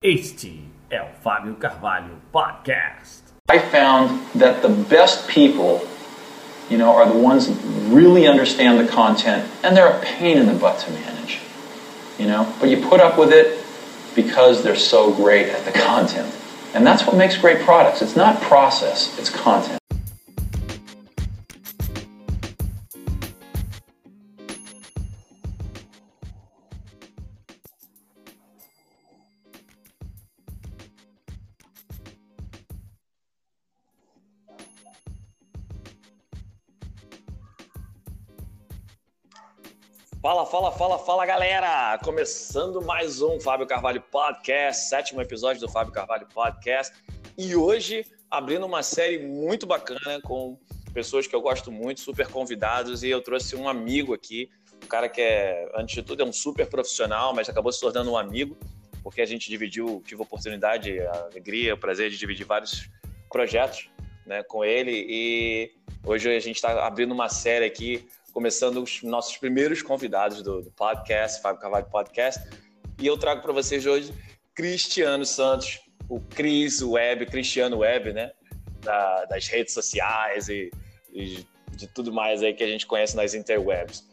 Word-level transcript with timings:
Este 0.00 0.60
é 0.88 1.02
o 1.02 1.08
Fábio 1.24 1.56
Carvalho 1.56 2.22
Podcast. 2.32 3.24
I 3.50 3.58
found 3.58 4.20
that 4.36 4.62
the 4.62 4.68
best 4.68 5.26
people, 5.26 5.80
you 6.70 6.78
know, 6.78 6.94
are 6.94 7.12
the 7.12 7.18
ones 7.18 7.48
that 7.48 7.56
really 7.92 8.28
understand 8.28 8.78
the 8.78 8.86
content 8.86 9.44
and 9.64 9.76
they're 9.76 9.90
a 9.90 9.98
pain 9.98 10.38
in 10.38 10.46
the 10.46 10.54
butt 10.54 10.78
to 10.86 10.92
manage. 10.92 11.40
You 12.16 12.28
know, 12.28 12.46
but 12.60 12.68
you 12.68 12.80
put 12.80 13.00
up 13.00 13.18
with 13.18 13.32
it 13.32 13.58
because 14.14 14.62
they're 14.62 14.76
so 14.76 15.12
great 15.12 15.48
at 15.48 15.64
the 15.64 15.72
content. 15.72 16.32
And 16.74 16.86
that's 16.86 17.04
what 17.04 17.16
makes 17.16 17.36
great 17.36 17.62
products. 17.62 18.00
It's 18.00 18.14
not 18.14 18.40
process, 18.40 19.18
it's 19.18 19.30
content. 19.30 19.77
Começando 42.02 42.80
mais 42.80 43.20
um 43.20 43.40
Fábio 43.40 43.66
Carvalho 43.66 44.00
Podcast, 44.00 44.88
sétimo 44.88 45.20
episódio 45.20 45.60
do 45.60 45.68
Fábio 45.68 45.92
Carvalho 45.92 46.26
Podcast. 46.32 46.94
E 47.36 47.56
hoje 47.56 48.04
abrindo 48.30 48.64
uma 48.66 48.82
série 48.82 49.18
muito 49.18 49.66
bacana 49.66 50.20
com 50.22 50.58
pessoas 50.92 51.26
que 51.26 51.34
eu 51.34 51.40
gosto 51.40 51.72
muito, 51.72 52.00
super 52.00 52.28
convidados, 52.28 53.02
e 53.02 53.08
eu 53.08 53.20
trouxe 53.20 53.56
um 53.56 53.68
amigo 53.68 54.14
aqui, 54.14 54.48
um 54.82 54.86
cara 54.86 55.08
que 55.08 55.20
é, 55.20 55.70
antes 55.74 55.94
de 55.94 56.02
tudo, 56.02 56.22
é 56.22 56.24
um 56.24 56.32
super 56.32 56.66
profissional, 56.66 57.34
mas 57.34 57.48
acabou 57.48 57.72
se 57.72 57.80
tornando 57.80 58.12
um 58.12 58.16
amigo, 58.16 58.56
porque 59.02 59.20
a 59.20 59.26
gente 59.26 59.48
dividiu, 59.48 60.02
tive 60.06 60.20
a 60.20 60.24
oportunidade, 60.24 61.00
a 61.00 61.28
alegria, 61.30 61.74
o 61.74 61.78
prazer 61.78 62.10
de 62.10 62.18
dividir 62.18 62.46
vários 62.46 62.88
projetos 63.30 63.90
né, 64.26 64.42
com 64.42 64.64
ele, 64.64 65.06
e 65.08 65.72
hoje 66.04 66.28
a 66.28 66.40
gente 66.40 66.56
está 66.56 66.86
abrindo 66.86 67.12
uma 67.12 67.28
série 67.28 67.64
aqui 67.64 68.08
começando 68.38 68.80
os 68.80 69.02
nossos 69.02 69.36
primeiros 69.36 69.82
convidados 69.82 70.44
do, 70.44 70.62
do 70.62 70.70
podcast, 70.70 71.42
Fábio 71.42 71.60
Carvalho 71.60 71.86
Podcast. 71.86 72.40
E 73.00 73.04
eu 73.04 73.18
trago 73.18 73.42
para 73.42 73.52
vocês 73.52 73.84
hoje 73.84 74.14
Cristiano 74.54 75.26
Santos, 75.26 75.80
o 76.08 76.20
Cris 76.20 76.80
Web, 76.80 77.26
Cristiano 77.26 77.78
Web, 77.78 78.12
né? 78.12 78.30
Da, 78.80 79.24
das 79.24 79.48
redes 79.48 79.74
sociais 79.74 80.48
e, 80.48 80.70
e, 81.12 81.44
de 81.72 81.88
tudo 81.88 82.12
mais 82.12 82.40
aí 82.40 82.54
que 82.54 82.62
a 82.62 82.68
gente 82.68 82.86
conhece 82.86 83.16
nas 83.16 83.34
interwebs. 83.34 84.06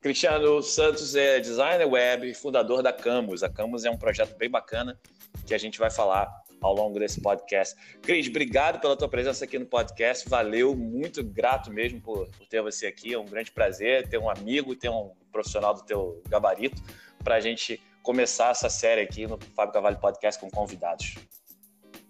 Cristiano 0.00 0.62
Santos 0.62 1.14
é 1.14 1.38
designer 1.38 1.86
web, 1.86 2.32
fundador 2.32 2.82
da 2.82 2.90
Camus. 2.90 3.42
A 3.42 3.50
Camus 3.50 3.84
é 3.84 3.90
um 3.90 3.98
projeto 3.98 4.34
bem 4.38 4.48
bacana 4.48 4.98
que 5.46 5.52
a 5.52 5.58
gente 5.58 5.78
vai 5.78 5.90
falar 5.90 6.34
ao 6.60 6.74
longo 6.74 6.98
desse 6.98 7.20
podcast. 7.20 7.76
Cris, 8.02 8.28
obrigado 8.28 8.80
pela 8.80 8.96
tua 8.96 9.08
presença 9.08 9.44
aqui 9.44 9.58
no 9.58 9.66
podcast. 9.66 10.28
Valeu, 10.28 10.74
muito 10.76 11.22
grato 11.22 11.70
mesmo 11.70 12.00
por, 12.00 12.28
por 12.30 12.46
ter 12.46 12.62
você 12.62 12.86
aqui. 12.86 13.14
É 13.14 13.18
um 13.18 13.24
grande 13.24 13.50
prazer 13.50 14.08
ter 14.08 14.18
um 14.18 14.30
amigo, 14.30 14.74
ter 14.74 14.88
um 14.88 15.12
profissional 15.30 15.74
do 15.74 15.82
teu 15.84 16.22
gabarito 16.28 16.82
para 17.22 17.36
a 17.36 17.40
gente 17.40 17.80
começar 18.02 18.50
essa 18.50 18.70
série 18.70 19.00
aqui 19.00 19.26
no 19.26 19.38
Fábio 19.54 19.74
Cavalho 19.74 19.98
Podcast 19.98 20.40
com 20.40 20.50
convidados. 20.50 21.14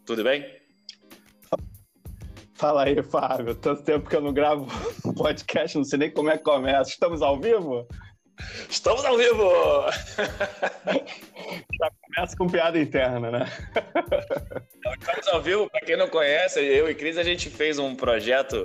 Tudo 0.05 0.25
bem? 0.25 0.47
Fala 2.55 2.85
aí, 2.85 3.01
Fábio. 3.03 3.55
Tanto 3.55 3.85
tempo 3.85 4.09
que 4.09 4.17
eu 4.17 4.21
não 4.21 4.33
gravo 4.33 4.67
podcast, 5.17 5.77
não 5.77 5.85
sei 5.85 5.99
nem 5.99 6.11
como 6.11 6.31
é 6.31 6.37
que 6.37 6.45
começa. 6.45 6.91
Estamos 6.91 7.23
ao 7.23 7.39
vivo? 7.39 7.87
Estamos 8.69 9.05
ao 9.05 9.17
vivo! 9.17 9.51
Começa 12.19 12.37
com 12.37 12.49
piada 12.49 12.81
interna, 12.81 13.31
né? 13.31 13.47
Estamos 14.99 15.29
ao 15.29 15.41
vivo, 15.41 15.71
para 15.71 15.81
quem 15.83 15.97
não 15.97 16.09
conhece, 16.09 16.59
eu 16.59 16.91
e 16.91 16.95
Cris, 16.95 17.17
a 17.17 17.23
gente 17.23 17.49
fez 17.49 17.79
um 17.79 17.95
projeto 17.95 18.65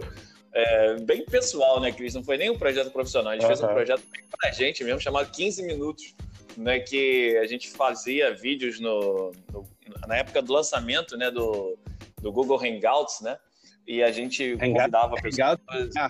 é, 0.52 0.96
bem 1.02 1.24
pessoal, 1.24 1.80
né, 1.80 1.92
Cris? 1.92 2.16
Não 2.16 2.24
foi 2.24 2.36
nem 2.36 2.50
um 2.50 2.58
projeto 2.58 2.90
profissional, 2.90 3.32
a 3.32 3.36
gente 3.36 3.44
uhum. 3.44 3.50
fez 3.50 3.62
um 3.62 3.68
projeto 3.68 4.02
para 4.40 4.50
a 4.50 4.52
gente 4.52 4.84
mesmo, 4.84 5.00
chamado 5.00 5.30
15 5.30 5.62
Minutos, 5.68 6.16
né, 6.58 6.80
que 6.80 7.38
a 7.38 7.46
gente 7.46 7.70
fazia 7.70 8.34
vídeos 8.34 8.80
no, 8.80 9.32
no, 9.52 9.68
na 10.08 10.18
época 10.18 10.42
do 10.42 10.52
lançamento 10.52 11.16
né, 11.16 11.30
do, 11.30 11.78
do 12.20 12.32
Google 12.32 12.60
Hangouts, 12.60 13.22
né? 13.22 13.38
E 13.86 14.02
a 14.02 14.12
gente 14.12 14.58
convidava 14.58 15.16
pessoas. 15.22 15.60
Ah 15.96 16.10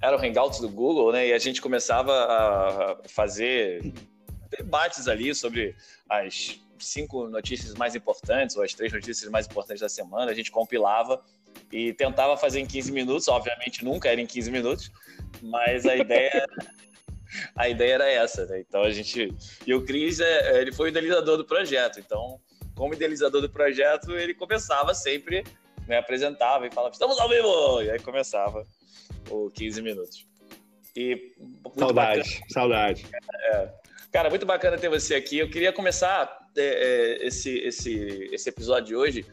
era 0.00 0.16
o 0.16 0.20
Hangouts 0.20 0.60
do 0.60 0.68
Google, 0.68 1.12
né? 1.12 1.28
E 1.28 1.32
a 1.32 1.38
gente 1.38 1.62
começava 1.62 2.12
a 2.12 2.96
fazer 3.08 3.92
debates 4.56 5.08
ali 5.08 5.34
sobre 5.34 5.74
as 6.08 6.60
cinco 6.78 7.28
notícias 7.28 7.74
mais 7.74 7.94
importantes 7.94 8.56
ou 8.56 8.62
as 8.62 8.74
três 8.74 8.92
notícias 8.92 9.30
mais 9.30 9.46
importantes 9.46 9.80
da 9.80 9.88
semana. 9.88 10.30
A 10.30 10.34
gente 10.34 10.50
compilava 10.50 11.22
e 11.72 11.92
tentava 11.92 12.36
fazer 12.36 12.60
em 12.60 12.66
15 12.66 12.92
minutos. 12.92 13.28
Obviamente 13.28 13.84
nunca 13.84 14.08
era 14.08 14.20
em 14.20 14.26
15 14.26 14.50
minutos, 14.50 14.92
mas 15.42 15.86
a 15.86 15.96
ideia 15.96 16.46
a 17.56 17.68
ideia 17.68 17.94
era 17.94 18.10
essa, 18.10 18.46
né? 18.46 18.60
Então 18.60 18.82
a 18.82 18.90
gente 18.90 19.34
e 19.66 19.74
o 19.74 19.84
Cris 19.84 20.20
é, 20.20 20.60
ele 20.60 20.72
foi 20.72 20.86
o 20.86 20.90
idealizador 20.90 21.36
do 21.36 21.44
projeto. 21.44 22.00
Então, 22.00 22.40
como 22.74 22.94
idealizador 22.94 23.40
do 23.40 23.50
projeto, 23.50 24.16
ele 24.16 24.34
começava 24.34 24.94
sempre, 24.94 25.44
né, 25.86 25.98
apresentava 25.98 26.66
e 26.66 26.70
falava: 26.70 26.92
"Estamos 26.92 27.18
ao 27.18 27.28
vivo!" 27.28 27.82
E 27.82 27.90
aí 27.90 27.98
começava 28.00 28.66
o 29.30 29.50
15 29.50 29.82
minutos. 29.82 30.26
E 30.96 31.34
saudade, 31.76 32.20
bacana. 32.20 32.46
saudade. 32.50 33.06
É. 33.52 33.83
Cara, 34.14 34.30
muito 34.30 34.46
bacana 34.46 34.78
ter 34.78 34.88
você 34.88 35.16
aqui. 35.16 35.38
Eu 35.38 35.50
queria 35.50 35.72
começar 35.72 36.48
é, 36.56 36.62
é, 36.62 37.26
esse, 37.26 37.58
esse, 37.58 38.28
esse 38.30 38.48
episódio 38.48 38.86
de 38.86 38.94
hoje 38.94 39.26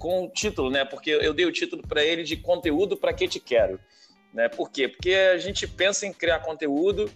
com 0.00 0.24
o 0.24 0.28
título, 0.28 0.68
né? 0.68 0.84
Porque 0.84 1.10
eu 1.10 1.32
dei 1.32 1.46
o 1.46 1.52
título 1.52 1.80
para 1.86 2.04
ele 2.04 2.24
de 2.24 2.36
Conteúdo 2.36 2.96
para 2.96 3.12
que 3.12 3.28
te 3.28 3.38
quero. 3.38 3.78
Né? 4.34 4.48
Por 4.48 4.68
quê? 4.68 4.88
Porque 4.88 5.14
a 5.14 5.38
gente 5.38 5.64
pensa 5.68 6.08
em 6.08 6.12
criar 6.12 6.40
conteúdo 6.40 7.08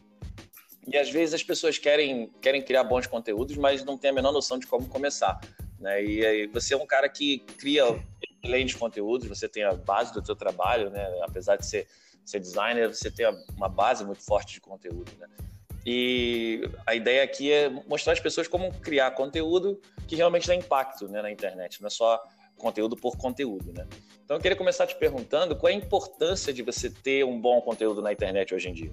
e 0.86 0.96
às 0.96 1.10
vezes 1.10 1.34
as 1.34 1.42
pessoas 1.42 1.78
querem, 1.78 2.30
querem 2.40 2.62
criar 2.62 2.84
bons 2.84 3.08
conteúdos, 3.08 3.56
mas 3.56 3.84
não 3.84 3.98
tem 3.98 4.10
a 4.10 4.14
menor 4.14 4.30
noção 4.30 4.56
de 4.56 4.68
como 4.68 4.86
começar. 4.88 5.40
Né? 5.80 6.04
E 6.04 6.24
aí 6.24 6.46
você 6.46 6.74
é 6.74 6.76
um 6.76 6.86
cara 6.86 7.08
que 7.08 7.40
cria 7.58 8.00
excelentes 8.22 8.76
conteúdos, 8.76 9.26
você 9.26 9.48
tem 9.48 9.64
a 9.64 9.72
base 9.72 10.14
do 10.14 10.24
seu 10.24 10.36
trabalho, 10.36 10.90
né? 10.90 11.10
apesar 11.22 11.56
de 11.56 11.66
ser 11.66 11.88
ser 12.24 12.38
designer, 12.38 12.86
você 12.86 13.10
ter 13.10 13.28
uma 13.56 13.68
base 13.68 14.04
muito 14.04 14.22
forte 14.22 14.54
de 14.54 14.60
conteúdo, 14.60 15.10
né? 15.18 15.26
E 15.84 16.62
a 16.86 16.94
ideia 16.94 17.22
aqui 17.22 17.50
é 17.50 17.68
mostrar 17.68 18.12
às 18.12 18.20
pessoas 18.20 18.46
como 18.46 18.72
criar 18.80 19.10
conteúdo 19.12 19.80
que 20.06 20.14
realmente 20.14 20.46
dá 20.46 20.54
impacto 20.54 21.08
né, 21.08 21.22
na 21.22 21.30
internet, 21.30 21.80
não 21.80 21.86
é 21.86 21.90
só 21.90 22.20
conteúdo 22.58 22.94
por 22.94 23.16
conteúdo, 23.16 23.72
né? 23.72 23.86
Então 24.22 24.36
eu 24.36 24.40
queria 24.40 24.56
começar 24.56 24.86
te 24.86 24.94
perguntando 24.96 25.56
qual 25.56 25.70
é 25.70 25.74
a 25.74 25.78
importância 25.78 26.52
de 26.52 26.62
você 26.62 26.90
ter 26.90 27.24
um 27.24 27.40
bom 27.40 27.60
conteúdo 27.62 28.02
na 28.02 28.12
internet 28.12 28.54
hoje 28.54 28.68
em 28.68 28.72
dia. 28.72 28.92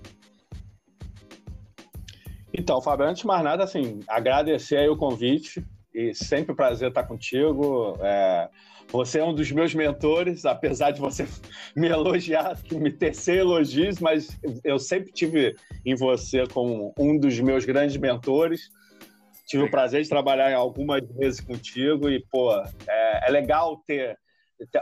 Então, 2.53 2.81
Fábio, 2.81 3.06
antes 3.06 3.22
de 3.22 3.28
mais 3.28 3.44
nada, 3.44 3.64
assim, 3.64 4.00
agradecer 4.08 4.78
aí 4.78 4.88
o 4.88 4.98
convite 4.98 5.64
e 5.97 6.13
sempre 6.13 6.52
um 6.52 6.56
prazer 6.56 6.90
estar 6.90 7.03
contigo. 7.03 7.97
É 8.02 8.50
você 8.90 9.19
é 9.19 9.24
um 9.24 9.34
dos 9.34 9.52
meus 9.52 9.74
mentores, 9.75 10.46
apesar 10.46 10.91
de 10.91 11.00
você 11.00 11.28
me 11.75 11.88
elogiar, 11.88 12.58
me 12.72 12.91
tecer 12.91 13.40
elogios, 13.40 14.00
mas 14.00 14.40
eu 14.63 14.80
sempre 14.80 15.12
tive 15.12 15.56
em 15.86 15.96
você 15.96 16.47
como 16.47 16.94
um 16.97 17.18
dos 17.18 17.40
meus 17.40 17.66
grandes 17.66 17.97
mentores. 17.97 18.69
Tive 19.46 19.63
o 19.63 19.72
prazer 19.72 20.03
de 20.03 20.09
trabalhar 20.09 20.56
algumas 20.56 21.02
vezes 21.18 21.40
contigo 21.40 22.09
e, 22.09 22.24
pô, 22.31 22.53
é, 22.53 23.28
é 23.28 23.31
legal 23.31 23.81
ter, 23.86 24.18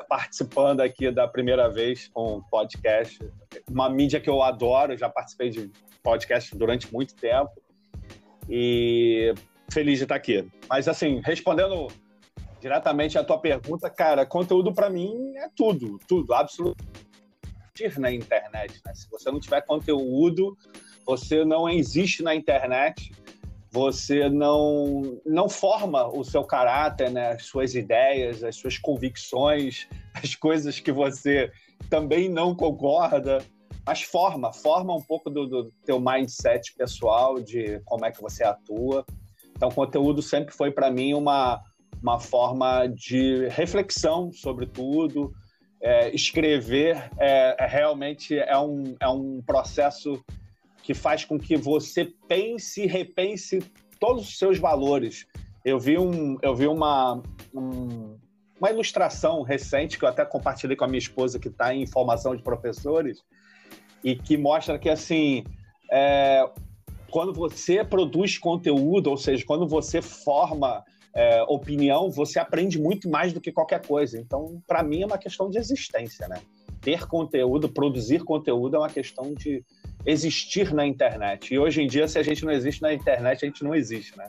participando 0.07 0.81
aqui 0.81 1.11
da 1.11 1.27
primeira 1.27 1.69
vez 1.69 2.07
com 2.07 2.41
podcast. 2.49 3.19
Uma 3.69 3.89
mídia 3.89 4.19
que 4.19 4.29
eu 4.29 4.41
adoro, 4.41 4.97
já 4.97 5.09
participei 5.09 5.49
de 5.49 5.71
podcast 6.03 6.55
durante 6.55 6.91
muito 6.93 7.15
tempo 7.15 7.51
e 8.47 9.33
feliz 9.71 9.97
de 9.97 10.05
estar 10.05 10.15
aqui. 10.15 10.47
Mas, 10.69 10.87
assim, 10.87 11.21
respondendo 11.23 11.87
diretamente 12.59 13.17
à 13.17 13.23
tua 13.23 13.37
pergunta, 13.37 13.89
cara, 13.89 14.25
conteúdo 14.25 14.73
para 14.73 14.89
mim 14.89 15.35
é 15.37 15.47
tudo, 15.55 15.99
tudo, 16.07 16.33
absolutamente 16.33 16.85
na 17.97 18.11
internet. 18.11 18.81
Né? 18.85 18.93
Se 18.95 19.09
você 19.09 19.29
não 19.29 19.39
tiver 19.39 19.61
conteúdo, 19.61 20.57
você 21.05 21.43
não 21.43 21.69
existe 21.69 22.23
na 22.23 22.33
internet, 22.33 23.11
você 23.71 24.29
não 24.29 25.19
não 25.25 25.49
forma 25.49 26.07
o 26.07 26.23
seu 26.23 26.43
caráter, 26.43 27.11
né? 27.11 27.33
as 27.33 27.45
suas 27.45 27.75
ideias, 27.75 28.43
as 28.43 28.55
suas 28.55 28.77
convicções, 28.77 29.87
as 30.15 30.33
coisas 30.33 30.79
que 30.79 30.91
você 30.91 31.51
também 31.89 32.29
não 32.29 32.55
concorda, 32.55 33.45
mas 33.85 34.01
forma, 34.01 34.51
forma 34.51 34.95
um 34.95 35.01
pouco 35.01 35.29
do, 35.29 35.45
do 35.45 35.71
teu 35.85 35.99
mindset 35.99 36.73
pessoal, 36.73 37.39
de 37.39 37.79
como 37.85 38.05
é 38.05 38.11
que 38.11 38.21
você 38.21 38.43
atua. 38.43 39.05
Então, 39.55 39.69
conteúdo 39.69 40.21
sempre 40.21 40.53
foi 40.53 40.71
para 40.71 40.91
mim 40.91 41.13
uma 41.13 41.61
uma 42.01 42.19
forma 42.19 42.87
de 42.87 43.47
reflexão 43.47 44.31
sobre 44.31 44.67
tudo. 44.67 45.33
É, 45.81 46.13
escrever 46.15 47.09
é, 47.19 47.55
é, 47.59 47.67
realmente 47.67 48.37
é 48.37 48.57
um, 48.57 48.95
é 48.99 49.07
um 49.07 49.41
processo 49.41 50.23
que 50.83 50.93
faz 50.93 51.25
com 51.25 51.39
que 51.39 51.57
você 51.57 52.13
pense 52.27 52.83
e 52.83 52.87
repense 52.87 53.59
todos 53.99 54.27
os 54.29 54.37
seus 54.37 54.59
valores. 54.59 55.25
Eu 55.63 55.79
vi, 55.79 55.97
um, 55.97 56.37
eu 56.43 56.55
vi 56.55 56.67
uma, 56.67 57.21
um, 57.53 58.17
uma 58.59 58.69
ilustração 58.69 59.41
recente 59.41 59.97
que 59.97 60.05
eu 60.05 60.09
até 60.09 60.23
compartilhei 60.23 60.75
com 60.75 60.85
a 60.85 60.87
minha 60.87 60.99
esposa, 60.99 61.39
que 61.39 61.47
está 61.47 61.73
em 61.73 61.87
formação 61.87 62.35
de 62.35 62.43
professores, 62.43 63.23
e 64.03 64.15
que 64.15 64.37
mostra 64.37 64.77
que, 64.77 64.89
assim, 64.89 65.43
é, 65.91 66.47
quando 67.15 67.31
você 67.31 67.81
produz 67.81 68.37
conteúdo, 68.37 69.09
ou 69.09 69.15
seja, 69.15 69.41
quando 69.45 69.65
você 69.65 70.01
forma 70.01 70.83
é, 71.13 71.43
opinião, 71.43 72.11
você 72.11 72.37
aprende 72.39 72.77
muito 72.77 73.09
mais 73.09 73.31
do 73.31 73.39
que 73.39 73.53
qualquer 73.53 73.87
coisa. 73.87 74.19
Então, 74.19 74.61
para 74.67 74.83
mim, 74.83 75.01
é 75.01 75.05
uma 75.05 75.17
questão 75.17 75.49
de 75.49 75.57
existência, 75.57 76.27
né? 76.27 76.41
Ter 76.81 77.07
conteúdo, 77.07 77.69
produzir 77.69 78.21
conteúdo 78.25 78.75
é 78.75 78.79
uma 78.79 78.89
questão 78.89 79.33
de 79.33 79.63
existir 80.05 80.73
na 80.73 80.85
internet. 80.85 81.53
E 81.53 81.57
hoje 81.57 81.81
em 81.81 81.87
dia, 81.87 82.05
se 82.05 82.19
a 82.19 82.21
gente 82.21 82.43
não 82.43 82.51
existe 82.51 82.81
na 82.81 82.93
internet, 82.93 83.45
a 83.45 83.47
gente 83.47 83.63
não 83.63 83.73
existe, 83.73 84.17
né? 84.17 84.27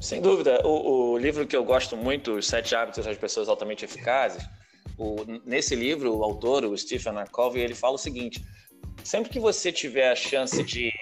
Sem 0.00 0.22
dúvida. 0.22 0.64
O, 0.64 1.14
o 1.14 1.18
livro 1.18 1.44
que 1.44 1.56
eu 1.56 1.64
gosto 1.64 1.96
muito, 1.96 2.34
Os 2.34 2.46
Sete 2.46 2.72
Hábitos 2.76 3.04
das 3.04 3.18
Pessoas 3.18 3.48
Altamente 3.48 3.84
Eficazes, 3.84 4.48
o, 4.96 5.16
nesse 5.44 5.74
livro, 5.74 6.18
o 6.18 6.22
autor, 6.22 6.66
o 6.66 6.78
Stephen. 6.78 7.14
Covey, 7.32 7.64
ele 7.64 7.74
fala 7.74 7.96
o 7.96 7.98
seguinte: 7.98 8.44
sempre 9.02 9.28
que 9.28 9.40
você 9.40 9.72
tiver 9.72 10.12
a 10.12 10.14
chance 10.14 10.62
de 10.62 10.92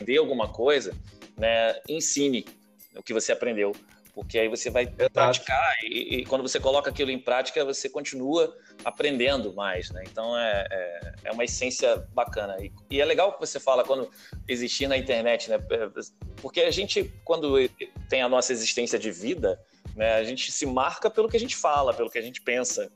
aprender 0.00 0.18
alguma 0.18 0.48
coisa, 0.48 0.94
né, 1.36 1.80
ensine 1.88 2.44
o 2.96 3.02
que 3.02 3.12
você 3.12 3.32
aprendeu 3.32 3.72
porque 4.14 4.38
aí 4.38 4.48
você 4.48 4.70
vai 4.70 4.84
Exato. 4.84 5.10
praticar 5.10 5.74
e, 5.84 6.16
e, 6.16 6.26
quando 6.26 6.42
você 6.42 6.58
coloca 6.58 6.90
aquilo 6.90 7.10
em 7.10 7.18
prática 7.18 7.64
você 7.64 7.88
continua 7.88 8.54
aprendendo 8.84 9.52
mais, 9.54 9.90
né? 9.90 10.02
Então 10.06 10.36
é, 10.36 10.66
é, 10.70 11.12
é 11.24 11.32
uma 11.32 11.44
essência 11.44 11.96
bacana 12.12 12.56
e, 12.60 12.72
e, 12.90 13.00
é 13.00 13.04
legal 13.04 13.32
que 13.32 13.40
você 13.40 13.60
fala 13.60 13.84
quando 13.84 14.10
existir 14.48 14.88
na 14.88 14.96
internet, 14.96 15.48
né? 15.48 15.58
Porque 16.42 16.60
a 16.62 16.70
gente 16.70 17.04
quando 17.24 17.56
tem 18.08 18.22
a 18.22 18.28
nossa 18.28 18.52
existência 18.52 18.98
de 18.98 19.10
vida, 19.10 19.60
né? 19.94 20.14
A 20.14 20.24
gente 20.24 20.50
se 20.50 20.66
marca 20.66 21.10
pelo 21.10 21.28
que 21.28 21.36
a 21.36 21.40
gente 21.40 21.56
fala, 21.56 21.94
pelo 21.94 22.10
que 22.10 22.18
a 22.18 22.22
gente 22.22 22.40
pensa. 22.40 22.90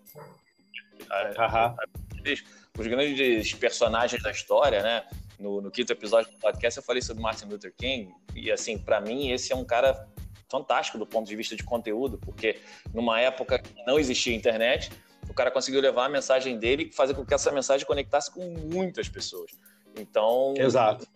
Os 2.76 2.86
grandes 2.86 3.54
personagens 3.54 4.22
da 4.22 4.32
história, 4.32 4.82
né? 4.82 5.04
No, 5.44 5.60
no 5.60 5.70
quinto 5.70 5.92
episódio 5.92 6.32
do 6.32 6.38
podcast 6.38 6.78
eu 6.78 6.82
falei 6.82 7.02
sobre 7.02 7.22
Martin 7.22 7.44
Luther 7.44 7.70
King 7.76 8.10
e 8.34 8.50
assim 8.50 8.78
para 8.78 8.98
mim 8.98 9.30
esse 9.30 9.52
é 9.52 9.56
um 9.56 9.62
cara 9.64 10.08
fantástico 10.50 10.96
do 10.96 11.06
ponto 11.06 11.28
de 11.28 11.36
vista 11.36 11.54
de 11.54 11.62
conteúdo, 11.62 12.16
porque 12.16 12.60
numa 12.94 13.20
época 13.20 13.58
que 13.58 13.74
não 13.84 13.98
existia 13.98 14.34
internet, 14.34 14.90
o 15.28 15.34
cara 15.34 15.50
conseguiu 15.50 15.82
levar 15.82 16.06
a 16.06 16.08
mensagem 16.08 16.58
dele 16.58 16.84
e 16.84 16.92
fazer 16.94 17.12
com 17.12 17.26
que 17.26 17.34
essa 17.34 17.52
mensagem 17.52 17.86
conectasse 17.86 18.30
com 18.30 18.42
muitas 18.72 19.06
pessoas. 19.06 19.50
Então, 19.98 20.54
Exato. 20.56 21.06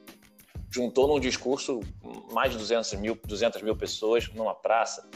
juntou 0.70 1.08
num 1.08 1.18
discurso 1.18 1.80
mais 2.30 2.52
de 2.52 2.58
200 2.58 2.92
mil, 2.94 3.18
200 3.24 3.62
mil 3.62 3.76
pessoas 3.76 4.28
numa 4.34 4.54
praça. 4.54 5.08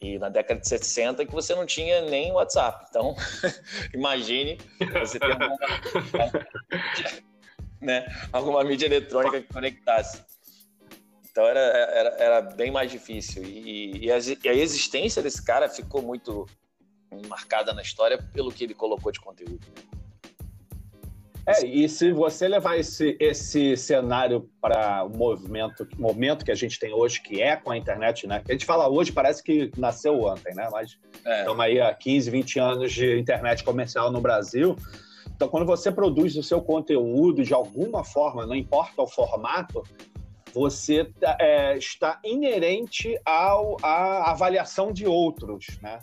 E 0.00 0.18
na 0.18 0.28
década 0.28 0.60
de 0.60 0.68
60 0.68 1.26
que 1.26 1.32
você 1.32 1.54
não 1.54 1.66
tinha 1.66 2.02
nem 2.02 2.32
WhatsApp. 2.32 2.86
Então, 2.88 3.16
imagine 3.92 4.58
você 5.00 5.18
ter 5.18 5.32
alguma, 5.32 5.58
né, 7.80 8.06
alguma 8.32 8.62
mídia 8.64 8.86
eletrônica 8.86 9.40
que 9.40 9.52
conectasse. 9.52 10.22
Então 11.30 11.46
era, 11.46 11.60
era, 11.60 12.08
era 12.18 12.40
bem 12.42 12.70
mais 12.70 12.90
difícil. 12.90 13.42
E, 13.44 14.06
e, 14.06 14.12
a, 14.12 14.18
e, 14.18 14.48
a, 14.48 14.54
existência 14.54 15.22
desse 15.22 15.42
cara 15.44 15.68
ficou 15.68 16.02
muito 16.02 16.46
marcada 17.28 17.72
na 17.72 17.82
história 17.82 18.18
pelo 18.32 18.52
que 18.52 18.64
ele 18.64 18.74
colocou 18.74 19.12
de 19.12 19.20
conteúdo. 19.20 19.66
É, 21.46 21.66
e 21.66 21.88
se 21.88 22.12
você 22.12 22.46
levar 22.46 22.78
esse, 22.78 23.16
esse 23.18 23.76
cenário 23.76 24.48
para 24.60 25.04
o 25.04 25.08
movimento, 25.08 25.88
momento 25.96 26.44
que 26.44 26.50
a 26.50 26.54
gente 26.54 26.78
tem 26.78 26.92
hoje, 26.92 27.20
que 27.20 27.40
é 27.40 27.56
com 27.56 27.70
a 27.70 27.76
internet, 27.76 28.26
né? 28.26 28.42
A 28.46 28.52
gente 28.52 28.66
fala 28.66 28.88
hoje, 28.88 29.10
parece 29.10 29.42
que 29.42 29.70
nasceu 29.76 30.20
ontem, 30.22 30.54
né? 30.54 30.68
Mas 30.70 30.98
é. 31.24 31.40
estamos 31.40 31.60
aí 31.60 31.80
há 31.80 31.92
15, 31.94 32.30
20 32.30 32.58
anos 32.60 32.92
de 32.92 33.18
internet 33.18 33.64
comercial 33.64 34.12
no 34.12 34.20
Brasil. 34.20 34.76
Então, 35.40 35.48
quando 35.48 35.64
você 35.64 35.90
produz 35.90 36.36
o 36.36 36.42
seu 36.42 36.60
conteúdo 36.60 37.42
de 37.42 37.54
alguma 37.54 38.04
forma, 38.04 38.44
não 38.44 38.54
importa 38.54 39.00
o 39.00 39.06
formato, 39.06 39.82
você 40.52 41.10
é, 41.40 41.78
está 41.78 42.20
inerente 42.22 43.18
ao, 43.24 43.78
à 43.82 44.32
avaliação 44.32 44.92
de 44.92 45.06
outros, 45.06 45.78
né? 45.80 45.98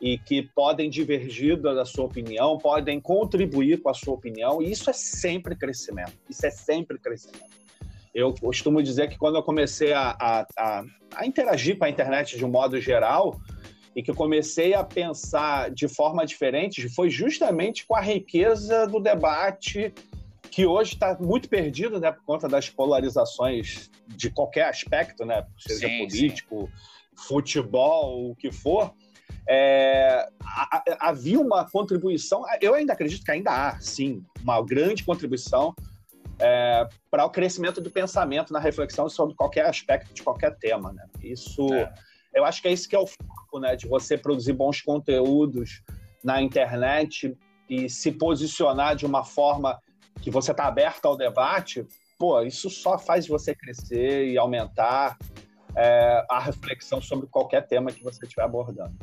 E 0.00 0.18
que 0.18 0.42
podem 0.42 0.90
divergir 0.90 1.56
da 1.60 1.84
sua 1.84 2.06
opinião, 2.06 2.58
podem 2.58 3.00
contribuir 3.00 3.80
com 3.80 3.88
a 3.88 3.94
sua 3.94 4.14
opinião, 4.14 4.60
e 4.60 4.72
isso 4.72 4.90
é 4.90 4.92
sempre 4.92 5.54
crescimento. 5.54 6.18
Isso 6.28 6.44
é 6.44 6.50
sempre 6.50 6.98
crescimento. 6.98 7.54
Eu 8.12 8.34
costumo 8.34 8.82
dizer 8.82 9.08
que 9.08 9.16
quando 9.16 9.36
eu 9.36 9.44
comecei 9.44 9.92
a, 9.92 10.16
a, 10.20 10.46
a, 10.58 10.84
a 11.14 11.24
interagir 11.24 11.78
com 11.78 11.84
a 11.84 11.88
internet 11.88 12.36
de 12.36 12.44
um 12.44 12.50
modo 12.50 12.80
geral, 12.80 13.40
e 13.94 14.02
que 14.02 14.12
comecei 14.12 14.74
a 14.74 14.82
pensar 14.82 15.70
de 15.70 15.86
forma 15.88 16.24
diferente, 16.24 16.88
foi 16.88 17.10
justamente 17.10 17.86
com 17.86 17.94
a 17.94 18.00
riqueza 18.00 18.86
do 18.86 18.98
debate 18.98 19.92
que 20.50 20.66
hoje 20.66 20.94
está 20.94 21.16
muito 21.18 21.48
perdido, 21.48 21.98
né, 21.98 22.12
por 22.12 22.24
conta 22.24 22.48
das 22.48 22.68
polarizações 22.68 23.90
de 24.06 24.30
qualquer 24.30 24.68
aspecto, 24.68 25.24
né, 25.24 25.46
seja 25.58 25.88
sim, 25.88 26.06
político, 26.06 26.68
sim. 26.68 27.26
futebol, 27.26 28.30
o 28.30 28.36
que 28.36 28.52
for. 28.52 28.92
É, 29.48 30.28
havia 31.00 31.40
uma 31.40 31.68
contribuição, 31.68 32.44
eu 32.60 32.74
ainda 32.74 32.92
acredito 32.92 33.24
que 33.24 33.30
ainda 33.30 33.50
há, 33.50 33.80
sim, 33.80 34.22
uma 34.42 34.62
grande 34.62 35.04
contribuição 35.04 35.74
é, 36.38 36.86
para 37.10 37.24
o 37.24 37.30
crescimento 37.30 37.80
do 37.80 37.90
pensamento 37.90 38.52
na 38.52 38.58
reflexão 38.58 39.08
sobre 39.08 39.34
qualquer 39.34 39.66
aspecto 39.66 40.12
de 40.12 40.22
qualquer 40.22 40.56
tema. 40.58 40.92
Né? 40.92 41.06
Isso, 41.22 41.72
é. 41.72 41.92
Eu 42.34 42.44
acho 42.44 42.62
que 42.62 42.68
é 42.68 42.72
isso 42.72 42.88
que 42.88 42.96
é 42.96 42.98
o 42.98 43.06
foco, 43.06 43.58
né, 43.60 43.76
de 43.76 43.86
você 43.86 44.16
produzir 44.16 44.52
bons 44.52 44.80
conteúdos 44.80 45.82
na 46.22 46.40
internet 46.40 47.36
e 47.68 47.88
se 47.88 48.12
posicionar 48.12 48.96
de 48.96 49.06
uma 49.06 49.24
forma 49.24 49.80
que 50.20 50.30
você 50.30 50.52
está 50.52 50.66
aberto 50.66 51.06
ao 51.06 51.16
debate, 51.16 51.86
pô, 52.18 52.40
isso 52.42 52.70
só 52.70 52.98
faz 52.98 53.26
você 53.26 53.54
crescer 53.54 54.28
e 54.28 54.38
aumentar 54.38 55.18
é, 55.76 56.24
a 56.30 56.38
reflexão 56.38 57.00
sobre 57.00 57.26
qualquer 57.26 57.66
tema 57.66 57.90
que 57.90 58.04
você 58.04 58.24
estiver 58.24 58.44
abordando. 58.44 58.94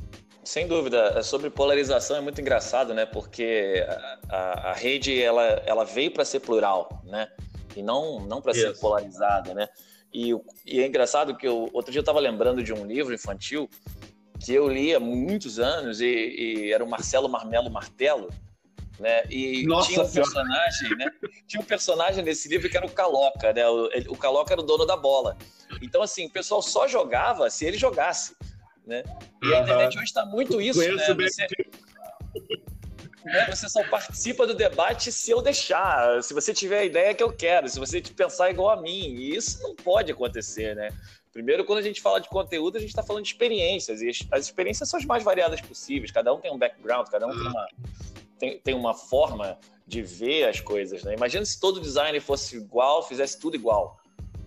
Sem 0.43 0.67
dúvida, 0.67 1.21
sobre 1.21 1.49
polarização 1.49 2.17
é 2.17 2.21
muito 2.21 2.39
engraçado, 2.39 2.93
né? 2.93 3.05
Porque 3.05 3.85
a, 4.29 4.69
a 4.69 4.73
rede 4.73 5.21
ela, 5.21 5.43
ela 5.65 5.83
veio 5.83 6.11
para 6.11 6.25
ser 6.25 6.39
plural, 6.39 7.03
né? 7.03 7.27
E 7.75 7.83
não 7.83 8.19
não 8.21 8.41
para 8.41 8.53
ser 8.53 8.75
polarizada, 8.79 9.53
né? 9.53 9.67
E, 10.13 10.31
e, 10.65 10.81
é 10.81 10.87
engraçado 10.87 11.35
que 11.35 11.47
eu, 11.47 11.69
outro 11.73 11.91
dia 11.91 11.99
eu 11.99 12.01
estava 12.01 12.19
lembrando 12.19 12.63
de 12.63 12.73
um 12.73 12.85
livro 12.85 13.13
infantil 13.13 13.69
que 14.43 14.53
eu 14.53 14.67
li 14.67 14.95
há 14.95 14.99
muitos 14.99 15.59
anos 15.59 16.01
e, 16.01 16.05
e 16.05 16.73
era 16.73 16.83
o 16.83 16.89
Marcelo 16.89 17.29
Marmelo 17.29 17.69
Martelo 17.69 18.29
né? 18.99 19.23
E 19.29 19.65
Nossa 19.65 19.87
tinha 19.89 20.03
um 20.03 20.11
personagem, 20.11 20.97
né? 20.97 21.11
Tinha 21.47 21.61
um 21.61 21.65
personagem 21.65 22.23
nesse 22.23 22.49
livro 22.49 22.69
que 22.69 22.77
era 22.77 22.85
o 22.85 22.91
Caloca, 22.91 23.53
né? 23.53 23.67
O, 23.67 23.89
o 24.09 24.17
Caloca 24.17 24.53
era 24.53 24.61
o 24.61 24.63
dono 24.63 24.85
da 24.85 24.97
bola. 24.97 25.37
Então, 25.81 26.01
assim, 26.01 26.25
o 26.25 26.29
pessoal 26.29 26.61
só 26.61 26.87
jogava 26.87 27.49
se 27.49 27.65
ele 27.65 27.77
jogasse, 27.77 28.35
né? 28.85 29.03
E 29.41 29.53
a 29.53 29.61
internet 29.61 29.95
hoje 29.95 30.05
está 30.05 30.25
muito 30.25 30.59
isso, 30.59 30.79
né? 30.79 31.13
Você, 31.15 31.47
Você 33.49 33.69
só 33.69 33.83
participa 33.83 34.47
do 34.47 34.53
debate 34.53 35.11
se 35.11 35.31
eu 35.31 35.41
deixar, 35.41 36.21
se 36.23 36.33
você 36.33 36.53
tiver 36.53 36.79
a 36.79 36.85
ideia 36.85 37.13
que 37.13 37.23
eu 37.23 37.31
quero, 37.31 37.69
se 37.69 37.79
você 37.79 38.01
pensar 38.01 38.49
igual 38.49 38.69
a 38.69 38.81
mim. 38.81 39.15
E 39.15 39.35
isso 39.35 39.61
não 39.61 39.75
pode 39.75 40.11
acontecer, 40.11 40.75
né? 40.75 40.89
Primeiro, 41.31 41.63
quando 41.63 41.79
a 41.79 41.81
gente 41.83 42.01
fala 42.01 42.19
de 42.19 42.27
conteúdo, 42.27 42.77
a 42.77 42.79
gente 42.79 42.89
está 42.89 43.03
falando 43.03 43.23
de 43.23 43.29
experiências, 43.29 44.01
e 44.01 44.09
as, 44.31 44.45
experiências 44.45 44.89
são 44.89 44.99
as 44.99 45.05
mais 45.05 45.23
variadas 45.23 45.61
possíveis, 45.61 46.11
cada 46.11 46.33
um 46.33 46.39
tem 46.39 46.51
um 46.51 46.57
background, 46.57 47.07
cada 47.07 47.27
um 47.27 47.31
tem 47.31 47.47
uma, 47.47 47.67
tem, 48.39 48.59
tem 48.59 48.73
uma 48.73 48.95
forma 48.95 49.59
de 49.85 50.01
ver 50.01 50.45
as 50.45 50.59
coisas, 50.59 51.03
né? 51.03 51.13
Imagina 51.13 51.45
se 51.45 51.59
todo 51.59 51.79
designer 51.79 52.19
fosse 52.19 52.57
igual, 52.57 53.07
fizesse 53.07 53.39
tudo 53.39 53.55
igual. 53.55 53.99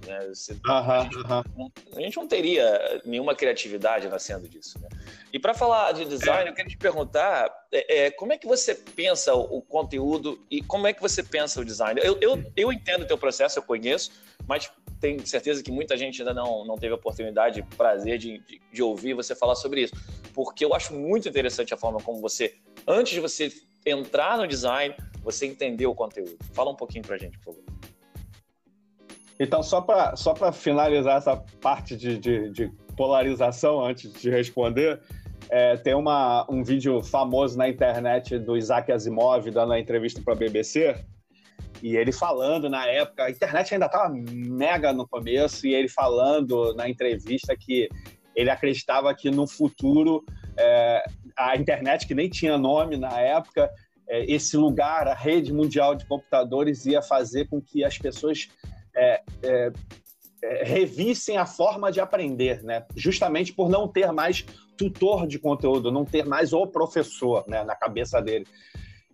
Né? 0.06 0.28
Você, 0.28 0.56
a, 0.66 1.02
gente, 1.04 1.16
Não, 1.28 1.72
a, 1.96 2.00
gente, 2.00 2.16
não 2.16 2.26
teria 2.26 3.00
nenhuma 3.04 3.34
criatividade 3.34 4.08
nascendo 4.08 4.48
disso. 4.48 4.78
Né? 4.80 4.88
E 5.32 5.38
para 5.38 5.54
falar 5.54 5.92
de 5.92 6.04
design, 6.04 6.48
é. 6.48 6.50
eu 6.50 6.54
queria 6.54 6.70
te 6.70 6.76
perguntar 6.76 7.50
é, 7.72 8.06
é, 8.06 8.10
como 8.10 8.32
é 8.32 8.38
que 8.38 8.46
você 8.46 8.74
pensa 8.74 9.34
o, 9.34 9.58
o, 9.58 9.62
conteúdo 9.62 10.44
e 10.50 10.62
como 10.62 10.86
é 10.86 10.92
que 10.92 11.00
você 11.00 11.22
pensa 11.22 11.60
o 11.60 11.64
design? 11.64 12.00
Eu, 12.02 12.18
eu, 12.20 12.44
eu 12.56 12.72
entendo 12.72 13.02
o 13.02 13.06
teu 13.06 13.18
processo, 13.18 13.58
eu 13.58 13.62
conheço, 13.62 14.12
mas 14.46 14.70
tenho 15.00 15.26
certeza 15.26 15.62
que 15.62 15.72
muita 15.72 15.96
gente 15.96 16.20
ainda 16.20 16.34
não, 16.34 16.64
não 16.64 16.76
teve 16.76 16.92
a 16.92 16.96
oportunidade, 16.96 17.62
prazer 17.76 18.18
de, 18.18 18.38
de, 18.38 18.60
de 18.72 18.82
ouvir 18.82 19.14
você 19.14 19.34
falar 19.34 19.54
sobre 19.54 19.82
isso. 19.82 19.94
Porque 20.34 20.64
eu 20.64 20.74
acho 20.74 20.94
muito 20.94 21.28
interessante 21.28 21.74
a 21.74 21.76
forma 21.76 22.00
como 22.00 22.20
você, 22.20 22.54
antes 22.86 23.12
de 23.12 23.20
você 23.20 23.52
entrar 23.84 24.38
no 24.38 24.46
design, 24.46 24.94
você 25.22 25.46
entender 25.46 25.86
o 25.86 25.94
conteúdo. 25.94 26.36
Fala 26.52 26.70
um 26.70 26.76
pouquinho 26.76 27.04
para 27.04 27.16
a 27.16 27.18
gente, 27.18 27.38
por 27.38 27.54
favor. 27.54 27.71
Então, 29.38 29.62
só 29.62 29.80
para 29.80 30.14
só 30.16 30.34
finalizar 30.52 31.18
essa 31.18 31.36
parte 31.60 31.96
de, 31.96 32.18
de, 32.18 32.50
de, 32.50 32.72
polarização, 32.96 33.84
antes 33.84 34.12
de 34.12 34.30
responder, 34.30 35.00
é, 35.48 35.76
tem 35.76 35.94
uma, 35.94 36.46
um 36.48 36.62
vídeo 36.62 37.02
famoso 37.02 37.56
na 37.56 37.68
internet 37.68 38.38
do 38.38 38.56
Isaac 38.56 38.92
Asimov 38.92 39.50
dando 39.50 39.72
a 39.72 39.80
entrevista 39.80 40.20
para 40.22 40.34
a 40.34 40.36
BBC, 40.36 40.94
e 41.82 41.96
ele 41.96 42.12
falando 42.12 42.68
na 42.68 42.86
época, 42.86 43.24
a 43.24 43.30
internet 43.30 43.74
ainda 43.74 43.86
estava 43.86 44.14
mega 44.14 44.92
no 44.92 45.08
começo, 45.08 45.66
e 45.66 45.74
ele 45.74 45.88
falando 45.88 46.74
na 46.74 46.88
entrevista 46.88 47.56
que 47.56 47.88
ele 48.36 48.50
acreditava 48.50 49.14
que 49.14 49.30
no 49.30 49.46
futuro 49.46 50.24
é, 50.56 51.02
a 51.36 51.56
internet, 51.56 52.06
que 52.06 52.14
nem 52.14 52.28
tinha 52.28 52.58
nome 52.58 52.96
na 52.96 53.20
época, 53.20 53.70
é, 54.08 54.24
esse 54.30 54.56
lugar, 54.56 55.08
a 55.08 55.14
rede 55.14 55.52
mundial 55.52 55.94
de 55.94 56.04
computadores, 56.06 56.86
ia 56.86 57.02
fazer 57.02 57.48
com 57.48 57.60
que 57.60 57.84
as 57.84 57.98
pessoas 57.98 58.48
é, 58.94 59.22
é, 59.42 59.72
é, 60.42 60.64
revissem 60.64 61.36
a 61.36 61.46
forma 61.46 61.90
de 61.90 62.00
aprender, 62.00 62.62
né? 62.62 62.84
justamente 62.96 63.52
por 63.52 63.68
não 63.68 63.88
ter 63.88 64.12
mais 64.12 64.44
tutor 64.76 65.26
de 65.26 65.38
conteúdo, 65.38 65.92
não 65.92 66.04
ter 66.04 66.26
mais 66.26 66.52
o 66.52 66.66
professor 66.66 67.44
né, 67.46 67.62
na 67.64 67.76
cabeça 67.76 68.20
dele. 68.20 68.46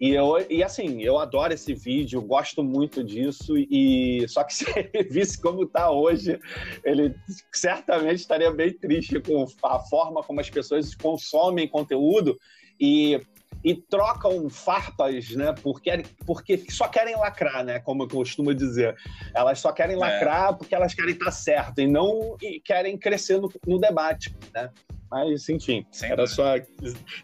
E, 0.00 0.10
eu, 0.10 0.36
e 0.48 0.62
assim, 0.62 1.02
eu 1.02 1.18
adoro 1.18 1.52
esse 1.52 1.74
vídeo, 1.74 2.22
gosto 2.22 2.62
muito 2.62 3.02
disso, 3.02 3.56
e 3.56 4.24
só 4.28 4.44
que 4.44 4.54
se 4.54 4.64
ele 4.76 5.08
visse 5.08 5.40
como 5.40 5.64
está 5.64 5.90
hoje, 5.90 6.38
ele 6.84 7.14
certamente 7.52 8.20
estaria 8.20 8.50
bem 8.50 8.72
triste 8.72 9.20
com 9.20 9.44
a 9.64 9.80
forma 9.80 10.22
como 10.22 10.40
as 10.40 10.48
pessoas 10.48 10.94
consomem 10.94 11.66
conteúdo 11.66 12.38
e, 12.80 13.20
e 13.64 13.74
trocam 13.74 14.48
farpas, 14.48 15.30
né? 15.30 15.52
Porque, 15.62 16.02
porque 16.24 16.64
só 16.70 16.88
querem 16.88 17.16
lacrar, 17.16 17.64
né? 17.64 17.80
Como 17.80 18.04
eu 18.04 18.08
costumo 18.08 18.54
dizer. 18.54 18.96
Elas 19.34 19.58
só 19.58 19.72
querem 19.72 19.96
é. 19.96 19.98
lacrar 19.98 20.56
porque 20.56 20.74
elas 20.74 20.94
querem 20.94 21.12
estar 21.12 21.30
certo 21.30 21.80
e 21.80 21.86
não 21.86 22.36
e 22.40 22.60
querem 22.60 22.96
crescer 22.96 23.40
no, 23.40 23.50
no 23.66 23.78
debate, 23.78 24.34
né? 24.54 24.70
Mas, 25.10 25.48
enfim, 25.48 25.86
Sem 25.90 26.10
era 26.10 26.26
só, 26.26 26.54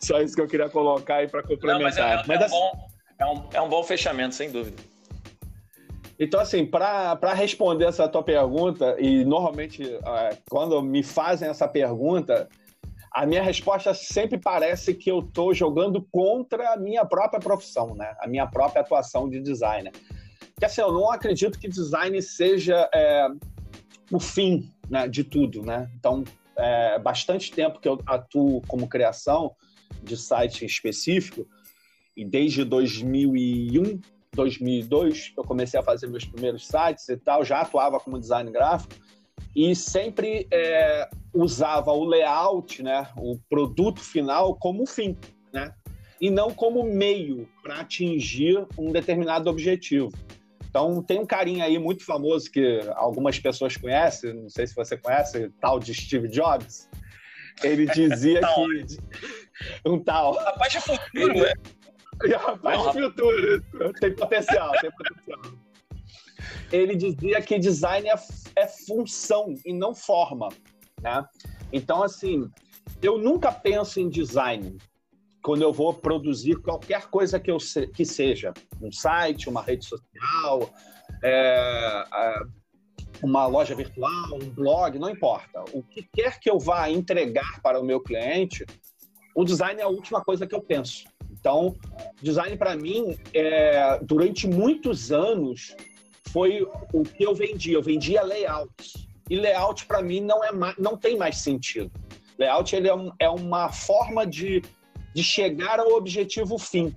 só 0.01 0.21
isso 0.21 0.35
que 0.35 0.41
eu 0.41 0.49
queria 0.49 0.69
colocar 0.71 1.17
aí 1.17 1.29
para 1.29 1.43
complementar. 1.43 1.79
Não, 1.79 1.83
mas 1.83 1.99
é, 1.99 2.01
é, 2.01 2.23
mas 2.27 2.41
é, 2.41 2.47
um 2.47 2.51
bom, 2.51 2.89
é, 3.19 3.27
um, 3.27 3.49
é 3.55 3.61
um 3.61 3.69
bom 3.69 3.83
fechamento, 3.83 4.35
sem 4.35 4.51
dúvida. 4.51 4.83
Então, 6.19 6.41
assim, 6.41 6.65
para 6.65 7.35
responder 7.35 7.87
essa 7.87 8.09
tua 8.09 8.23
pergunta, 8.23 8.97
e 8.99 9.25
normalmente 9.25 9.83
quando 10.49 10.81
me 10.81 11.03
fazem 11.03 11.49
essa 11.49 11.67
pergunta, 11.67 12.49
a 13.15 13.25
minha 13.25 13.43
resposta 13.43 13.95
sempre 13.95 14.37
parece 14.37 14.93
que 14.93 15.09
eu 15.09 15.21
estou 15.21 15.55
jogando 15.55 16.03
contra 16.11 16.73
a 16.73 16.77
minha 16.77 17.05
própria 17.05 17.39
profissão, 17.39 17.95
né? 17.95 18.13
A 18.19 18.27
minha 18.27 18.45
própria 18.45 18.83
atuação 18.83 19.31
de 19.31 19.41
designer. 19.41 19.93
Porque, 20.53 20.65
assim, 20.65 20.81
eu 20.81 20.93
não 20.93 21.09
acredito 21.09 21.59
que 21.59 21.69
design 21.69 22.21
seja 22.21 22.91
é, 22.93 23.29
o 24.11 24.19
fim 24.19 24.69
né, 24.91 25.07
de 25.07 25.23
tudo, 25.23 25.63
né? 25.63 25.89
Então, 25.97 26.25
é, 26.59 26.99
bastante 26.99 27.53
tempo 27.53 27.79
que 27.79 27.89
eu 27.89 28.01
atuo 28.05 28.61
como 28.63 28.89
criação 28.89 29.55
de 30.03 30.17
site 30.17 30.65
específico, 30.65 31.47
e 32.17 32.25
desde 32.25 32.65
2001, 32.65 34.01
2002, 34.33 35.33
eu 35.37 35.45
comecei 35.45 35.79
a 35.79 35.83
fazer 35.85 36.09
meus 36.09 36.25
primeiros 36.25 36.67
sites 36.67 37.09
e 37.09 37.17
tal, 37.17 37.45
já 37.45 37.61
atuava 37.61 38.01
como 38.01 38.19
design 38.19 38.51
gráfico, 38.51 38.95
e 39.55 39.75
sempre 39.75 40.49
é, 40.53 41.09
usava 41.35 41.91
o 41.93 42.05
layout, 42.05 42.83
né, 42.83 43.09
o 43.17 43.39
produto 43.49 44.01
final, 44.01 44.55
como 44.57 44.87
fim, 44.87 45.17
né, 45.53 45.75
e 46.21 46.31
não 46.31 46.51
como 46.51 46.85
meio 46.85 47.49
para 47.63 47.81
atingir 47.81 48.67
um 48.79 48.93
determinado 48.93 49.51
objetivo. 49.51 50.11
Então, 50.75 51.03
tem 51.03 51.21
um 51.21 51.27
carinha 51.27 51.65
aí 51.65 51.79
muito 51.79 52.05
famoso 52.05 52.51
que 52.51 52.81
algumas 52.97 53.39
pessoas 53.39 53.77
conhecem, 53.77 54.35
não 54.35 54.49
sei 54.49 54.67
se 54.67 54.75
você 54.75 54.97
conhece, 54.97 55.49
tal 55.61 55.79
de 55.79 55.95
Steve 55.95 56.29
Jobs. 56.29 56.89
Ele 57.63 57.87
dizia 57.87 58.41
que. 58.43 58.99
Um 59.89 60.03
tal. 60.03 60.33
Rapaz 60.35 60.73
de 60.73 60.81
futuro, 60.81 61.35
né? 61.35 61.53
Rapaz 62.37 62.83
de 62.83 63.03
futuro. 63.03 63.93
Tem 64.01 64.15
potencial, 64.15 64.73
tem 64.81 64.91
potencial. 64.91 65.43
Ele 66.73 66.97
dizia 66.97 67.41
que 67.41 67.57
design 67.57 68.09
é, 68.09 68.15
é 68.57 68.67
função 68.67 69.55
e 69.65 69.73
não 69.73 69.95
forma. 69.95 70.49
Né? 71.05 71.25
Então, 71.71 72.03
assim, 72.03 72.51
eu 73.03 73.19
nunca 73.19 73.53
penso 73.53 74.01
em 74.01 74.09
design 74.09 74.79
quando 75.43 75.61
eu 75.61 75.71
vou 75.71 75.93
produzir 75.93 76.57
qualquer 76.63 77.09
coisa 77.09 77.39
que, 77.39 77.51
eu 77.51 77.61
se, 77.61 77.87
que 77.89 78.07
seja, 78.07 78.55
um 78.81 78.91
site, 78.91 79.51
uma 79.51 79.61
rede 79.61 79.85
social, 79.85 80.71
é, 81.23 82.05
uma 83.23 83.47
loja 83.47 83.75
virtual, 83.75 84.39
um 84.43 84.49
blog, 84.49 84.99
não 84.99 85.11
importa. 85.11 85.63
O 85.75 85.83
que 85.83 86.03
quer 86.15 86.41
que 86.41 86.49
eu 86.49 86.59
vá 86.59 86.89
entregar 86.89 87.61
para 87.61 87.79
o 87.79 87.85
meu 87.85 88.01
cliente, 88.01 88.65
o 89.35 89.45
design 89.45 89.79
é 89.79 89.85
a 89.85 89.89
última 89.89 90.25
coisa 90.25 90.47
que 90.47 90.55
eu 90.55 90.63
penso. 90.63 91.05
Então, 91.31 91.77
design 92.23 92.57
para 92.57 92.75
mim, 92.75 93.19
é, 93.35 93.99
durante 94.03 94.47
muitos 94.47 95.13
anos, 95.13 95.77
foi 96.29 96.67
o 96.93 97.03
que 97.03 97.23
eu 97.23 97.35
vendia. 97.35 97.75
Eu 97.75 97.83
vendia 97.83 98.23
layouts. 98.23 99.07
E 99.29 99.37
layout 99.37 99.87
para 99.87 100.03
mim 100.03 100.21
não, 100.21 100.45
é 100.45 100.51
não 100.79 100.97
tem 100.97 101.17
mais 101.17 101.39
sentido. 101.39 101.91
Layout 102.39 102.75
ele 102.75 102.89
é, 102.89 102.95
um, 102.95 103.13
é 103.19 103.29
uma 103.29 103.71
forma 103.71 104.27
de 104.27 104.63
de 105.15 105.23
chegar 105.23 105.79
ao 105.79 105.93
objetivo 105.93 106.59
fim. 106.59 106.93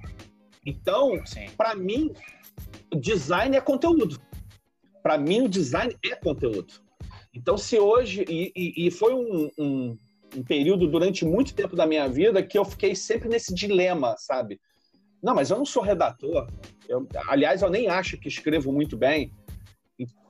Então, 0.66 1.22
para 1.56 1.76
mim, 1.76 2.12
design 3.00 3.56
é 3.56 3.62
conteúdo. 3.62 4.20
Para 5.04 5.18
mim, 5.18 5.42
o 5.42 5.48
design 5.48 5.96
é 6.04 6.16
conteúdo. 6.16 6.74
Então, 7.34 7.58
se 7.58 7.78
hoje. 7.78 8.26
E, 8.28 8.52
e, 8.56 8.88
e 8.88 8.92
foi 8.92 9.14
um, 9.14 9.50
um, 9.58 9.98
um, 10.36 10.44
período 10.44 10.88
durante 10.88 11.24
muito 11.24 11.54
tempo 11.54 11.76
da 11.76 11.86
minha 11.86 12.10
vida 12.10 12.42
que 12.42 12.58
eu 12.58 12.66
fiquei 12.66 12.96
sempre 12.96 13.30
nesse 13.30 13.54
dilema, 13.54 14.16
sabe? 14.18 14.60
Não, 15.22 15.36
mas 15.36 15.52
eu 15.52 15.58
não 15.58 15.66
sou 15.66 15.84
redator. 15.84 16.48
Eu, 16.90 17.08
aliás, 17.28 17.62
eu 17.62 17.70
nem 17.70 17.88
acho 17.88 18.18
que 18.18 18.28
escrevo 18.28 18.72
muito 18.74 18.98
bem. 18.98 19.32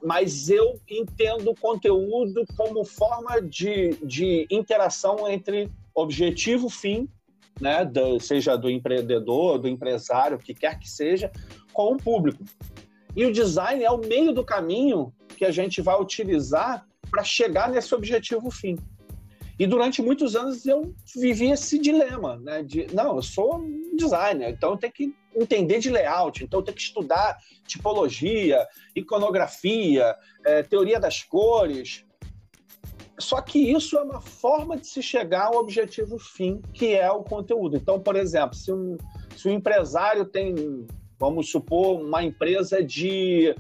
Mas 0.03 0.49
eu 0.49 0.79
entendo 0.89 1.51
o 1.51 1.55
conteúdo 1.55 2.45
como 2.55 2.85
forma 2.85 3.41
de, 3.41 3.97
de 4.03 4.47
interação 4.49 5.27
entre 5.27 5.71
objetivo, 5.93 6.69
fim 6.69 7.09
né, 7.59 7.83
do, 7.85 8.19
seja 8.19 8.55
do 8.55 8.69
empreendedor, 8.69 9.57
do 9.57 9.67
empresário, 9.67 10.37
que 10.37 10.53
quer 10.53 10.79
que 10.79 10.89
seja, 10.89 11.31
com 11.73 11.93
o 11.93 11.97
público. 11.97 12.43
E 13.15 13.25
o 13.25 13.31
design 13.31 13.83
é 13.83 13.89
o 13.89 13.97
meio 13.97 14.31
do 14.31 14.43
caminho 14.43 15.13
que 15.35 15.45
a 15.45 15.51
gente 15.51 15.81
vai 15.81 15.99
utilizar 15.99 16.85
para 17.09 17.23
chegar 17.23 17.69
nesse 17.69 17.93
objetivo 17.95 18.51
fim. 18.51 18.77
E 19.59 19.65
durante 19.65 20.03
muitos 20.03 20.35
anos 20.35 20.65
eu 20.67 20.93
vivi 21.15 21.49
esse 21.49 21.79
dilema, 21.79 22.37
né? 22.37 22.61
De, 22.61 22.87
não, 22.93 23.15
eu 23.15 23.23
sou 23.23 23.65
designer, 23.95 24.51
então 24.51 24.71
eu 24.71 24.77
tenho 24.77 24.93
que 24.93 25.15
entender 25.37 25.79
de 25.79 25.89
layout, 25.89 26.43
então 26.43 26.63
tenho 26.63 26.75
que 26.75 26.81
estudar 26.81 27.37
tipologia, 27.65 28.65
iconografia, 28.95 30.15
é, 30.45 30.63
teoria 30.63 30.99
das 30.99 31.21
cores, 31.23 32.05
só 33.19 33.41
que 33.41 33.59
isso 33.59 33.97
é 33.97 34.03
uma 34.03 34.21
forma 34.21 34.77
de 34.77 34.87
se 34.87 35.01
chegar 35.01 35.47
ao 35.47 35.55
objetivo 35.55 36.19
fim, 36.19 36.61
que 36.73 36.93
é 36.93 37.11
o 37.11 37.23
conteúdo. 37.23 37.75
Então, 37.75 37.99
por 37.99 38.15
exemplo, 38.15 38.55
se 38.55 38.71
um, 38.71 38.95
se 39.35 39.47
um 39.47 39.51
empresário 39.51 40.23
tem, 40.25 40.85
vamos 41.17 41.49
supor, 41.49 41.99
uma 41.99 42.23
empresa 42.23 42.83
de, 42.83 43.55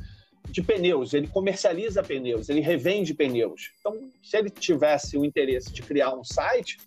de 0.49 0.61
pneus, 0.61 1.13
ele 1.13 1.27
comercializa 1.27 2.03
pneus, 2.03 2.49
ele 2.49 2.61
revende 2.61 3.15
pneus. 3.15 3.71
Então, 3.79 3.99
se 4.21 4.37
ele 4.37 4.49
tivesse 4.49 5.17
o 5.17 5.25
interesse 5.25 5.73
de 5.73 5.81
criar 5.81 6.13
um 6.13 6.23
site, 6.23 6.77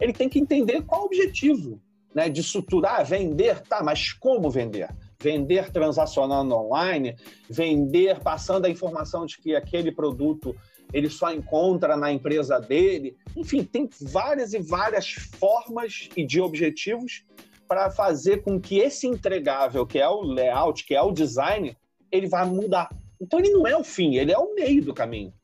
ele 0.00 0.12
tem 0.12 0.28
que 0.28 0.38
entender 0.38 0.82
qual 0.82 1.02
o 1.02 1.06
objetivo 1.06 1.80
né, 2.16 2.30
de 2.30 2.40
estruturar, 2.40 3.04
vender, 3.04 3.60
tá, 3.60 3.82
mas 3.82 4.10
como 4.14 4.48
vender? 4.48 4.88
Vender 5.20 5.70
transacionando 5.70 6.54
online, 6.54 7.14
vender 7.50 8.20
passando 8.20 8.64
a 8.64 8.70
informação 8.70 9.26
de 9.26 9.36
que 9.36 9.54
aquele 9.54 9.92
produto 9.92 10.56
ele 10.94 11.10
só 11.10 11.30
encontra 11.30 11.94
na 11.94 12.10
empresa 12.10 12.58
dele. 12.58 13.18
Enfim, 13.36 13.62
tem 13.62 13.86
várias 14.00 14.54
e 14.54 14.58
várias 14.58 15.10
formas 15.12 16.08
e 16.16 16.24
de 16.24 16.40
objetivos 16.40 17.22
para 17.68 17.90
fazer 17.90 18.42
com 18.42 18.58
que 18.58 18.78
esse 18.78 19.06
entregável, 19.06 19.86
que 19.86 19.98
é 19.98 20.08
o 20.08 20.22
layout, 20.22 20.86
que 20.86 20.94
é 20.94 21.02
o 21.02 21.12
design, 21.12 21.76
ele 22.10 22.28
vá 22.28 22.46
mudar. 22.46 22.88
Então 23.20 23.38
ele 23.38 23.50
não 23.50 23.66
é 23.66 23.76
o 23.76 23.84
fim, 23.84 24.14
ele 24.14 24.32
é 24.32 24.38
o 24.38 24.54
meio 24.54 24.82
do 24.82 24.94
caminho. 24.94 25.34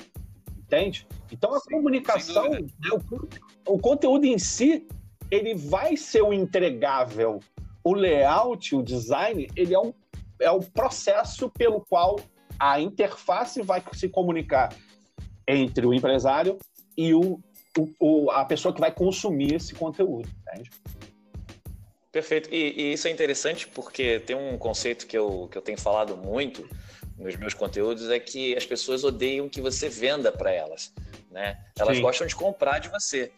Entende? 0.57 1.07
Então 1.31 1.53
a 1.53 1.61
Sim, 1.61 1.71
comunicação, 1.71 2.49
né, 2.49 2.61
o, 3.67 3.75
o 3.75 3.79
conteúdo 3.79 4.25
em 4.25 4.39
si, 4.39 4.87
ele 5.33 5.55
vai 5.55 5.97
ser 5.97 6.23
o 6.23 6.31
entregável. 6.31 7.41
O 7.83 7.95
layout, 7.95 8.77
o 8.77 8.83
design, 8.83 9.49
ele 9.57 9.75
é, 9.75 9.79
um, 9.79 9.95
é 10.39 10.51
o 10.51 10.61
processo 10.61 11.49
pelo 11.49 11.81
qual 11.81 12.21
a 12.61 12.79
interface 12.79 13.63
vai 13.63 13.83
se 13.95 14.11
comunicar 14.11 14.77
entre 15.49 15.87
o 15.87 15.95
empresário 15.95 16.59
e 16.97 17.15
o, 17.15 17.41
o, 17.79 17.89
o, 17.99 18.31
a 18.31 18.45
pessoa 18.45 18.75
que 18.75 18.81
vai 18.81 18.93
consumir 18.93 19.55
esse 19.55 19.75
conteúdo. 19.75 20.29
Entende? 20.43 20.71
Perfeito. 22.13 22.51
E, 22.53 22.75
e, 22.77 22.93
isso 22.93 23.09
é 23.09 23.11
interessante 23.11 23.67
porque 23.67 24.21
tem 24.21 24.37
um 24.37 24.59
conceito 24.59 25.07
que 25.07 25.17
eu, 25.17 25.49
que 25.51 25.57
eu 25.57 25.63
tenho 25.63 25.81
falado 25.81 26.15
muito 26.15 26.69
nos 27.17 27.37
meus 27.37 27.55
conteúdos 27.55 28.11
é 28.11 28.21
que 28.21 28.55
as 28.55 28.67
pessoas 28.67 29.03
odeiam 29.03 29.49
que 29.49 29.61
você 29.61 29.89
venda 29.89 30.31
para 30.31 30.53
elas, 30.53 30.93
né? 31.31 31.59
Elas 31.79 31.97
Sim. 31.97 32.03
gostam 32.03 32.27
de 32.27 32.35
comprar 32.35 32.81
de 32.81 32.89
você. 32.89 33.33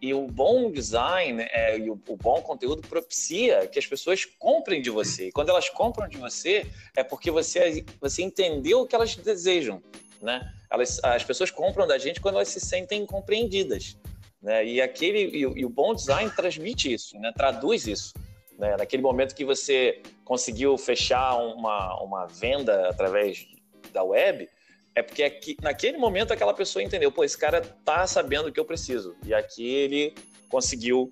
E 0.00 0.14
o 0.14 0.26
bom 0.26 0.70
design 0.70 1.42
é, 1.50 1.78
e 1.78 1.90
o, 1.90 2.00
o, 2.08 2.16
bom 2.16 2.40
conteúdo 2.40 2.82
propicia 2.86 3.66
que 3.66 3.78
as 3.78 3.86
pessoas 3.86 4.24
comprem 4.24 4.80
de 4.80 4.90
você. 4.90 5.28
E 5.28 5.32
quando 5.32 5.48
elas 5.48 5.68
compram 5.68 6.08
de 6.08 6.16
você, 6.16 6.66
é 6.96 7.02
porque 7.02 7.30
você, 7.30 7.84
você 8.00 8.22
entendeu 8.22 8.80
o 8.80 8.86
que 8.86 8.94
elas 8.94 9.16
desejam 9.16 9.82
né? 10.20 10.52
Elas, 10.70 11.02
as 11.02 11.24
pessoas 11.24 11.50
compram 11.50 11.86
da 11.86 11.98
gente 11.98 12.20
quando 12.20 12.36
elas 12.36 12.48
se 12.48 12.60
sentem 12.60 13.04
compreendidas, 13.06 13.96
Né? 14.40 14.64
E 14.64 14.80
aquele 14.80 15.18
e, 15.18 15.40
e, 15.40 15.64
o 15.64 15.68
bom 15.68 15.94
design 15.94 16.30
transmite 16.30 16.92
isso, 16.92 17.18
né? 17.18 17.32
traduz 17.36 17.86
isso. 17.86 18.14
Né? 18.56 18.76
Naquele 18.76 19.02
momento 19.02 19.34
que 19.34 19.44
você 19.44 20.00
conseguiu 20.24 20.76
fechar 20.78 21.36
uma, 21.36 22.00
uma 22.02 22.26
venda 22.26 22.88
através 22.88 23.46
da 23.92 24.04
web, 24.04 24.48
é 24.94 25.02
porque 25.02 25.22
aqui, 25.22 25.56
naquele 25.62 25.98
momento 25.98 26.32
aquela 26.32 26.54
pessoa 26.54 26.82
entendeu, 26.82 27.12
pô, 27.12 27.24
esse 27.24 27.38
cara 27.38 27.60
tá 27.60 28.06
sabendo 28.06 28.48
o 28.48 28.52
que 28.52 28.58
eu 28.58 28.64
preciso. 28.64 29.16
E 29.24 29.32
aqui 29.32 29.66
ele 29.66 30.14
conseguiu 30.48 31.08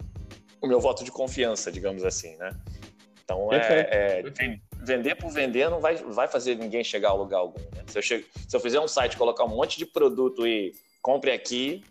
o 0.60 0.66
meu 0.66 0.80
voto 0.80 1.04
de 1.04 1.10
confiança, 1.10 1.70
digamos 1.70 2.04
assim, 2.04 2.36
né? 2.36 2.50
Então, 3.22 3.52
é, 3.52 3.88
é, 3.90 4.24
vender 4.84 5.16
por 5.16 5.30
vender 5.30 5.68
não 5.68 5.80
vai, 5.80 5.96
vai 5.96 6.28
fazer 6.28 6.56
ninguém 6.56 6.84
chegar 6.84 7.10
a 7.10 7.14
lugar 7.14 7.38
algum. 7.38 7.60
Né? 7.60 7.82
Se, 7.88 7.98
eu 7.98 8.02
chego, 8.02 8.24
se 8.48 8.56
eu 8.56 8.60
fizer 8.60 8.80
um 8.80 8.86
site, 8.86 9.16
colocar 9.16 9.44
um 9.44 9.48
monte 9.48 9.78
de 9.78 9.84
produto 9.84 10.46
e 10.46 10.72
compre 11.02 11.32
aqui, 11.32 11.82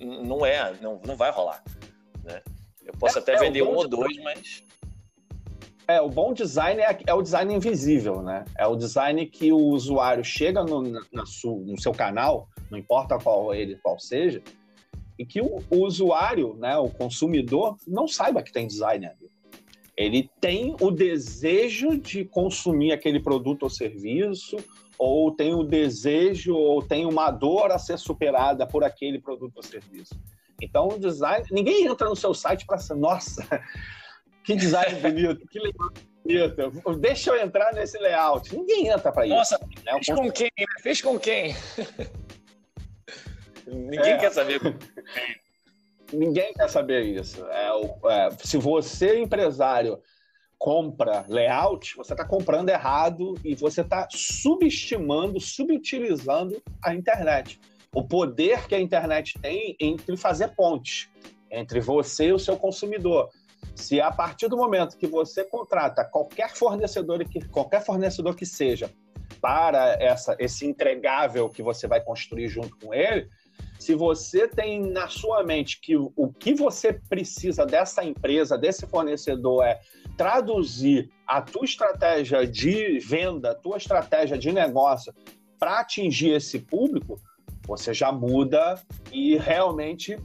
não 0.00 0.46
é, 0.46 0.72
não, 0.80 1.00
não 1.04 1.14
vai 1.14 1.30
rolar. 1.30 1.62
Né? 2.24 2.42
Eu 2.82 2.94
posso 2.94 3.18
é, 3.18 3.20
até 3.20 3.34
é, 3.34 3.38
vender 3.38 3.62
um 3.62 3.74
ou 3.74 3.86
dois, 3.86 4.16
mas. 4.18 4.64
É, 5.90 6.02
o 6.02 6.10
bom 6.10 6.34
design 6.34 6.82
é, 6.82 6.98
é, 7.06 7.14
o 7.14 7.22
design 7.22 7.54
invisível, 7.54 8.20
né? 8.20 8.44
É 8.58 8.66
o 8.66 8.76
design 8.76 9.24
que 9.24 9.50
o 9.50 9.56
usuário 9.56 10.22
chega 10.22 10.62
no, 10.62 10.82
na, 10.82 11.00
no 11.10 11.80
seu 11.80 11.92
canal, 11.92 12.46
não 12.70 12.78
importa 12.78 13.18
qual 13.18 13.54
ele 13.54 13.76
qual 13.76 13.98
seja, 13.98 14.42
e 15.18 15.24
que 15.24 15.40
o, 15.40 15.64
o 15.70 15.78
usuário, 15.78 16.54
né, 16.58 16.76
o 16.76 16.90
consumidor, 16.90 17.78
não 17.86 18.06
saiba 18.06 18.42
que 18.42 18.52
tem 18.52 18.66
design 18.66 19.06
ali. 19.06 19.30
Ele 19.96 20.30
tem 20.40 20.76
o 20.78 20.90
desejo 20.90 21.98
de 21.98 22.22
consumir 22.22 22.92
aquele 22.92 23.18
produto 23.18 23.62
ou 23.62 23.70
serviço, 23.70 24.58
ou 24.98 25.34
tem 25.34 25.54
o 25.54 25.64
desejo, 25.64 26.54
ou 26.54 26.82
tem 26.82 27.06
uma 27.06 27.30
dor 27.30 27.72
a 27.72 27.78
ser 27.78 27.98
superada 27.98 28.66
por 28.66 28.84
aquele 28.84 29.18
produto 29.18 29.56
ou 29.56 29.62
serviço. 29.62 30.14
Então, 30.60 30.88
o 30.88 30.98
design. 30.98 31.46
Ninguém 31.50 31.86
entra 31.86 32.08
no 32.08 32.16
seu 32.16 32.34
site 32.34 32.66
para 32.66 32.78
ser, 32.78 32.94
nossa, 32.94 33.44
que 34.48 34.56
design 34.56 34.98
bonito, 35.00 35.46
que 35.46 35.58
layout 35.58 36.08
bonito, 36.24 36.98
deixa 36.98 37.30
eu 37.30 37.42
entrar 37.42 37.70
nesse 37.74 37.98
layout. 37.98 38.56
Ninguém 38.56 38.88
entra 38.88 39.12
para 39.12 39.26
isso. 39.26 39.34
Nossa, 39.34 39.60
né? 39.84 39.92
fez 39.92 40.18
com 40.18 40.32
quem? 40.32 40.50
Fez 40.80 41.02
com 41.02 41.18
quem? 41.18 41.56
Ninguém 43.66 44.12
é. 44.12 44.16
quer 44.16 44.32
saber. 44.32 44.60
Ninguém 46.10 46.54
quer 46.54 46.70
saber 46.70 47.02
isso. 47.02 47.44
É, 47.44 47.68
é, 48.06 48.30
se 48.42 48.56
você, 48.56 49.18
empresário, 49.18 50.00
compra 50.56 51.26
layout, 51.28 51.94
você 51.94 52.14
está 52.14 52.24
comprando 52.24 52.70
errado 52.70 53.34
e 53.44 53.54
você 53.54 53.82
está 53.82 54.08
subestimando, 54.10 55.38
subutilizando 55.38 56.62
a 56.82 56.94
internet. 56.94 57.60
O 57.94 58.02
poder 58.02 58.66
que 58.66 58.74
a 58.74 58.80
internet 58.80 59.38
tem 59.42 59.76
entre 59.78 60.16
fazer 60.16 60.48
pontes 60.48 61.10
entre 61.50 61.80
você 61.80 62.28
e 62.28 62.32
o 62.32 62.38
seu 62.38 62.56
consumidor. 62.56 63.30
Se 63.78 64.00
a 64.00 64.10
partir 64.10 64.48
do 64.48 64.56
momento 64.56 64.98
que 64.98 65.06
você 65.06 65.44
contrata 65.44 66.04
qualquer 66.04 66.50
fornecedor 66.50 67.24
que 67.24 67.40
qualquer 67.48 67.80
fornecedor 67.80 68.34
que 68.34 68.44
seja 68.44 68.90
para 69.40 69.96
essa, 70.02 70.36
esse 70.40 70.66
entregável 70.66 71.48
que 71.48 71.62
você 71.62 71.86
vai 71.86 72.00
construir 72.00 72.48
junto 72.48 72.76
com 72.76 72.92
ele, 72.92 73.28
se 73.78 73.94
você 73.94 74.48
tem 74.48 74.80
na 74.80 75.06
sua 75.06 75.44
mente 75.44 75.80
que 75.80 75.96
o 75.96 76.32
que 76.36 76.54
você 76.54 76.92
precisa 76.92 77.64
dessa 77.64 78.04
empresa, 78.04 78.58
desse 78.58 78.84
fornecedor 78.84 79.64
é 79.64 79.78
traduzir 80.16 81.08
a 81.24 81.40
tua 81.40 81.64
estratégia 81.64 82.44
de 82.44 82.98
venda, 82.98 83.52
a 83.52 83.54
tua 83.54 83.76
estratégia 83.76 84.36
de 84.36 84.50
negócio 84.50 85.14
para 85.56 85.78
atingir 85.78 86.32
esse 86.32 86.58
público, 86.58 87.20
você 87.64 87.94
já 87.94 88.10
muda 88.10 88.82
e 89.12 89.36
realmente 89.36 90.18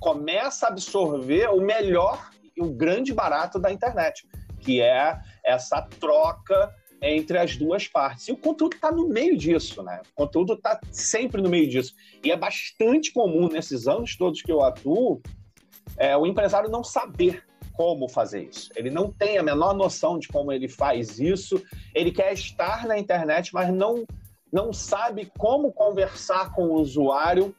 começa 0.00 0.66
a 0.66 0.70
absorver 0.70 1.48
o 1.50 1.60
melhor 1.60 2.30
e 2.56 2.62
o 2.62 2.72
grande 2.72 3.12
barato 3.12 3.58
da 3.58 3.72
internet, 3.72 4.26
que 4.60 4.80
é 4.80 5.18
essa 5.44 5.82
troca 5.82 6.74
entre 7.02 7.38
as 7.38 7.56
duas 7.56 7.86
partes. 7.86 8.28
E 8.28 8.32
o 8.32 8.36
conteúdo 8.36 8.76
está 8.76 8.90
no 8.90 9.08
meio 9.08 9.36
disso, 9.36 9.82
né? 9.82 10.00
O 10.12 10.14
conteúdo 10.14 10.54
está 10.54 10.80
sempre 10.90 11.42
no 11.42 11.48
meio 11.48 11.68
disso. 11.68 11.94
E 12.24 12.30
é 12.30 12.36
bastante 12.36 13.12
comum 13.12 13.48
nesses 13.48 13.86
anos 13.86 14.16
todos 14.16 14.42
que 14.42 14.50
eu 14.50 14.62
atuo 14.62 15.20
é, 15.96 16.16
o 16.16 16.26
empresário 16.26 16.70
não 16.70 16.84
saber 16.84 17.44
como 17.72 18.08
fazer 18.08 18.44
isso. 18.44 18.70
Ele 18.74 18.90
não 18.90 19.10
tem 19.10 19.38
a 19.38 19.42
menor 19.42 19.74
noção 19.74 20.18
de 20.18 20.28
como 20.28 20.50
ele 20.50 20.68
faz 20.68 21.18
isso. 21.18 21.62
Ele 21.94 22.10
quer 22.10 22.32
estar 22.32 22.86
na 22.86 22.98
internet, 22.98 23.52
mas 23.52 23.72
não, 23.72 24.06
não 24.52 24.72
sabe 24.72 25.30
como 25.38 25.72
conversar 25.72 26.54
com 26.54 26.68
o 26.68 26.80
usuário, 26.80 27.54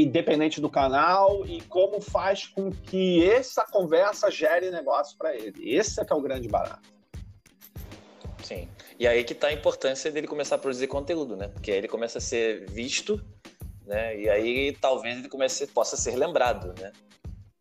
independente 0.00 0.60
do 0.60 0.70
canal, 0.70 1.44
e 1.46 1.60
como 1.62 2.00
faz 2.00 2.46
com 2.46 2.70
que 2.70 3.28
essa 3.28 3.64
conversa 3.66 4.30
gere 4.30 4.70
negócio 4.70 5.18
para 5.18 5.36
ele. 5.36 5.76
Esse 5.76 6.00
é 6.00 6.04
que 6.04 6.12
é 6.12 6.16
o 6.16 6.22
grande 6.22 6.48
barato. 6.48 6.90
Sim. 8.42 8.68
E 8.98 9.06
aí 9.06 9.22
que 9.22 9.34
está 9.34 9.48
a 9.48 9.52
importância 9.52 10.10
dele 10.10 10.26
começar 10.26 10.56
a 10.56 10.58
produzir 10.58 10.86
conteúdo, 10.86 11.36
né? 11.36 11.48
Porque 11.48 11.70
aí 11.70 11.78
ele 11.78 11.88
começa 11.88 12.18
a 12.18 12.20
ser 12.20 12.68
visto, 12.70 13.22
né? 13.86 14.18
E 14.18 14.28
aí 14.28 14.76
talvez 14.80 15.18
ele 15.18 15.28
comece, 15.28 15.66
possa 15.66 15.96
ser 15.96 16.16
lembrado, 16.16 16.74
né? 16.80 16.92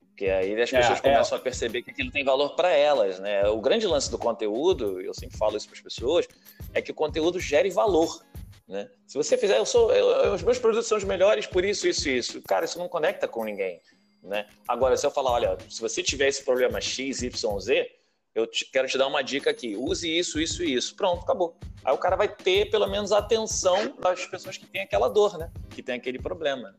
Porque 0.08 0.26
aí 0.30 0.62
as 0.62 0.70
pessoas 0.70 1.00
é, 1.00 1.02
começam 1.02 1.38
é. 1.38 1.42
a 1.42 1.44
perceber 1.44 1.82
que 1.82 1.92
aquilo 1.92 2.12
tem 2.12 2.24
valor 2.24 2.56
para 2.56 2.72
elas, 2.72 3.20
né? 3.20 3.48
O 3.48 3.60
grande 3.60 3.88
lance 3.88 4.10
do 4.10 4.18
conteúdo, 4.18 5.02
eu 5.02 5.14
sempre 5.14 5.38
falo 5.38 5.58
isso 5.58 5.68
para 5.68 5.78
as 5.78 5.82
pessoas, 5.82 6.28
é 6.74 6.82
que 6.82 6.92
o 6.92 6.96
conteúdo 6.96 7.40
gere 7.40 7.70
valor. 7.72 8.24
Né? 8.72 8.90
Se 9.06 9.18
você 9.18 9.38
fizer, 9.38 9.58
eu 9.58 9.66
sou, 9.66 9.92
eu, 9.92 10.34
os 10.34 10.42
meus 10.42 10.58
produtos 10.58 10.88
são 10.88 10.98
os 10.98 11.04
melhores 11.04 11.46
por 11.46 11.66
isso, 11.66 11.86
isso 11.86 12.08
e 12.08 12.18
isso. 12.18 12.42
Cara, 12.44 12.64
isso 12.64 12.80
não 12.80 12.88
conecta 12.88 13.28
com 13.28 13.44
ninguém. 13.44 13.82
Né? 14.24 14.48
Agora, 14.66 14.96
se 14.96 15.06
eu 15.06 15.12
falar, 15.12 15.32
olha, 15.32 15.58
se 15.70 15.82
você 15.82 16.02
tiver 16.02 16.30
esse 16.30 16.46
problema 16.46 16.80
X, 16.80 17.22
Y, 17.22 17.60
Z, 17.60 17.92
eu 18.34 18.48
te, 18.48 18.64
quero 18.72 18.88
te 18.88 18.98
dar 18.98 19.08
uma 19.08 19.22
dica 19.22 19.50
aqui. 19.50 19.76
Use 19.76 20.10
isso, 20.10 20.40
isso 20.40 20.64
e 20.64 20.74
isso. 20.74 20.96
Pronto, 20.96 21.22
acabou. 21.24 21.58
Aí 21.84 21.94
o 21.94 21.98
cara 21.98 22.16
vai 22.16 22.30
ter 22.30 22.70
pelo 22.70 22.88
menos 22.88 23.12
a 23.12 23.18
atenção 23.18 23.98
das 24.00 24.26
pessoas 24.26 24.56
que 24.56 24.66
têm 24.66 24.84
aquela 24.84 25.10
dor, 25.10 25.38
né? 25.38 25.52
Que 25.72 25.84
tem 25.84 25.96
aquele 25.96 26.18
problema. 26.18 26.74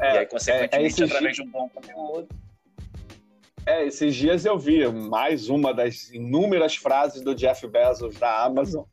É, 0.00 0.14
e 0.14 0.18
aí, 0.20 0.26
consequentemente, 0.26 1.02
é, 1.02 1.04
é 1.04 1.06
através 1.06 1.36
de 1.36 1.42
um 1.42 1.50
bom 1.50 1.68
conteúdo. 1.68 2.28
É, 3.66 3.84
esses 3.84 4.14
dias 4.14 4.46
eu 4.46 4.58
vi 4.58 4.88
mais 4.88 5.50
uma 5.50 5.74
das 5.74 6.08
inúmeras 6.08 6.76
frases 6.76 7.20
do 7.20 7.34
Jeff 7.34 7.66
Bezos 7.66 8.16
da 8.16 8.42
Amazon 8.42 8.84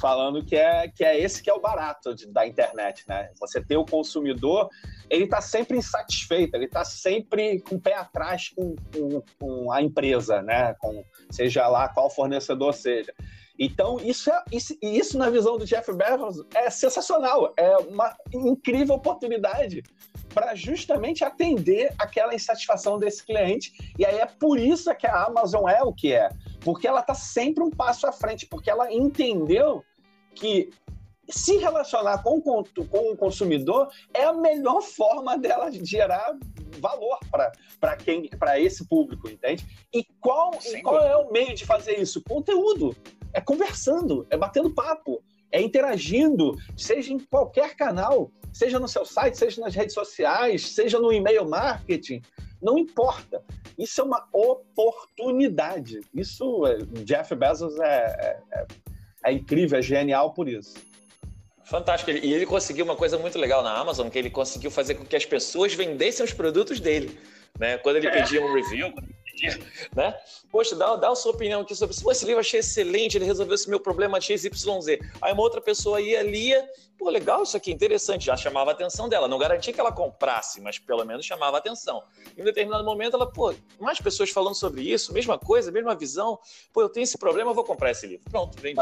falando 0.00 0.44
que 0.44 0.56
é, 0.56 0.88
que 0.88 1.04
é 1.04 1.20
esse 1.20 1.42
que 1.42 1.50
é 1.50 1.54
o 1.54 1.60
barato 1.60 2.14
de, 2.14 2.26
da 2.26 2.46
internet, 2.46 3.04
né? 3.06 3.30
Você 3.38 3.62
ter 3.62 3.76
o 3.76 3.84
consumidor, 3.84 4.68
ele 5.10 5.24
está 5.24 5.40
sempre 5.40 5.76
insatisfeito, 5.76 6.56
ele 6.56 6.64
está 6.64 6.84
sempre 6.84 7.60
com 7.60 7.76
o 7.76 7.80
pé 7.80 7.94
atrás 7.94 8.48
com, 8.48 8.74
com, 8.92 9.22
com, 9.38 9.72
a 9.72 9.82
empresa, 9.82 10.40
né? 10.42 10.74
Com, 10.80 11.04
seja 11.30 11.68
lá 11.68 11.88
qual 11.88 12.08
fornecedor 12.08 12.72
seja. 12.72 13.12
Então, 13.58 14.00
isso, 14.00 14.30
é, 14.30 14.42
isso, 14.50 14.74
isso 14.80 15.18
na 15.18 15.28
visão 15.28 15.58
do 15.58 15.66
Jeff 15.66 15.92
Bezos 15.92 16.46
é 16.54 16.70
sensacional, 16.70 17.52
é 17.58 17.76
uma 17.76 18.16
incrível 18.32 18.94
oportunidade 18.94 19.82
para 20.32 20.54
justamente 20.54 21.22
atender 21.24 21.92
aquela 21.98 22.34
insatisfação 22.34 22.98
desse 22.98 23.22
cliente. 23.22 23.70
E 23.98 24.06
aí 24.06 24.16
é 24.16 24.24
por 24.24 24.58
isso 24.58 24.94
que 24.94 25.06
a 25.06 25.24
Amazon 25.24 25.68
é 25.68 25.82
o 25.82 25.92
que 25.92 26.10
é, 26.14 26.30
porque 26.60 26.88
ela 26.88 27.00
está 27.00 27.12
sempre 27.12 27.62
um 27.62 27.70
passo 27.70 28.06
à 28.06 28.12
frente, 28.12 28.46
porque 28.46 28.70
ela 28.70 28.90
entendeu 28.90 29.84
que 30.34 30.70
se 31.28 31.56
relacionar 31.58 32.22
com, 32.22 32.40
com 32.40 33.12
o 33.12 33.16
consumidor 33.16 33.88
é 34.12 34.24
a 34.24 34.32
melhor 34.32 34.82
forma 34.82 35.38
dela 35.38 35.70
gerar 35.70 36.36
valor 36.80 37.18
para 37.80 37.96
quem 37.96 38.28
para 38.28 38.58
esse 38.58 38.86
público, 38.86 39.28
entende? 39.28 39.64
E 39.92 40.04
qual, 40.20 40.58
e 40.64 40.82
qual 40.82 40.98
é 40.98 41.16
o 41.16 41.30
meio 41.30 41.54
de 41.54 41.64
fazer 41.64 41.98
isso? 41.98 42.22
Conteúdo. 42.22 42.96
É 43.32 43.40
conversando, 43.40 44.26
é 44.28 44.36
batendo 44.36 44.74
papo, 44.74 45.22
é 45.52 45.60
interagindo, 45.60 46.56
seja 46.76 47.12
em 47.12 47.18
qualquer 47.18 47.76
canal, 47.76 48.30
seja 48.52 48.80
no 48.80 48.88
seu 48.88 49.04
site, 49.04 49.38
seja 49.38 49.60
nas 49.60 49.74
redes 49.74 49.94
sociais, 49.94 50.68
seja 50.70 50.98
no 50.98 51.12
e-mail 51.12 51.48
marketing, 51.48 52.22
não 52.60 52.76
importa. 52.76 53.42
Isso 53.78 54.00
é 54.00 54.04
uma 54.04 54.28
oportunidade. 54.32 56.00
Isso, 56.12 56.66
é, 56.66 56.78
Jeff 57.04 57.34
Bezos 57.34 57.78
é, 57.78 58.40
é, 58.52 58.66
é 59.24 59.32
incrível, 59.32 59.78
é 59.78 59.82
genial 59.82 60.32
por 60.32 60.48
isso. 60.48 60.74
Fantástico. 61.64 62.10
E 62.10 62.32
ele 62.32 62.46
conseguiu 62.46 62.84
uma 62.84 62.96
coisa 62.96 63.16
muito 63.16 63.38
legal 63.38 63.62
na 63.62 63.72
Amazon, 63.76 64.08
que 64.08 64.18
ele 64.18 64.30
conseguiu 64.30 64.70
fazer 64.70 64.94
com 64.94 65.04
que 65.04 65.14
as 65.14 65.24
pessoas 65.24 65.72
vendessem 65.72 66.24
os 66.24 66.32
produtos 66.32 66.80
dele. 66.80 67.16
Né? 67.58 67.78
Quando 67.78 67.96
ele 67.96 68.10
pedia 68.10 68.44
um 68.44 68.52
review, 68.52 68.92
né? 69.94 70.18
Poxa, 70.50 70.74
dá, 70.74 70.96
dá 70.96 71.10
a 71.10 71.14
sua 71.14 71.32
opinião 71.32 71.60
aqui 71.60 71.74
sobre 71.74 71.94
se 71.94 72.08
esse 72.10 72.24
livro 72.24 72.40
achei 72.40 72.60
excelente, 72.60 73.16
ele 73.16 73.24
resolveu 73.24 73.54
esse 73.54 73.68
meu 73.68 73.80
problema 73.80 74.20
XYZ. 74.20 74.86
Aí 75.20 75.32
uma 75.32 75.42
outra 75.42 75.60
pessoa 75.60 76.00
ia, 76.00 76.22
lia, 76.22 76.68
pô, 76.98 77.08
legal 77.08 77.42
isso 77.42 77.56
aqui, 77.56 77.72
interessante, 77.72 78.26
já 78.26 78.36
chamava 78.36 78.70
a 78.70 78.74
atenção 78.74 79.08
dela. 79.08 79.26
Não 79.26 79.38
garantia 79.38 79.72
que 79.72 79.80
ela 79.80 79.90
comprasse, 79.90 80.60
mas 80.60 80.78
pelo 80.78 81.04
menos 81.04 81.24
chamava 81.24 81.56
a 81.56 81.58
atenção. 81.58 82.02
Em 82.36 82.42
um 82.42 82.44
determinado 82.44 82.84
momento, 82.84 83.16
ela, 83.16 83.26
pô, 83.30 83.54
mais 83.78 83.98
pessoas 84.00 84.30
falando 84.30 84.54
sobre 84.54 84.82
isso, 84.82 85.12
mesma 85.12 85.38
coisa, 85.38 85.72
mesma 85.72 85.94
visão. 85.94 86.38
Pô, 86.72 86.82
eu 86.82 86.88
tenho 86.88 87.04
esse 87.04 87.16
problema, 87.16 87.50
eu 87.50 87.54
vou 87.54 87.64
comprar 87.64 87.90
esse 87.90 88.06
livro. 88.06 88.28
Pronto, 88.30 88.60
vendi. 88.60 88.80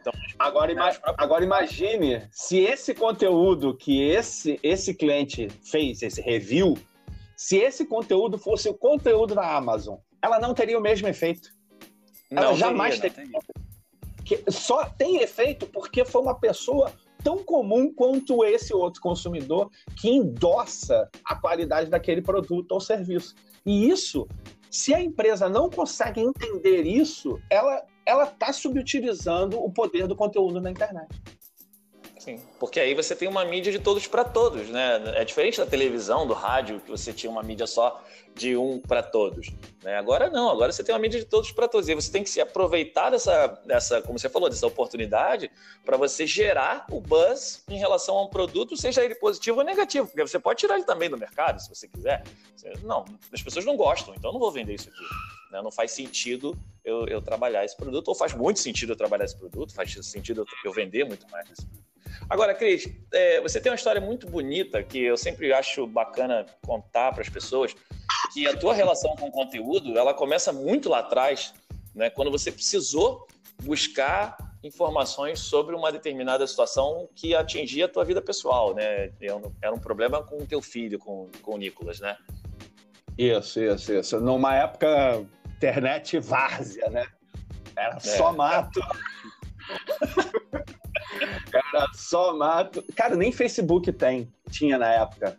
Então, 0.00 0.12
agora, 0.38 0.72
ima 0.72 0.90
agora 1.16 1.44
imagine 1.44 2.26
se 2.30 2.60
esse 2.60 2.94
conteúdo 2.94 3.76
que 3.76 4.02
esse, 4.02 4.58
esse 4.62 4.94
cliente 4.94 5.48
fez, 5.62 6.02
esse 6.02 6.20
review, 6.20 6.78
Se 7.40 7.56
esse 7.56 7.86
conteúdo 7.86 8.36
fosse 8.36 8.68
o 8.68 8.74
conteúdo 8.74 9.34
da 9.34 9.56
Amazon, 9.56 9.96
ela 10.20 10.38
não 10.38 10.52
teria 10.52 10.78
o 10.78 10.82
mesmo 10.82 11.08
efeito. 11.08 11.48
Ela 12.30 12.48
Não 12.48 12.54
jamais 12.54 13.00
teria, 13.00 13.16
teria. 13.16 13.40
Que 14.22 14.52
só 14.52 14.84
tem 14.84 15.22
efeito 15.22 15.66
porque 15.66 16.04
foi 16.04 16.20
uma 16.20 16.38
pessoa 16.38 16.92
tão 17.24 17.42
comum 17.42 17.90
quanto 17.94 18.44
esse 18.44 18.74
outro 18.74 19.00
consumidor 19.00 19.70
que 19.98 20.10
endossa 20.10 21.08
a 21.24 21.34
qualidade 21.34 21.88
daquele 21.88 22.20
produto 22.20 22.72
ou 22.72 22.78
serviço. 22.78 23.34
E 23.64 23.88
isso, 23.88 24.28
se 24.70 24.92
a 24.92 25.00
empresa 25.00 25.48
não 25.48 25.70
consegue 25.70 26.20
entender 26.20 26.82
isso, 26.82 27.40
ela 27.48 27.82
ela 28.04 28.24
está 28.24 28.52
subutilizando 28.52 29.58
o 29.58 29.72
poder 29.72 30.06
do 30.06 30.14
conteúdo 30.14 30.60
na 30.60 30.70
internet. 30.70 31.08
Sim, 32.20 32.38
porque 32.58 32.78
aí 32.78 32.94
você 32.94 33.16
tem 33.16 33.26
uma 33.26 33.46
mídia 33.46 33.72
de 33.72 33.78
todos 33.78 34.06
para 34.06 34.22
todos, 34.22 34.68
né? 34.68 35.02
É 35.16 35.24
diferente 35.24 35.56
da 35.56 35.64
televisão, 35.64 36.26
do 36.26 36.34
rádio, 36.34 36.78
que 36.80 36.90
você 36.90 37.14
tinha 37.14 37.30
uma 37.32 37.42
mídia 37.42 37.66
só 37.66 38.04
de 38.34 38.54
um 38.58 38.78
para 38.78 39.02
todos. 39.02 39.48
Né? 39.82 39.96
Agora 39.96 40.28
não, 40.28 40.50
agora 40.50 40.70
você 40.70 40.84
tem 40.84 40.94
uma 40.94 40.98
mídia 41.00 41.18
de 41.18 41.24
todos 41.24 41.50
para 41.50 41.66
todos. 41.66 41.88
E 41.88 41.94
você 41.94 42.12
tem 42.12 42.22
que 42.22 42.28
se 42.28 42.38
aproveitar 42.38 43.08
dessa, 43.08 43.46
dessa, 43.64 44.02
como 44.02 44.18
você 44.18 44.28
falou, 44.28 44.50
dessa 44.50 44.66
oportunidade 44.66 45.50
para 45.82 45.96
você 45.96 46.26
gerar 46.26 46.84
o 46.90 47.00
buzz 47.00 47.64
em 47.66 47.78
relação 47.78 48.18
a 48.18 48.24
um 48.24 48.28
produto, 48.28 48.76
seja 48.76 49.02
ele 49.02 49.14
positivo 49.14 49.60
ou 49.60 49.64
negativo, 49.64 50.06
porque 50.06 50.20
você 50.20 50.38
pode 50.38 50.60
tirar 50.60 50.74
ele 50.74 50.84
também 50.84 51.08
do 51.08 51.16
mercado, 51.16 51.58
se 51.58 51.70
você 51.70 51.88
quiser. 51.88 52.22
Não, 52.82 53.06
as 53.32 53.42
pessoas 53.42 53.64
não 53.64 53.78
gostam, 53.78 54.14
então 54.14 54.28
eu 54.28 54.34
não 54.34 54.40
vou 54.40 54.52
vender 54.52 54.74
isso 54.74 54.90
aqui. 54.90 55.04
né? 55.50 55.62
Não 55.62 55.72
faz 55.72 55.92
sentido 55.92 56.54
eu, 56.84 57.06
eu 57.06 57.22
trabalhar 57.22 57.64
esse 57.64 57.78
produto, 57.78 58.08
ou 58.08 58.14
faz 58.14 58.34
muito 58.34 58.60
sentido 58.60 58.92
eu 58.92 58.96
trabalhar 58.96 59.24
esse 59.24 59.36
produto, 59.36 59.72
faz 59.74 59.96
sentido 60.06 60.42
eu, 60.42 60.46
eu 60.66 60.72
vender 60.74 61.04
muito 61.04 61.26
mais 61.30 61.50
esse 61.50 61.64
produto. 61.64 61.89
Agora, 62.28 62.54
Cris, 62.54 62.88
é, 63.12 63.40
você 63.40 63.60
tem 63.60 63.70
uma 63.70 63.76
história 63.76 64.00
muito 64.00 64.28
bonita 64.28 64.82
que 64.82 64.98
eu 64.98 65.16
sempre 65.16 65.52
acho 65.52 65.86
bacana 65.86 66.46
contar 66.64 67.12
para 67.12 67.22
as 67.22 67.28
pessoas, 67.28 67.74
que 68.32 68.46
a 68.46 68.56
tua 68.56 68.74
relação 68.74 69.14
com 69.16 69.26
o 69.26 69.30
conteúdo, 69.30 69.98
ela 69.98 70.14
começa 70.14 70.52
muito 70.52 70.88
lá 70.88 71.00
atrás, 71.00 71.52
né, 71.94 72.10
quando 72.10 72.30
você 72.30 72.52
precisou 72.52 73.26
buscar 73.62 74.36
informações 74.62 75.40
sobre 75.40 75.74
uma 75.74 75.90
determinada 75.90 76.46
situação 76.46 77.08
que 77.14 77.34
atingia 77.34 77.86
a 77.86 77.88
tua 77.88 78.04
vida 78.04 78.20
pessoal, 78.20 78.74
né? 78.74 79.10
Era 79.62 79.74
um 79.74 79.78
problema 79.78 80.22
com 80.22 80.36
o 80.36 80.46
teu 80.46 80.60
filho, 80.60 80.98
com, 80.98 81.30
com 81.42 81.54
o 81.54 81.58
Nicolas, 81.58 81.98
né? 81.98 82.16
Isso, 83.16 83.60
isso, 83.60 83.94
isso. 83.94 84.20
Numa 84.20 84.54
época 84.54 85.26
internet 85.56 86.18
várzea, 86.18 86.90
né? 86.90 87.06
Era 87.76 87.98
só 88.00 88.32
mato. 88.32 88.80
Era 91.52 91.86
só 91.94 92.36
mato. 92.36 92.84
Cara, 92.94 93.16
nem 93.16 93.32
Facebook 93.32 93.90
tem, 93.92 94.28
tinha 94.50 94.78
na 94.78 94.88
época. 94.92 95.38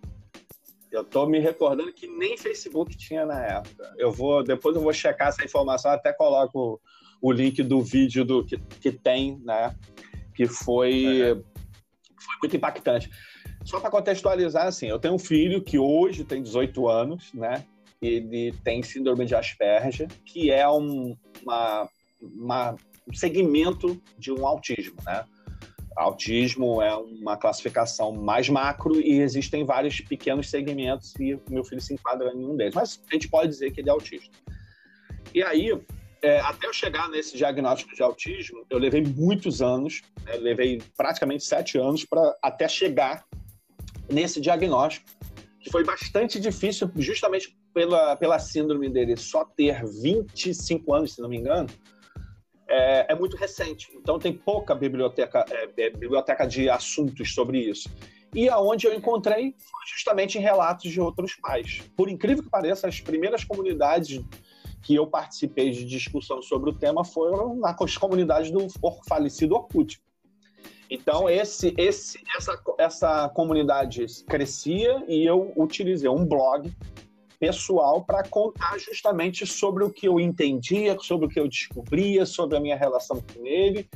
Eu 0.91 1.03
tô 1.05 1.25
me 1.25 1.39
recordando 1.39 1.93
que 1.93 2.05
nem 2.07 2.37
Facebook 2.37 2.95
tinha 2.97 3.25
na 3.25 3.39
época. 3.45 3.93
Eu 3.97 4.11
vou, 4.11 4.43
depois 4.43 4.75
eu 4.75 4.81
vou 4.81 4.91
checar 4.91 5.29
essa 5.29 5.43
informação, 5.45 5.91
até 5.91 6.11
coloco 6.11 6.81
o 7.21 7.31
link 7.31 7.63
do 7.63 7.81
vídeo 7.81 8.25
do 8.25 8.43
que, 8.43 8.57
que 8.57 8.91
tem, 8.91 9.39
né? 9.45 9.73
Que 10.35 10.45
foi, 10.47 11.41
foi 12.19 12.35
muito 12.41 12.57
impactante. 12.57 13.09
Só 13.63 13.79
para 13.79 13.91
contextualizar, 13.91 14.65
assim, 14.67 14.87
eu 14.87 14.99
tenho 14.99 15.13
um 15.13 15.19
filho 15.19 15.61
que 15.61 15.77
hoje 15.79 16.25
tem 16.25 16.41
18 16.41 16.89
anos, 16.89 17.31
né? 17.33 17.63
Ele 18.01 18.51
tem 18.63 18.81
síndrome 18.81 19.25
de 19.25 19.35
Asperger, 19.35 20.09
que 20.25 20.49
é 20.51 20.67
um, 20.67 21.15
uma, 21.43 21.87
uma- 22.21 22.75
um 23.07 23.13
segmento 23.13 24.01
de 24.17 24.31
um 24.31 24.45
autismo, 24.45 24.95
né? 25.05 25.23
Autismo 25.95 26.81
é 26.81 26.95
uma 26.95 27.35
classificação 27.37 28.11
mais 28.11 28.47
macro 28.47 28.99
e 28.99 29.19
existem 29.19 29.65
vários 29.65 29.99
pequenos 29.99 30.49
segmentos 30.49 31.13
e 31.19 31.39
meu 31.49 31.63
filho 31.63 31.81
se 31.81 31.93
enquadra 31.93 32.31
em 32.33 32.45
um 32.45 32.55
deles. 32.55 32.75
Mas 32.75 33.01
a 33.09 33.13
gente 33.13 33.27
pode 33.27 33.49
dizer 33.49 33.71
que 33.71 33.81
ele 33.81 33.89
é 33.89 33.91
autista. 33.91 34.29
E 35.33 35.43
aí, 35.43 35.71
é, 36.21 36.39
até 36.39 36.67
eu 36.67 36.73
chegar 36.73 37.09
nesse 37.09 37.35
diagnóstico 37.35 37.95
de 37.95 38.01
autismo, 38.01 38.65
eu 38.69 38.77
levei 38.77 39.01
muitos 39.01 39.61
anos, 39.61 40.01
né? 40.23 40.35
Levei 40.37 40.81
praticamente 40.95 41.43
sete 41.43 41.77
anos 41.77 42.05
para 42.05 42.37
até 42.41 42.67
chegar 42.67 43.25
nesse 44.09 44.39
diagnóstico, 44.39 45.05
que 45.59 45.69
foi 45.69 45.83
bastante 45.83 46.39
difícil, 46.39 46.91
justamente 46.95 47.55
pela, 47.73 48.15
pela 48.15 48.39
síndrome 48.39 48.89
dele 48.89 49.15
só 49.17 49.45
ter 49.45 49.83
25 49.85 50.93
anos, 50.93 51.15
se 51.15 51.21
não 51.21 51.29
me 51.29 51.37
engano, 51.37 51.69
é, 52.71 53.05
é 53.09 53.15
muito 53.15 53.35
recente. 53.35 53.89
Então 53.95 54.17
tem 54.17 54.33
pouca 54.33 54.73
biblioteca, 54.73 55.45
é, 55.51 55.69
é, 55.77 55.89
biblioteca 55.89 56.45
de 56.45 56.69
assuntos 56.69 57.33
sobre 57.33 57.59
isso. 57.59 57.89
E 58.33 58.47
aonde 58.47 58.87
eu 58.87 58.93
encontrei 58.93 59.53
foi 59.59 59.81
justamente 59.93 60.37
em 60.37 60.41
relatos 60.41 60.89
de 60.89 61.01
outros 61.01 61.35
pais. 61.35 61.83
Por 61.97 62.09
incrível 62.09 62.43
que 62.43 62.49
pareça, 62.49 62.87
as 62.87 63.01
primeiras 63.01 63.43
comunidades 63.43 64.23
que 64.81 64.95
eu 64.95 65.05
participei 65.05 65.69
de 65.69 65.85
discussão 65.85 66.41
sobre 66.41 66.69
o 66.69 66.73
tema 66.73 67.03
foram 67.03 67.55
nas 67.55 67.97
comunidades 67.97 68.49
do 68.49 68.67
falecido 69.07 69.53
Orkut. 69.53 70.01
Então, 70.89 71.29
esse, 71.29 71.73
esse, 71.77 72.19
essa, 72.35 72.61
essa 72.77 73.29
comunidade 73.29 74.05
crescia 74.27 75.03
e 75.07 75.25
eu 75.25 75.53
utilizei 75.55 76.09
um 76.09 76.25
blog 76.25 76.69
pessoal 77.41 78.05
para 78.05 78.21
contar 78.21 78.79
justamente 78.79 79.47
sobre 79.47 79.83
o 79.83 79.89
que 79.89 80.07
eu 80.07 80.19
entendia, 80.19 80.95
sobre 80.99 81.25
o 81.25 81.29
que 81.29 81.39
eu 81.39 81.47
descobria, 81.47 82.23
sobre 82.23 82.55
a 82.55 82.59
minha 82.59 82.77
relação 82.77 83.19
com 83.19 83.43
ele. 83.47 83.89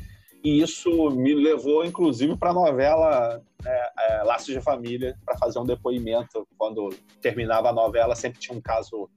E 0.43 0.61
isso 0.61 1.11
me 1.11 1.35
levou, 1.35 1.85
inclusive, 1.85 2.35
para 2.35 2.49
a 2.49 2.53
novela 2.53 3.39
é, 3.63 3.91
é, 3.99 4.23
Laços 4.23 4.51
de 4.51 4.59
Família, 4.61 5.15
para 5.23 5.37
fazer 5.37 5.59
um 5.59 5.63
depoimento. 5.63 6.47
Quando 6.57 6.89
terminava 7.21 7.69
a 7.69 7.73
novela, 7.73 8.15
sempre 8.15 8.39
tinha 8.39 8.57
um 8.57 8.61
caso 8.61 9.07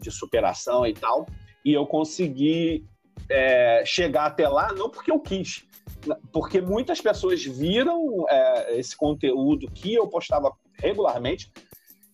de 0.00 0.10
superação 0.10 0.84
e 0.84 0.92
tal. 0.92 1.26
E 1.64 1.72
eu 1.72 1.86
consegui 1.86 2.84
é, 3.28 3.84
chegar 3.86 4.26
até 4.26 4.48
lá, 4.48 4.72
não 4.72 4.90
porque 4.90 5.12
eu 5.12 5.20
quis, 5.20 5.64
porque 6.32 6.60
muitas 6.60 7.00
pessoas 7.00 7.44
viram 7.44 8.24
é, 8.28 8.78
esse 8.78 8.96
conteúdo 8.96 9.70
que 9.70 9.94
eu 9.94 10.08
postava 10.08 10.52
regularmente, 10.74 11.52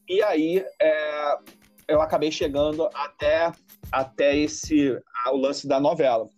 e 0.08 0.22
aí 0.22 0.64
é, 0.80 1.38
eu 1.88 2.00
acabei 2.00 2.30
chegando 2.30 2.88
até, 2.94 3.52
até 3.90 4.36
esse 4.36 4.98
o 5.32 5.36
lance 5.36 5.66
da 5.66 5.80
novela. 5.80 6.28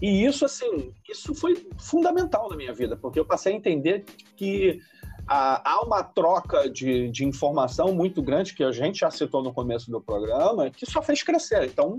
E 0.00 0.24
isso, 0.24 0.44
assim, 0.44 0.92
isso 1.08 1.34
foi 1.34 1.66
fundamental 1.78 2.48
na 2.50 2.56
minha 2.56 2.72
vida, 2.72 2.96
porque 2.96 3.18
eu 3.18 3.24
passei 3.24 3.52
a 3.52 3.56
entender 3.56 4.04
que 4.36 4.80
há 5.26 5.80
uma 5.82 6.02
troca 6.02 6.68
de, 6.70 7.10
de 7.10 7.24
informação 7.24 7.92
muito 7.92 8.22
grande, 8.22 8.54
que 8.54 8.62
a 8.62 8.70
gente 8.70 9.00
já 9.00 9.10
citou 9.10 9.42
no 9.42 9.52
começo 9.52 9.90
do 9.90 10.00
programa, 10.00 10.70
que 10.70 10.86
só 10.86 11.02
fez 11.02 11.22
crescer. 11.22 11.64
Então, 11.64 11.96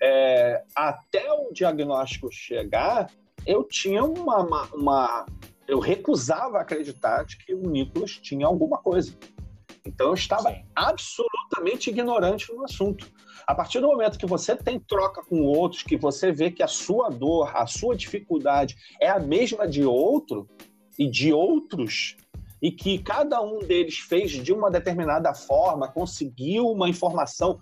é, 0.00 0.62
até 0.74 1.32
o 1.32 1.52
diagnóstico 1.52 2.30
chegar, 2.30 3.10
eu 3.46 3.64
tinha 3.64 4.04
uma, 4.04 4.42
uma, 4.42 4.68
uma, 4.74 5.26
Eu 5.66 5.78
recusava 5.78 6.60
acreditar 6.60 7.24
de 7.24 7.38
que 7.38 7.54
o 7.54 7.68
Nicolas 7.68 8.12
tinha 8.12 8.46
alguma 8.46 8.78
coisa. 8.78 9.14
Então 9.84 10.08
eu 10.08 10.14
estava 10.14 10.50
Sim. 10.50 10.64
absolutamente 10.74 11.90
ignorante 11.90 12.52
no 12.52 12.64
assunto. 12.64 13.08
A 13.46 13.54
partir 13.54 13.80
do 13.80 13.88
momento 13.88 14.18
que 14.18 14.26
você 14.26 14.54
tem 14.54 14.78
troca 14.78 15.22
com 15.22 15.42
outros, 15.42 15.82
que 15.82 15.96
você 15.96 16.30
vê 16.30 16.50
que 16.50 16.62
a 16.62 16.68
sua 16.68 17.08
dor, 17.08 17.50
a 17.56 17.66
sua 17.66 17.96
dificuldade 17.96 18.76
é 19.00 19.08
a 19.08 19.18
mesma 19.18 19.66
de 19.66 19.84
outro 19.84 20.48
e 20.98 21.08
de 21.08 21.32
outros, 21.32 22.16
e 22.62 22.70
que 22.70 22.98
cada 22.98 23.40
um 23.40 23.58
deles 23.58 23.98
fez 23.98 24.32
de 24.32 24.52
uma 24.52 24.70
determinada 24.70 25.32
forma, 25.32 25.88
conseguiu 25.88 26.66
uma 26.66 26.88
informação 26.88 27.58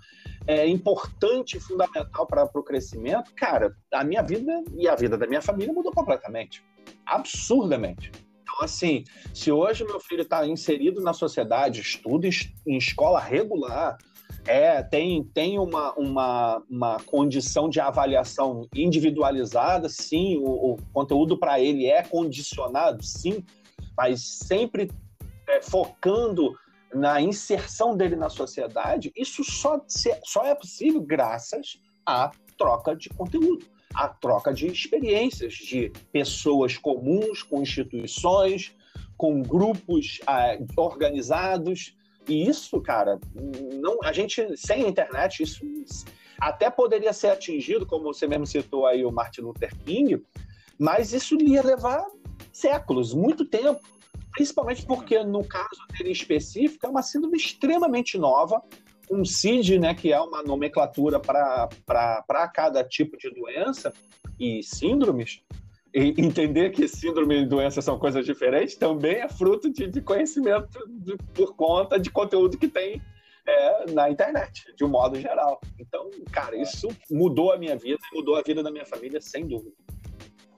é, 0.46 0.66
importante 0.66 1.57
e 1.57 1.61
fundamental 1.61 2.26
para 2.26 2.44
o 2.44 2.62
crescimento, 2.62 3.33
cara, 3.35 3.74
a 3.92 4.02
minha 4.02 4.22
vida 4.22 4.62
e 4.76 4.88
a 4.88 4.96
vida 4.96 5.16
da 5.16 5.26
minha 5.26 5.42
família 5.42 5.72
mudou 5.72 5.92
completamente. 5.92 6.64
Absurdamente. 7.07 8.11
Então, 8.59 8.64
assim, 8.64 9.05
se 9.33 9.53
hoje 9.53 9.85
meu 9.85 10.01
filho 10.01 10.23
está 10.23 10.44
inserido 10.44 11.01
na 11.01 11.12
sociedade, 11.12 11.81
estuda 11.81 12.27
em, 12.27 12.77
escola 12.77 13.21
regular, 13.21 13.97
é, 14.44 14.83
tem, 14.83 15.23
tem 15.23 15.61
uma, 15.61 15.94
uma, 15.94 16.62
uma 16.68 16.97
condição 17.05 17.68
de 17.68 17.79
avaliação 17.79 18.66
individualizada, 18.75 19.88
sim, 19.88 20.38
o, 20.38 20.73
o 20.73 20.77
conteúdo 20.92 21.38
para 21.38 21.61
ele 21.61 21.87
é 21.87 22.03
condicionado, 22.03 23.05
sim, 23.05 23.44
mas 23.97 24.23
sempre 24.23 24.90
é, 25.47 25.62
focando 25.62 26.53
na 26.92 27.21
inserção 27.21 27.97
dele 27.97 28.16
na 28.16 28.29
sociedade, 28.29 29.12
isso 29.16 29.44
só, 29.44 29.81
só 30.25 30.44
é 30.44 30.55
possível 30.55 31.01
graças 31.01 31.81
à 32.05 32.33
troca 32.57 32.97
de 32.97 33.09
conteúdo, 33.11 33.64
à 33.94 34.09
troca 34.09 34.53
de 34.53 34.66
experiências 34.66 35.55
de 35.55 35.90
pessoas 36.12 36.77
comuns 36.77 37.42
com 37.42 37.62
instituições, 37.62 38.74
com 39.16 39.42
grupos 39.42 40.20
ah, 40.27 40.57
organizados. 40.77 41.96
E 42.29 42.48
isso, 42.48 42.81
cara, 42.81 43.18
não, 43.81 44.03
a 44.03 44.12
gente 44.12 44.57
sem 44.57 44.85
a 44.85 44.88
internet 44.88 45.42
isso 45.42 45.64
até 46.38 46.70
poderia 46.70 47.12
ser 47.12 47.29
atingido, 47.29 47.85
como 47.85 48.12
você 48.12 48.27
mesmo 48.27 48.46
citou 48.46 48.87
aí 48.87 49.05
o 49.05 49.11
Martin 49.11 49.40
Luther 49.40 49.74
King, 49.85 50.22
mas 50.79 51.12
isso 51.12 51.37
ia 51.42 51.62
levar 51.62 52.07
séculos, 52.53 53.12
muito 53.12 53.44
tempo 53.44 53.81
principalmente 54.38 54.87
porque, 54.87 55.22
no 55.24 55.44
caso 55.44 55.85
dele 55.90 56.12
específico, 56.12 56.87
é 56.87 56.88
uma 56.88 57.03
síndrome 57.03 57.37
extremamente 57.37 58.16
nova, 58.16 58.62
um 59.11 59.25
CID, 59.25 59.79
né, 59.79 59.94
que 59.94 60.12
é 60.12 60.21
uma 60.21 60.42
nomenclatura 60.42 61.21
para 61.21 62.49
cada 62.55 62.85
tipo 62.85 63.16
de 63.16 63.31
doença 63.31 63.92
e 64.38 64.62
síndromes, 64.62 65.42
e 65.94 66.14
entender 66.18 66.71
que 66.71 66.87
síndrome 66.87 67.42
e 67.42 67.47
doença 67.47 67.81
são 67.81 67.99
coisas 67.99 68.25
diferentes 68.25 68.77
também 68.77 69.16
é 69.16 69.29
fruto 69.29 69.71
de, 69.71 69.87
de 69.87 70.01
conhecimento 70.03 70.79
de, 70.87 71.16
por 71.35 71.57
conta 71.57 71.99
de 71.99 72.11
conteúdo 72.11 72.59
que 72.59 72.68
tem 72.68 73.01
é, 73.47 73.90
na 73.92 74.11
internet, 74.11 74.75
de 74.77 74.85
um 74.85 74.88
modo 74.88 75.18
geral. 75.18 75.59
Então, 75.79 76.11
cara, 76.31 76.57
isso 76.57 76.88
mudou 77.11 77.53
a 77.53 77.57
minha 77.57 77.77
vida, 77.77 77.99
mudou 78.12 78.37
a 78.37 78.42
vida 78.42 78.62
da 78.62 78.71
minha 78.71 78.85
família, 78.85 79.21
sem 79.21 79.47
dúvida. 79.47 79.75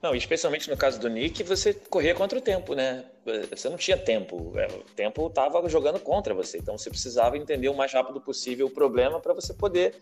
Não, 0.01 0.15
especialmente 0.15 0.69
no 0.69 0.75
caso 0.75 0.99
do 0.99 1.07
Nick, 1.07 1.43
você 1.43 1.73
corria 1.73 2.15
contra 2.15 2.39
o 2.39 2.41
tempo, 2.41 2.73
né? 2.73 3.05
Você 3.51 3.69
não 3.69 3.77
tinha 3.77 3.95
tempo. 3.95 4.51
É, 4.57 4.65
o 4.67 4.83
tempo 4.95 5.27
estava 5.27 5.69
jogando 5.69 5.99
contra 5.99 6.33
você. 6.33 6.57
Então 6.57 6.75
você 6.75 6.89
precisava 6.89 7.37
entender 7.37 7.69
o 7.69 7.75
mais 7.75 7.93
rápido 7.93 8.19
possível 8.19 8.65
o 8.65 8.71
problema 8.71 9.19
para 9.19 9.33
você 9.33 9.53
poder 9.53 9.95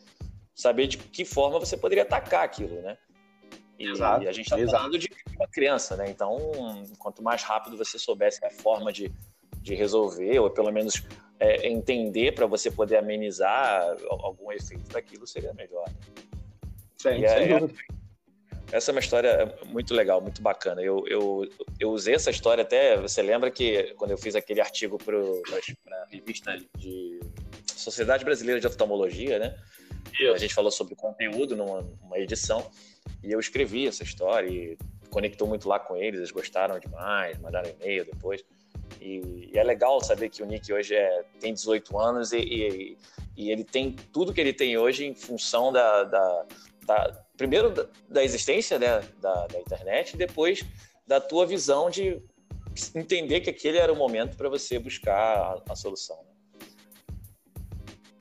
saber 0.55 0.87
de 0.87 0.97
que 0.97 1.25
forma 1.25 1.59
você 1.59 1.75
poderia 1.75 2.03
atacar 2.03 2.45
aquilo, 2.45 2.81
né? 2.81 2.97
E, 3.77 3.87
exato, 3.87 4.23
e 4.23 4.27
a 4.27 4.31
gente 4.31 4.53
está 4.53 4.77
falando 4.77 4.97
de 4.97 5.09
uma 5.35 5.47
criança, 5.47 5.95
né? 5.97 6.09
Então, 6.09 6.37
quanto 6.97 7.21
mais 7.21 7.43
rápido 7.43 7.77
você 7.77 7.97
soubesse 7.97 8.43
a 8.45 8.49
forma 8.49 8.91
de, 8.91 9.11
de 9.61 9.73
resolver, 9.73 10.37
ou 10.39 10.49
pelo 10.49 10.71
menos 10.71 11.01
é, 11.39 11.67
entender 11.67 12.33
para 12.33 12.45
você 12.45 12.69
poder 12.69 12.97
amenizar 12.97 13.97
algum 14.09 14.51
efeito 14.51 14.89
daquilo, 14.91 15.25
seria 15.25 15.53
melhor. 15.53 15.89
Sim, 16.97 17.23
e 17.23 17.29
sem 17.29 17.53
é, 17.53 17.59
dúvida. 17.59 17.98
Essa 18.71 18.91
é 18.91 18.93
uma 18.93 18.99
história 18.99 19.55
muito 19.65 19.93
legal, 19.93 20.21
muito 20.21 20.41
bacana. 20.41 20.81
Eu, 20.81 21.03
eu, 21.07 21.49
eu 21.79 21.89
usei 21.89 22.13
essa 22.13 22.29
história 22.29 22.61
até. 22.61 22.97
Você 22.97 23.21
lembra 23.21 23.49
que 23.49 23.95
quando 23.97 24.11
eu 24.11 24.17
fiz 24.17 24.35
aquele 24.35 24.61
artigo 24.61 24.97
para 24.97 25.17
a 25.17 26.05
revista 26.09 26.55
de 26.77 27.19
Sociedade 27.65 28.23
Brasileira 28.23 28.59
de 28.59 28.67
Oftalmologia, 28.67 29.39
né? 29.39 29.55
A 30.33 30.37
gente 30.37 30.53
falou 30.53 30.69
sobre 30.69 30.95
conteúdo 30.95 31.55
numa, 31.55 31.81
numa 31.81 32.19
edição 32.19 32.69
e 33.23 33.31
eu 33.31 33.39
escrevi 33.39 33.87
essa 33.87 34.03
história 34.03 34.47
e 34.47 34.77
conectou 35.09 35.47
muito 35.47 35.67
lá 35.67 35.79
com 35.79 35.95
eles. 35.95 36.19
Eles 36.19 36.31
gostaram 36.31 36.77
demais, 36.79 37.39
mandaram 37.39 37.69
e-mail 37.69 38.05
depois. 38.05 38.43
E, 39.01 39.49
e, 39.53 39.57
é 39.57 39.63
legal 39.63 40.01
saber 40.01 40.29
que 40.29 40.43
o 40.43 40.45
Nick 40.45 40.71
hoje 40.71 40.95
é, 40.95 41.23
tem 41.39 41.53
18 41.53 41.97
anos 41.97 42.33
e, 42.33 42.39
e, 42.39 42.97
e, 43.37 43.51
ele 43.51 43.63
tem 43.63 43.93
tudo 44.11 44.33
que 44.33 44.41
ele 44.41 44.53
tem 44.53 44.77
hoje 44.77 45.05
em 45.05 45.15
função 45.15 45.71
da, 45.71 46.03
da, 46.03 46.45
da 46.85 47.25
primeiro 47.39 47.69
da, 47.69 47.87
da 48.09 48.23
existência 48.23 48.77
né, 48.77 49.01
da, 49.21 49.47
da, 49.47 49.59
internet 49.59 50.13
e 50.13 50.17
depois 50.17 50.65
da 51.07 51.21
tua 51.21 51.47
visão 51.47 51.89
de 51.89 52.21
entender 52.93 53.39
que 53.39 53.49
aquele 53.49 53.77
era 53.77 53.93
o 53.93 53.95
momento 53.95 54.35
para 54.35 54.49
você 54.49 54.77
buscar 54.77 55.15
a, 55.15 55.71
a 55.71 55.75
solução. 55.75 56.19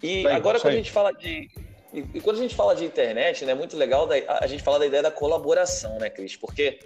E 0.00 0.22
Bem, 0.22 0.26
agora 0.28 0.60
quando 0.60 0.74
a 0.74 0.76
gente 0.76 0.92
fala 0.92 1.12
de 1.12 1.50
e, 1.92 2.00
e, 2.14 2.20
quando 2.20 2.36
a 2.36 2.42
gente 2.42 2.54
fala 2.54 2.76
de 2.76 2.84
internet, 2.84 3.44
né, 3.44 3.52
é 3.52 3.54
muito 3.54 3.76
legal 3.76 4.06
da, 4.06 4.14
a 4.40 4.46
gente 4.46 4.62
falar 4.62 4.78
da 4.78 4.86
ideia 4.86 5.02
da 5.02 5.10
colaboração, 5.10 5.98
né, 5.98 6.08
Cris? 6.08 6.36
Porque 6.36 6.78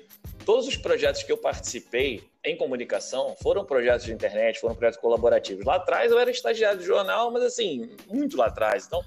todos 0.47 0.67
os 0.67 0.77
projetos 0.77 1.23
que 1.23 1.31
eu 1.31 1.37
participei 1.37 2.25
em 2.43 2.57
comunicação 2.57 3.37
foram 3.43 3.65
projetos 3.65 4.07
de 4.07 4.13
internet, 4.13 4.59
foram 4.59 4.75
projetos 4.75 5.01
colaborativos. 5.01 5.67
Lá 5.67 5.75
atrás 5.75 6.11
eu 6.11 6.19
era 6.19 6.31
estagiário 6.31 6.79
de 6.79 6.87
jornal, 6.87 7.31
mas 7.31 7.43
assim, 7.43 7.91
muito 8.09 8.39
lá 8.39 8.47
atrás. 8.47 8.87
Então, 8.87 9.05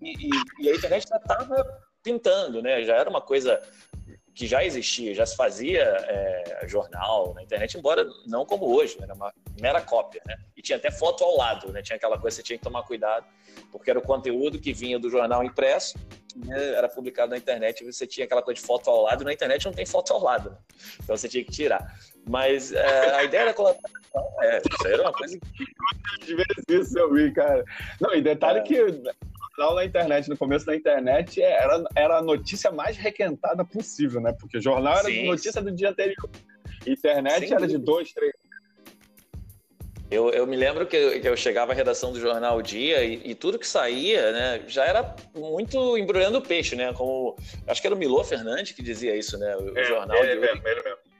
e, 0.00 0.12
e, 0.12 0.30
e 0.60 0.70
a 0.70 0.74
internet 0.74 1.06
já 1.08 1.16
estava 1.18 1.83
pintando, 2.04 2.62
né? 2.62 2.84
Já 2.84 2.94
era 2.96 3.10
uma 3.10 3.22
coisa 3.22 3.60
que 4.34 4.46
já 4.46 4.64
existia, 4.64 5.14
já 5.14 5.24
se 5.24 5.36
fazia 5.36 5.82
é, 5.82 6.66
jornal 6.66 7.32
na 7.34 7.42
internet, 7.42 7.78
embora 7.78 8.04
não 8.26 8.44
como 8.44 8.66
hoje, 8.66 8.96
né? 8.98 9.04
era 9.04 9.14
uma 9.14 9.32
mera 9.60 9.80
cópia, 9.80 10.20
né? 10.26 10.36
E 10.56 10.60
tinha 10.60 10.76
até 10.76 10.90
foto 10.90 11.22
ao 11.22 11.36
lado, 11.36 11.72
né? 11.72 11.82
Tinha 11.82 11.96
aquela 11.96 12.18
coisa 12.18 12.36
que 12.36 12.42
você 12.42 12.46
tinha 12.46 12.58
que 12.58 12.64
tomar 12.64 12.82
cuidado, 12.82 13.24
porque 13.70 13.88
era 13.88 13.98
o 13.98 14.02
conteúdo 14.02 14.58
que 14.58 14.72
vinha 14.72 14.98
do 14.98 15.08
jornal 15.08 15.44
impresso, 15.44 15.96
né? 16.34 16.74
era 16.74 16.88
publicado 16.88 17.30
na 17.30 17.38
internet, 17.38 17.82
e 17.82 17.92
você 17.92 18.08
tinha 18.08 18.24
aquela 18.24 18.42
coisa 18.42 18.60
de 18.60 18.66
foto 18.66 18.90
ao 18.90 19.02
lado, 19.02 19.24
na 19.24 19.32
internet 19.32 19.64
não 19.66 19.72
tem 19.72 19.86
foto 19.86 20.12
ao 20.12 20.20
lado, 20.20 20.50
né? 20.50 20.56
então 21.00 21.16
você 21.16 21.28
tinha 21.28 21.44
que 21.44 21.52
tirar. 21.52 21.96
Mas 22.28 22.72
é, 22.72 23.14
a 23.14 23.22
ideia 23.22 23.46
da 23.46 23.54
colaboração, 23.54 24.34
é, 24.40 24.58
isso 24.58 24.88
era 24.88 25.02
uma 25.02 25.12
coisa 25.12 25.38
que... 25.38 26.98
Eu 26.98 27.12
vi, 27.12 27.32
cara. 27.32 27.64
Não, 28.00 28.14
e 28.14 28.20
detalhe 28.20 28.60
é. 28.60 28.62
que 28.62 29.02
jornal 29.56 29.74
na 29.76 29.84
internet, 29.84 30.28
no 30.28 30.36
começo 30.36 30.66
da 30.66 30.74
internet, 30.74 31.40
era, 31.40 31.84
era 31.94 32.18
a 32.18 32.22
notícia 32.22 32.70
mais 32.70 32.96
requentada 32.96 33.64
possível, 33.64 34.20
né? 34.20 34.34
Porque 34.38 34.60
jornal 34.60 34.94
era 34.94 35.04
Sim. 35.04 35.26
notícia 35.26 35.62
do 35.62 35.72
dia 35.72 35.90
anterior. 35.90 36.30
Internet 36.86 37.48
Sim. 37.48 37.54
era 37.54 37.66
de 37.66 37.78
dois, 37.78 38.12
três. 38.12 38.32
Eu, 40.10 40.30
eu 40.30 40.46
me 40.46 40.54
lembro 40.54 40.86
que 40.86 40.96
eu, 40.96 41.20
que 41.20 41.28
eu 41.28 41.36
chegava 41.36 41.72
à 41.72 41.74
redação 41.74 42.12
do 42.12 42.20
jornal 42.20 42.60
Dia 42.60 43.02
e, 43.02 43.30
e, 43.30 43.34
tudo 43.34 43.58
que 43.58 43.66
saía, 43.66 44.32
né, 44.32 44.62
já 44.68 44.84
era 44.84 45.16
muito 45.34 45.96
embrulhando 45.96 46.42
peixe, 46.42 46.76
né? 46.76 46.92
Como 46.92 47.36
acho 47.66 47.80
que 47.80 47.86
era 47.86 47.96
o 47.96 47.98
Milô 47.98 48.22
Fernandes 48.22 48.72
que 48.72 48.82
dizia 48.82 49.16
isso, 49.16 49.38
né? 49.38 49.56
O, 49.56 49.76
é, 49.76 49.84
jornal 49.84 50.16
é, 50.18 50.36
de 50.36 50.38
hoje. 50.38 50.62
É, 50.64 50.70
é, 50.70 51.13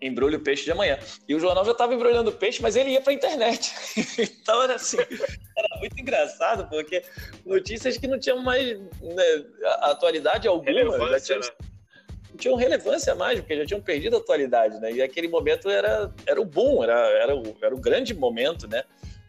embrulha 0.00 0.38
o 0.38 0.40
peixe 0.40 0.64
de 0.64 0.72
amanhã. 0.72 0.98
E 1.28 1.34
o 1.34 1.40
jornal 1.40 1.64
já 1.64 1.72
estava 1.72 1.94
embrulhando 1.94 2.30
o 2.30 2.32
peixe, 2.32 2.62
mas 2.62 2.76
ele 2.76 2.90
ia 2.90 3.00
para 3.00 3.12
a 3.12 3.14
internet. 3.14 3.72
então 4.18 4.62
era 4.62 4.74
assim, 4.74 4.98
era 4.98 5.78
muito 5.78 6.00
engraçado, 6.00 6.66
porque 6.68 7.02
notícias 7.44 7.96
que 7.98 8.06
não 8.06 8.18
tinham 8.18 8.42
mais 8.42 8.78
né, 8.78 9.44
atualidade 9.82 10.48
alguma. 10.48 10.70
Relevância, 10.70 11.38
tinham, 11.38 11.40
né? 11.40 11.68
Não 12.30 12.36
tinham 12.36 12.56
relevância 12.56 13.14
mais, 13.14 13.40
porque 13.40 13.56
já 13.56 13.66
tinham 13.66 13.82
perdido 13.82 14.16
a 14.16 14.20
atualidade, 14.20 14.80
né? 14.80 14.92
E 14.92 15.02
aquele 15.02 15.28
momento 15.28 15.68
era, 15.68 16.12
era 16.26 16.40
o 16.40 16.44
boom, 16.44 16.82
era, 16.82 16.94
era, 16.94 17.36
o, 17.36 17.56
era 17.60 17.74
o 17.74 17.78
grande 17.78 18.14
momento, 18.14 18.66
né? 18.66 18.82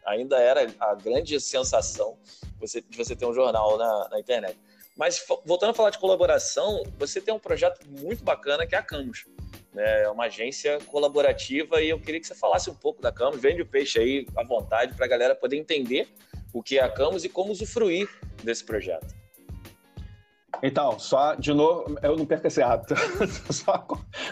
Ainda 0.06 0.40
era 0.40 0.68
a 0.80 0.96
grande 0.96 1.40
sensação 1.40 2.18
você, 2.60 2.82
de 2.82 2.98
você 2.98 3.16
ter 3.16 3.26
um 3.26 3.34
jornal 3.34 3.78
na, 3.78 4.10
na 4.10 4.20
internet. 4.20 4.58
Mas 4.96 5.24
voltando 5.46 5.72
a 5.72 5.74
falar 5.74 5.90
de 5.90 6.00
colaboração, 6.00 6.84
você 6.98 7.22
tem 7.22 7.34
um 7.34 7.40
projeto 7.40 7.80
muito 7.88 8.24
bacana 8.24 8.68
que 8.68 8.76
é 8.76 8.78
a 8.78 8.84
Camus 8.84 9.26
né? 9.74 10.04
É 10.04 10.10
uma 10.10 10.26
agência 10.26 10.80
colaborativa 10.88 11.82
e 11.82 11.90
eu 11.90 12.00
queria 12.00 12.20
que 12.20 12.28
você 12.28 12.36
falasse 12.36 12.70
um 12.70 12.76
pouco 12.76 13.02
da 13.02 13.12
Camus. 13.12 13.42
Vende 13.42 13.62
o 13.62 13.66
peixe 13.66 14.00
aí 14.00 14.26
à 14.36 14.44
vontade 14.44 14.94
para 14.96 15.06
a 15.06 15.10
galera 15.10 15.36
poder 15.36 15.58
entender 15.58 16.08
o 16.54 16.62
que 16.62 16.78
é 16.78 16.84
a 16.84 16.90
Camus 16.90 17.24
e 17.24 17.30
como 17.30 17.52
usufruir 17.52 18.10
desse 18.44 18.64
projeto. 18.64 19.16
Então, 20.64 21.00
só 21.00 21.34
de 21.34 21.54
novo, 21.54 21.98
eu 22.04 22.16
não 22.16 22.26
perco 22.26 22.48
esse 22.48 22.62
hábito, 22.62 22.94
só 23.52 23.88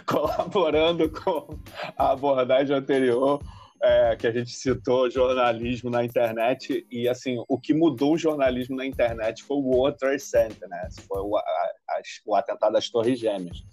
colaborando 0.05 1.09
com 1.09 1.59
a 1.97 2.11
abordagem 2.11 2.75
anterior 2.75 3.41
é, 3.81 4.15
que 4.15 4.27
a 4.27 4.31
gente 4.31 4.51
citou, 4.51 5.09
jornalismo 5.09 5.89
na 5.89 6.03
internet, 6.03 6.85
e 6.91 7.07
assim, 7.07 7.41
o 7.47 7.59
que 7.59 7.73
mudou 7.73 8.13
o 8.13 8.17
jornalismo 8.17 8.75
na 8.75 8.85
internet 8.85 9.43
foi 9.43 9.57
o 9.57 9.61
World 9.61 9.97
Trade 9.97 10.21
Center, 10.21 10.67
né? 10.67 10.87
Foi 11.07 11.21
o, 11.21 11.37
a, 11.37 11.41
a, 11.41 12.01
o 12.25 12.35
atentado 12.35 12.75
às 12.75 12.89
Torres 12.89 13.19
Gêmeas. 13.19 13.63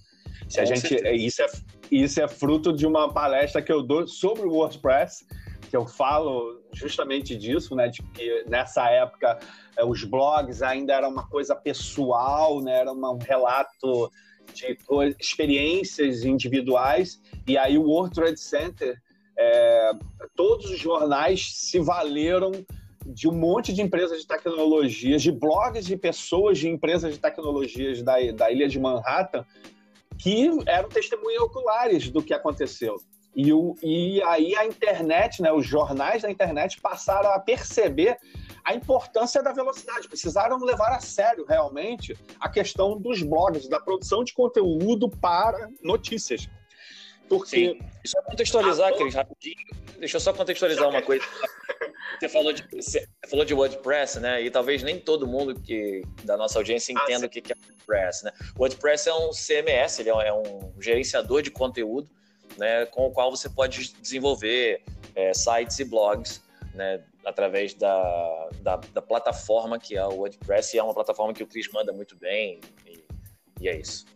Se 0.49 0.61
a 0.61 0.65
gente, 0.65 0.95
isso, 1.15 1.43
é, 1.43 1.47
isso 1.91 2.21
é 2.21 2.29
fruto 2.29 2.73
de 2.73 2.87
uma 2.87 3.13
palestra 3.13 3.61
que 3.61 3.73
eu 3.73 3.83
dou 3.83 4.07
sobre 4.07 4.43
o 4.47 4.53
WordPress, 4.53 5.27
que 5.69 5.77
eu 5.77 5.87
falo 5.87 6.63
justamente 6.73 7.37
disso, 7.37 7.75
né? 7.75 7.89
De 7.89 8.03
que 8.03 8.45
nessa 8.49 8.89
época 8.91 9.39
é, 9.77 9.85
os 9.85 10.05
blogs 10.05 10.63
ainda 10.63 10.95
era 10.95 11.09
uma 11.09 11.27
coisa 11.29 11.55
pessoal, 11.55 12.61
né? 12.61 12.81
Era 12.81 12.93
um 12.93 13.19
relato 13.19 14.11
de 14.55 14.79
experiências 15.19 16.25
individuais, 16.25 17.21
e 17.47 17.59
aí 17.59 17.77
o 17.77 17.83
World 17.83 18.15
Trade 18.15 18.39
Center, 18.39 18.97
é, 19.37 19.91
todos 20.37 20.71
os 20.71 20.79
jornais 20.79 21.51
se 21.55 21.81
valeram 21.81 22.53
de 23.05 23.29
um 23.29 23.33
monte 23.33 23.73
de 23.73 23.83
empresas 23.83 24.21
de 24.21 24.27
tecnologias, 24.27 25.23
de 25.23 25.31
blogs 25.31 25.85
de 25.85 25.97
pessoas 25.97 26.59
de 26.59 26.69
empresas 26.69 27.15
de 27.15 27.21
tecnologias 27.21 28.03
da, 28.03 28.15
da 28.33 28.51
ilha 28.51 28.69
de 28.69 28.79
Manhattan, 28.79 29.45
que 30.19 30.49
eram 30.67 30.89
testemunhas 30.89 31.43
oculares 31.43 32.11
do 32.11 32.23
que 32.23 32.35
aconteceu. 32.35 32.97
E, 33.35 33.53
o, 33.53 33.75
e 33.83 34.23
aí 34.23 34.57
a 34.57 34.65
internet, 34.65 35.43
né, 35.43 35.53
os 35.53 35.67
jornais 35.67 36.23
da 36.23 36.31
internet 36.31 36.81
passaram 36.81 37.31
a 37.31 37.39
perceber 37.39 38.17
a 38.65 38.75
importância 38.75 39.43
da 39.43 39.53
velocidade, 39.53 40.09
precisaram 40.09 40.57
levar 40.59 40.89
a 40.89 41.01
sério 41.01 41.45
realmente 41.47 42.17
a 42.41 42.49
questão 42.49 42.99
dos 42.99 43.23
blogs, 43.23 43.69
da 43.69 43.79
produção 43.79 44.25
de 44.25 44.33
conteúdo 44.33 45.11
para 45.11 45.69
notícias. 45.83 46.49
Porque. 47.29 47.75
Sim. 47.75 47.81
Só 48.05 48.23
contextualizar, 48.23 48.95
Cris, 48.95 49.15
rapidinho. 49.15 49.57
Deixa 49.99 50.17
eu 50.17 50.21
só 50.21 50.33
contextualizar 50.33 50.89
uma 50.89 51.03
coisa. 51.03 51.25
Você 52.19 52.29
falou, 52.29 52.53
de, 52.53 52.65
você 52.73 53.09
falou 53.29 53.45
de 53.45 53.53
WordPress, 53.53 54.21
né? 54.21 54.43
E 54.43 54.51
talvez 54.51 54.83
nem 54.83 54.99
todo 54.99 55.27
mundo 55.27 55.61
que 55.61 56.03
da 56.25 56.37
nossa 56.37 56.59
audiência 56.59 56.95
ah, 56.97 57.03
entenda 57.03 57.27
ah, 57.27 57.29
o 57.29 57.31
que 57.31 57.41
é 57.41 57.57
WordPress, 57.69 58.25
né? 58.25 58.33
WordPress 58.59 59.09
é 59.09 59.15
um 59.15 59.31
CMS, 59.31 59.99
ele 59.99 60.11
é 60.11 60.33
um 60.33 60.73
gerenciador 60.81 61.43
de 61.43 61.51
conteúdo, 61.51 62.09
né? 62.57 62.87
Com 62.87 63.07
o 63.07 63.11
qual 63.11 63.31
você 63.31 63.51
pode 63.51 63.93
desenvolver 64.01 64.83
é, 65.15 65.35
sites 65.35 65.79
e 65.79 65.85
blogs, 65.85 66.43
né? 66.75 67.03
Através 67.25 67.75
da, 67.75 68.49
da, 68.61 68.77
da, 68.77 69.03
plataforma 69.03 69.79
que 69.79 69.97
é 69.97 70.07
o 70.07 70.15
WordPress, 70.15 70.77
e 70.77 70.79
é 70.79 70.83
uma 70.83 70.95
plataforma 70.95 71.35
que 71.35 71.43
o 71.43 71.47
Chris 71.47 71.69
manda 71.73 71.93
muito 71.93 72.17
bem, 72.17 72.61
e, 72.87 73.05
e 73.61 73.69
é 73.69 73.77
isso. 73.77 74.07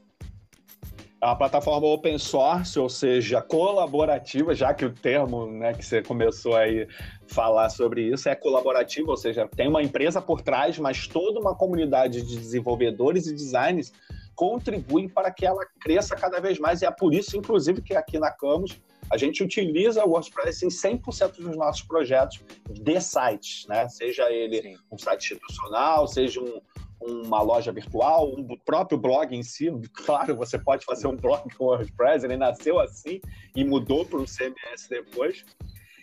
Uma 1.23 1.37
plataforma 1.37 1.87
open 1.87 2.17
source, 2.17 2.79
ou 2.79 2.89
seja, 2.89 3.43
colaborativa, 3.43 4.55
já 4.55 4.73
que 4.73 4.87
o 4.87 4.93
termo 4.93 5.47
né, 5.47 5.75
que 5.75 5.85
você 5.85 6.03
começou 6.03 6.57
aí 6.57 6.89
falar 7.27 7.69
sobre 7.69 8.03
isso 8.11 8.27
é 8.27 8.35
colaborativa, 8.35 9.11
ou 9.11 9.17
seja, 9.19 9.47
tem 9.47 9.69
uma 9.69 9.83
empresa 9.83 10.23
por 10.23 10.41
trás, 10.41 10.79
mas 10.79 11.07
toda 11.07 11.39
uma 11.39 11.55
comunidade 11.55 12.23
de 12.23 12.37
desenvolvedores 12.37 13.27
e 13.27 13.35
designers 13.35 13.93
contribuem 14.35 15.11
para 15.11 15.31
que 15.31 15.45
ela 15.45 15.67
cresça 15.79 16.17
cada 16.17 16.41
vez 16.41 16.59
mais. 16.59 16.81
E 16.81 16.87
é 16.87 16.91
por 16.91 17.13
isso, 17.13 17.37
inclusive, 17.37 17.83
que 17.83 17.95
aqui 17.95 18.19
na 18.19 18.31
Camus 18.31 18.81
a 19.11 19.17
gente 19.19 19.43
utiliza 19.43 20.05
o 20.05 20.11
WordPress 20.11 20.65
em 20.65 20.69
100% 20.69 21.37
dos 21.37 21.57
nossos 21.57 21.83
projetos 21.83 22.41
de 22.71 23.01
sites, 23.01 23.67
né? 23.69 23.89
Seja 23.89 24.31
ele 24.31 24.63
Sim. 24.63 24.77
um 24.91 24.97
site 24.97 25.33
institucional, 25.35 26.07
seja 26.07 26.41
um, 26.41 26.63
uma 27.01 27.41
loja 27.41 27.73
virtual, 27.73 28.35
um 28.37 28.57
próprio 28.65 28.99
blog 28.99 29.35
em 29.35 29.43
si. 29.43 29.71
Claro, 30.05 30.37
você 30.37 30.59
pode 30.59 30.85
fazer 30.85 31.07
um 31.07 31.17
blog 31.17 31.49
com 31.55 31.67
WordPress, 31.67 32.25
ele 32.25 32.37
nasceu 32.37 32.81
assim 32.81 33.21
e 33.55 33.65
mudou 33.65 34.05
para 34.05 34.19
o 34.19 34.25
CMS 34.25 34.89
depois. 34.89 35.45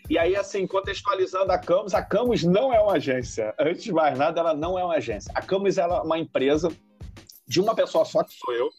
E 0.09 0.17
aí, 0.17 0.35
assim, 0.35 0.65
contextualizando 0.65 1.51
a 1.51 1.57
Camus, 1.57 1.93
a 1.93 2.01
Camus 2.01 2.43
não 2.43 2.73
é 2.73 2.79
uma 2.79 2.93
agência. 2.93 3.53
Antes 3.59 3.83
de 3.83 3.91
mais 3.91 4.17
nada, 4.17 4.39
ela 4.39 4.53
não 4.53 4.79
é 4.79 4.83
uma 4.83 4.95
agência. 4.95 5.31
A 5.35 5.41
Camus 5.41 5.77
é 5.77 5.85
uma 5.85 6.17
empresa 6.17 6.71
de 7.45 7.59
uma 7.59 7.75
pessoa 7.75 8.05
só, 8.05 8.23
que 8.23 8.33
sou 8.33 8.53
eu, 8.53 8.69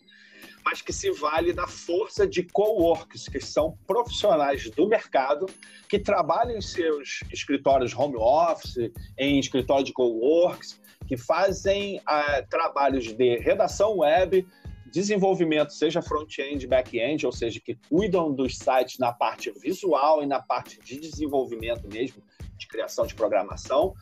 mas 0.64 0.80
que 0.80 0.92
se 0.92 1.10
vale 1.10 1.52
da 1.52 1.66
força 1.66 2.26
de 2.26 2.42
co-works, 2.42 3.28
que 3.28 3.40
são 3.40 3.78
profissionais 3.86 4.70
do 4.70 4.88
mercado 4.88 5.46
que 5.88 5.98
trabalham 5.98 6.56
em 6.56 6.60
seus 6.60 7.20
escritórios 7.32 7.94
home 7.94 8.16
office, 8.16 8.90
em 9.18 9.38
escritório 9.38 9.84
de 9.84 9.92
co-works, 9.92 10.80
que 11.08 11.16
fazem 11.16 11.96
uh, 12.00 12.46
trabalhos 12.50 13.12
de 13.12 13.38
redação 13.38 13.98
web, 13.98 14.46
desenvolvimento, 14.92 15.72
seja 15.72 16.02
front-end, 16.02 16.66
back-end, 16.66 17.24
ou 17.24 17.32
seja, 17.32 17.58
que 17.60 17.76
cuidam 17.88 18.32
dos 18.32 18.58
sites 18.58 18.98
na 18.98 19.12
parte 19.12 19.50
visual 19.58 20.22
e 20.22 20.26
na 20.26 20.40
parte 20.40 20.78
de 20.80 21.00
desenvolvimento 21.00 21.88
mesmo, 21.88 22.22
de 22.56 22.68
criação 22.68 23.06
de 23.06 23.14
programação, 23.14 23.94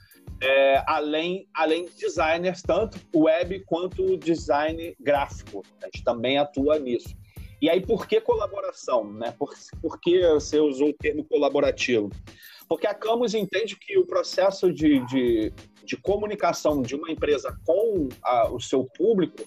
é, 0.43 0.83
além, 0.87 1.49
além 1.55 1.87
de 1.87 1.95
designers, 1.97 2.61
tanto 2.61 2.99
web 3.15 3.61
quanto 3.67 4.17
design 4.17 4.97
gráfico. 5.01 5.63
A 5.83 5.87
gente 5.87 6.03
também 6.03 6.39
atua 6.39 6.79
nisso. 6.79 7.17
E 7.63 7.71
aí, 7.71 7.81
por 7.81 8.07
que 8.07 8.21
colaboração? 8.21 9.13
Né? 9.13 9.33
Por, 9.39 9.55
por 9.81 9.99
que 10.01 10.27
você 10.29 10.59
usou 10.59 10.91
o 10.91 10.93
termo 10.93 11.25
colaborativo? 11.25 12.11
Porque 12.69 12.87
a 12.87 12.95
Camus 12.95 13.35
entende 13.35 13.77
que 13.77 13.97
o 13.97 14.07
processo 14.07 14.73
de, 14.73 15.05
de, 15.07 15.53
de 15.87 15.97
comunicação 15.97 16.83
de 16.83 16.95
uma 16.95 17.11
empresa 17.11 17.57
com 17.65 18.09
a, 18.23 18.51
o 18.51 18.61
seu 18.61 18.85
público 18.85 19.43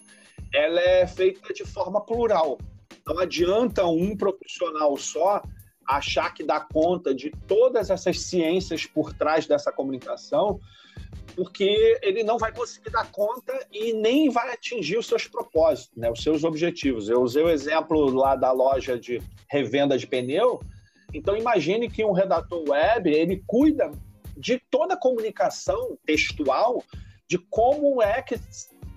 ela 0.54 0.80
é 0.80 1.06
feita 1.06 1.54
de 1.54 1.63
forma 1.63 2.02
plural. 2.02 2.58
Não 3.06 3.19
adianta 3.19 3.86
um 3.86 4.15
profissional 4.15 4.95
só 4.97 5.41
achar 5.86 6.34
que 6.34 6.43
dá 6.43 6.60
conta 6.60 7.13
de 7.13 7.32
todas 7.47 7.89
essas 7.89 8.21
ciências 8.21 8.86
por 8.86 9.13
trás 9.13 9.47
dessa 9.47 9.71
comunicação, 9.71 10.60
porque 11.36 11.97
ele 12.02 12.23
não 12.23 12.38
vai 12.38 12.52
conseguir 12.52 12.91
dar 12.91 13.12
conta 13.12 13.54
e 13.71 13.93
nem 13.93 14.30
vai 14.30 14.52
atingir 14.54 14.97
os 14.97 15.08
seus 15.08 15.28
propósitos, 15.28 15.95
né, 15.97 16.12
os 16.12 16.21
seus 16.21 16.43
objetivos. 16.43 17.10
Eu 17.10 17.21
usei 17.21 17.43
o 17.43 17.49
exemplo 17.49 18.12
lá 18.12 18.36
da 18.36 18.52
loja 18.52 18.99
de 18.99 19.21
revenda 19.49 19.97
de 19.97 20.06
pneu, 20.06 20.60
então 21.13 21.36
imagine 21.36 21.89
que 21.89 22.06
um 22.06 22.12
redator 22.12 22.63
web, 22.69 23.12
ele 23.12 23.43
cuida 23.47 23.91
de 24.39 24.58
toda 24.71 24.93
a 24.93 24.99
comunicação 24.99 25.97
textual, 26.06 26.82
de 27.28 27.38
como 27.38 28.02
é 28.02 28.21
que 28.21 28.39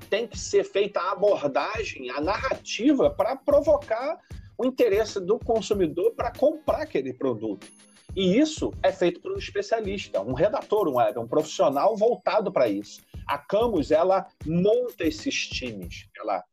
tem 0.08 0.26
que 0.26 0.38
ser 0.38 0.64
feita 0.64 1.00
a 1.00 1.12
abordagem, 1.12 2.10
a 2.10 2.20
narrativa 2.20 3.10
para 3.10 3.34
provocar 3.34 4.20
o 4.56 4.64
interesse 4.64 5.20
do 5.20 5.38
consumidor 5.40 6.12
para 6.12 6.30
comprar 6.30 6.82
aquele 6.82 7.12
produto. 7.12 7.66
E 8.14 8.38
isso 8.38 8.72
é 8.82 8.92
feito 8.92 9.20
por 9.20 9.32
um 9.32 9.38
especialista, 9.38 10.20
um 10.20 10.34
redator, 10.34 10.86
um 10.86 11.20
um 11.20 11.26
profissional 11.26 11.96
voltado 11.96 12.52
para 12.52 12.68
isso. 12.68 13.00
A 13.26 13.38
Camus, 13.38 13.90
ela 13.90 14.28
monta 14.46 15.04
esses 15.04 15.48
times, 15.48 16.06
ela 16.16 16.44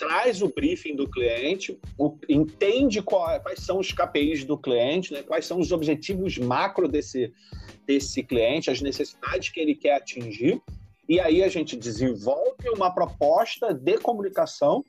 traz 0.00 0.40
o 0.40 0.48
briefing 0.48 0.96
do 0.96 1.06
cliente, 1.06 1.78
o, 1.98 2.16
entende 2.26 3.02
qual, 3.02 3.38
quais 3.42 3.60
são 3.60 3.78
os 3.78 3.92
KPIs 3.92 4.44
do 4.44 4.56
cliente, 4.56 5.12
né, 5.12 5.22
quais 5.22 5.44
são 5.44 5.60
os 5.60 5.72
objetivos 5.72 6.38
macro 6.38 6.88
desse, 6.88 7.30
desse 7.86 8.22
cliente, 8.22 8.70
as 8.70 8.80
necessidades 8.80 9.50
que 9.50 9.60
ele 9.60 9.74
quer 9.74 9.96
atingir, 9.96 10.62
e 11.06 11.20
aí 11.20 11.44
a 11.44 11.48
gente 11.48 11.76
desenvolve 11.76 12.70
uma 12.74 12.90
proposta 12.90 13.74
de 13.74 13.98
comunicação 13.98 14.82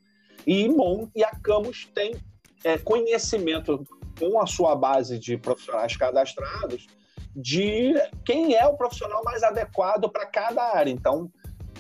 e, 0.48 0.70
e 1.14 1.24
a 1.26 1.32
Camus 1.44 1.90
tem 1.94 2.16
é, 2.64 2.78
conhecimento 2.78 3.86
com 4.18 4.40
a 4.40 4.48
sua 4.48 4.76
base 4.76 5.20
de 5.20 5.36
profissionais 5.36 5.98
cadastrados 5.98 6.88
de 7.36 7.94
quem 8.26 8.56
é 8.56 8.66
o 8.66 8.78
profissional 8.78 9.22
mais 9.26 9.44
adequado 9.44 10.10
para 10.10 10.26
cada 10.26 10.74
área. 10.74 10.92
Então, 10.92 11.30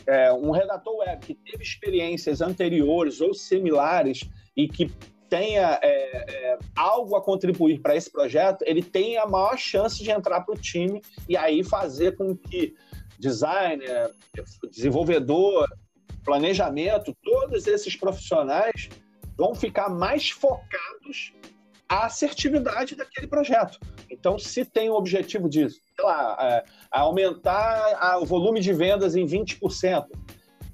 é, 0.07 0.31
um 0.33 0.51
redator 0.51 0.97
web 0.97 1.25
que 1.25 1.33
teve 1.33 1.63
experiências 1.63 2.41
anteriores 2.41 3.21
ou 3.21 3.33
similares 3.33 4.29
e 4.55 4.67
que 4.67 4.91
tenha 5.29 5.79
é, 5.81 6.51
é, 6.51 6.59
algo 6.75 7.15
a 7.15 7.23
contribuir 7.23 7.79
para 7.79 7.95
esse 7.95 8.11
projeto, 8.11 8.63
ele 8.67 8.83
tem 8.83 9.17
a 9.17 9.25
maior 9.25 9.57
chance 9.57 10.03
de 10.03 10.11
entrar 10.11 10.41
para 10.41 10.53
o 10.53 10.57
time 10.57 11.01
e 11.29 11.37
aí 11.37 11.63
fazer 11.63 12.17
com 12.17 12.35
que 12.35 12.75
designer, 13.17 14.11
desenvolvedor, 14.69 15.67
planejamento, 16.23 17.15
todos 17.23 17.65
esses 17.65 17.95
profissionais 17.95 18.89
vão 19.37 19.55
ficar 19.55 19.89
mais 19.89 20.29
focados 20.29 21.33
à 21.91 22.05
assertividade 22.05 22.95
daquele 22.95 23.27
projeto. 23.27 23.77
Então, 24.09 24.39
se 24.39 24.63
tem 24.63 24.89
o 24.89 24.93
objetivo 24.93 25.49
de, 25.49 25.69
sei 25.69 25.81
lá, 25.99 26.37
é, 26.39 26.63
aumentar 26.89 28.17
o 28.21 28.25
volume 28.25 28.61
de 28.61 28.71
vendas 28.71 29.13
em 29.13 29.25
20%, 29.25 30.05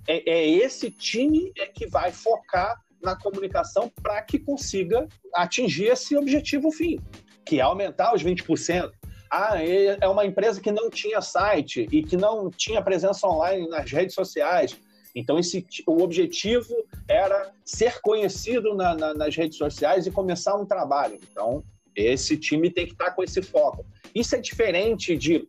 é, 0.07 0.29
é 0.29 0.47
esse 0.47 0.91
time 0.91 1.51
é 1.57 1.65
que 1.65 1.87
vai 1.87 2.11
focar 2.11 2.79
na 3.01 3.15
comunicação 3.15 3.91
para 4.01 4.21
que 4.21 4.37
consiga 4.37 5.07
atingir 5.33 5.87
esse 5.87 6.15
objetivo 6.15 6.71
fim, 6.71 6.99
que 7.43 7.59
é 7.59 7.63
aumentar 7.63 8.13
os 8.13 8.23
20%. 8.23 8.91
Ah, 9.29 9.57
é 9.61 10.07
uma 10.07 10.25
empresa 10.25 10.61
que 10.61 10.71
não 10.71 10.89
tinha 10.89 11.19
site 11.19 11.87
e 11.91 12.01
que 12.03 12.15
não 12.15 12.49
tinha 12.49 12.81
presença 12.81 13.27
online 13.27 13.67
nas 13.67 13.91
redes 13.91 14.13
sociais. 14.13 14.79
Então, 15.17 15.39
esse, 15.39 15.65
o 15.87 16.03
objetivo 16.03 16.75
era 17.07 17.51
ser 17.65 17.99
conhecido 18.01 18.75
na, 18.75 18.93
na, 18.93 19.13
nas 19.15 19.35
redes 19.35 19.57
sociais 19.57 20.05
e 20.05 20.11
começar 20.11 20.55
um 20.55 20.63
trabalho. 20.63 21.17
Então, 21.31 21.63
esse 21.95 22.37
time 22.37 22.69
tem 22.69 22.85
que 22.85 22.91
estar 22.91 23.09
com 23.11 23.23
esse 23.23 23.41
foco. 23.41 23.83
Isso 24.13 24.35
é 24.35 24.39
diferente 24.39 25.17
de 25.17 25.47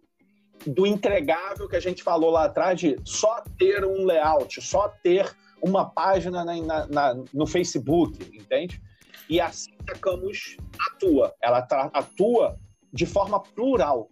do 0.66 0.86
entregável 0.86 1.68
que 1.68 1.76
a 1.76 1.80
gente 1.80 2.02
falou 2.02 2.30
lá 2.30 2.46
atrás 2.46 2.80
de 2.80 2.96
só 3.04 3.44
ter 3.58 3.84
um 3.84 4.06
layout, 4.06 4.60
só 4.60 4.88
ter 4.88 5.30
uma 5.62 5.84
página 5.84 6.44
na, 6.44 6.86
na, 6.86 7.14
no 7.32 7.46
Facebook, 7.46 8.18
entende? 8.34 8.80
E 9.28 9.38
assim 9.38 9.70
a 9.88 9.98
Camus 9.98 10.56
atua. 10.90 11.34
Ela 11.42 11.58
atua 11.92 12.58
de 12.90 13.04
forma 13.04 13.38
plural 13.40 14.10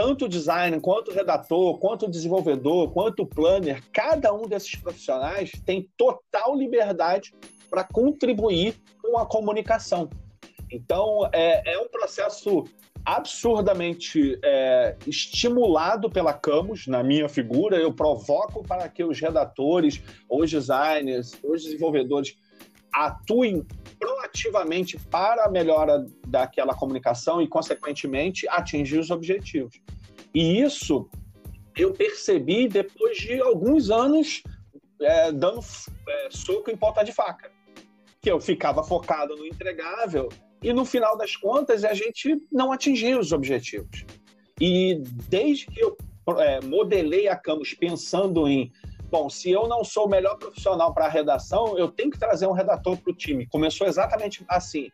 tanto 0.00 0.24
o 0.24 0.28
designer, 0.30 0.80
quanto 0.80 1.10
o 1.10 1.14
redator, 1.14 1.78
quanto 1.78 2.06
o 2.06 2.10
desenvolvedor, 2.10 2.90
quanto 2.90 3.22
o 3.22 3.26
planner, 3.26 3.82
cada 3.92 4.32
um 4.32 4.48
desses 4.48 4.74
profissionais 4.74 5.52
tem 5.66 5.90
total 5.94 6.56
liberdade 6.56 7.34
para 7.68 7.84
contribuir 7.84 8.80
com 9.02 9.18
a 9.18 9.26
comunicação. 9.26 10.08
Então, 10.72 11.28
é, 11.34 11.74
é 11.74 11.78
um 11.78 11.86
processo 11.86 12.64
absurdamente 13.04 14.38
é, 14.42 14.96
estimulado 15.06 16.08
pela 16.08 16.32
Camus, 16.32 16.86
na 16.86 17.02
minha 17.02 17.28
figura. 17.28 17.76
Eu 17.76 17.92
provoco 17.92 18.62
para 18.66 18.88
que 18.88 19.04
os 19.04 19.20
redatores, 19.20 20.02
os 20.30 20.50
designers, 20.50 21.38
os 21.44 21.62
desenvolvedores 21.62 22.38
atuem 22.90 23.66
proativamente 24.00 24.98
para 25.10 25.44
a 25.44 25.50
melhora 25.50 26.06
daquela 26.26 26.74
comunicação 26.74 27.42
e, 27.42 27.46
consequentemente, 27.46 28.48
atingir 28.48 28.98
os 28.98 29.10
objetivos. 29.10 29.78
E 30.34 30.62
isso 30.62 31.08
eu 31.76 31.92
percebi 31.92 32.66
depois 32.66 33.18
de 33.18 33.40
alguns 33.40 33.90
anos 33.90 34.42
é, 35.00 35.30
dando 35.30 35.60
é, 36.08 36.28
soco 36.30 36.70
em 36.70 36.76
ponta 36.76 37.02
de 37.02 37.12
faca. 37.12 37.50
Que 38.22 38.30
eu 38.30 38.40
ficava 38.40 38.82
focado 38.82 39.36
no 39.36 39.46
entregável 39.46 40.28
e, 40.62 40.72
no 40.72 40.84
final 40.84 41.16
das 41.16 41.36
contas, 41.36 41.84
a 41.84 41.94
gente 41.94 42.40
não 42.50 42.72
atingia 42.72 43.18
os 43.18 43.32
objetivos. 43.32 44.04
E 44.60 45.02
desde 45.28 45.66
que 45.66 45.80
eu 45.80 45.96
é, 46.38 46.60
modelei 46.60 47.28
a 47.28 47.36
Camus 47.36 47.74
pensando 47.74 48.46
em 48.46 48.70
bom, 49.10 49.28
se 49.28 49.50
eu 49.50 49.66
não 49.66 49.82
sou 49.84 50.06
o 50.06 50.08
melhor 50.08 50.36
profissional 50.36 50.94
para 50.94 51.06
a 51.06 51.08
redação, 51.08 51.76
eu 51.76 51.88
tenho 51.90 52.10
que 52.10 52.18
trazer 52.18 52.46
um 52.46 52.52
redator 52.52 52.96
para 52.96 53.12
o 53.12 53.14
time. 53.14 53.46
Começou 53.46 53.86
exatamente 53.86 54.44
assim. 54.48 54.90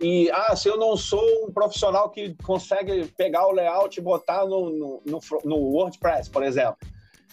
E, 0.00 0.30
ah, 0.30 0.54
se 0.54 0.68
eu 0.68 0.76
não 0.76 0.96
sou 0.96 1.22
um 1.46 1.52
profissional 1.52 2.10
que 2.10 2.34
consegue 2.42 3.06
pegar 3.16 3.46
o 3.46 3.52
layout 3.52 3.98
e 3.98 4.02
botar 4.02 4.44
no, 4.44 4.70
no, 4.70 5.02
no, 5.04 5.20
no 5.44 5.56
WordPress, 5.56 6.30
por 6.30 6.42
exemplo, 6.42 6.76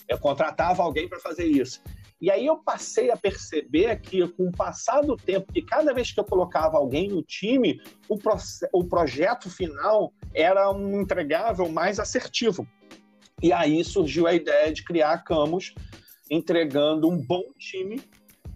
Eu 0.08 0.18
contratava 0.18 0.84
alguém 0.84 1.08
para 1.08 1.20
fazer 1.20 1.46
isso. 1.46 1.82
E 2.22 2.32
aí 2.32 2.46
eu 2.46 2.56
passei 2.56 3.12
a 3.12 3.18
perceber 3.18 4.00
que, 4.00 4.26
com 4.30 4.48
o 4.48 4.52
passar 4.52 5.02
do 5.02 5.18
tempo, 5.18 5.52
que 5.52 5.62
cada 5.62 5.94
vez 5.94 6.12
que 6.12 6.20
eu 6.20 6.24
colocava 6.24 6.78
alguém 6.78 7.10
no 7.10 7.22
time, 7.22 7.82
o, 8.08 8.18
pro, 8.18 8.38
o 8.72 8.86
projeto 8.86 9.50
final 9.50 10.14
era 10.34 10.72
um 10.72 11.02
entregável 11.02 11.68
mais 11.70 12.00
assertivo. 12.00 12.66
E 13.42 13.52
aí 13.52 13.84
surgiu 13.84 14.26
a 14.26 14.34
ideia 14.34 14.72
de 14.72 14.86
criar 14.86 15.12
a 15.12 15.18
Camus, 15.18 15.76
entregando 16.30 17.10
um 17.10 17.18
bom 17.18 17.44
time 17.58 18.02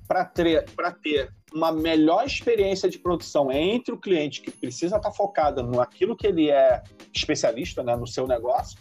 para 0.07 0.23
ter, 0.25 1.33
uma 1.53 1.71
melhor 1.71 2.25
experiência 2.25 2.89
de 2.89 2.97
produção 2.97 3.51
entre 3.51 3.93
o 3.93 3.97
cliente 3.97 4.41
que 4.41 4.51
precisa 4.51 4.97
estar 4.97 5.09
tá 5.09 5.15
focado 5.15 5.63
naquilo 5.63 6.15
que 6.15 6.27
ele 6.27 6.49
é 6.49 6.81
especialista, 7.13 7.83
né, 7.83 7.95
no 7.95 8.07
seu 8.07 8.27
negócio, 8.27 8.77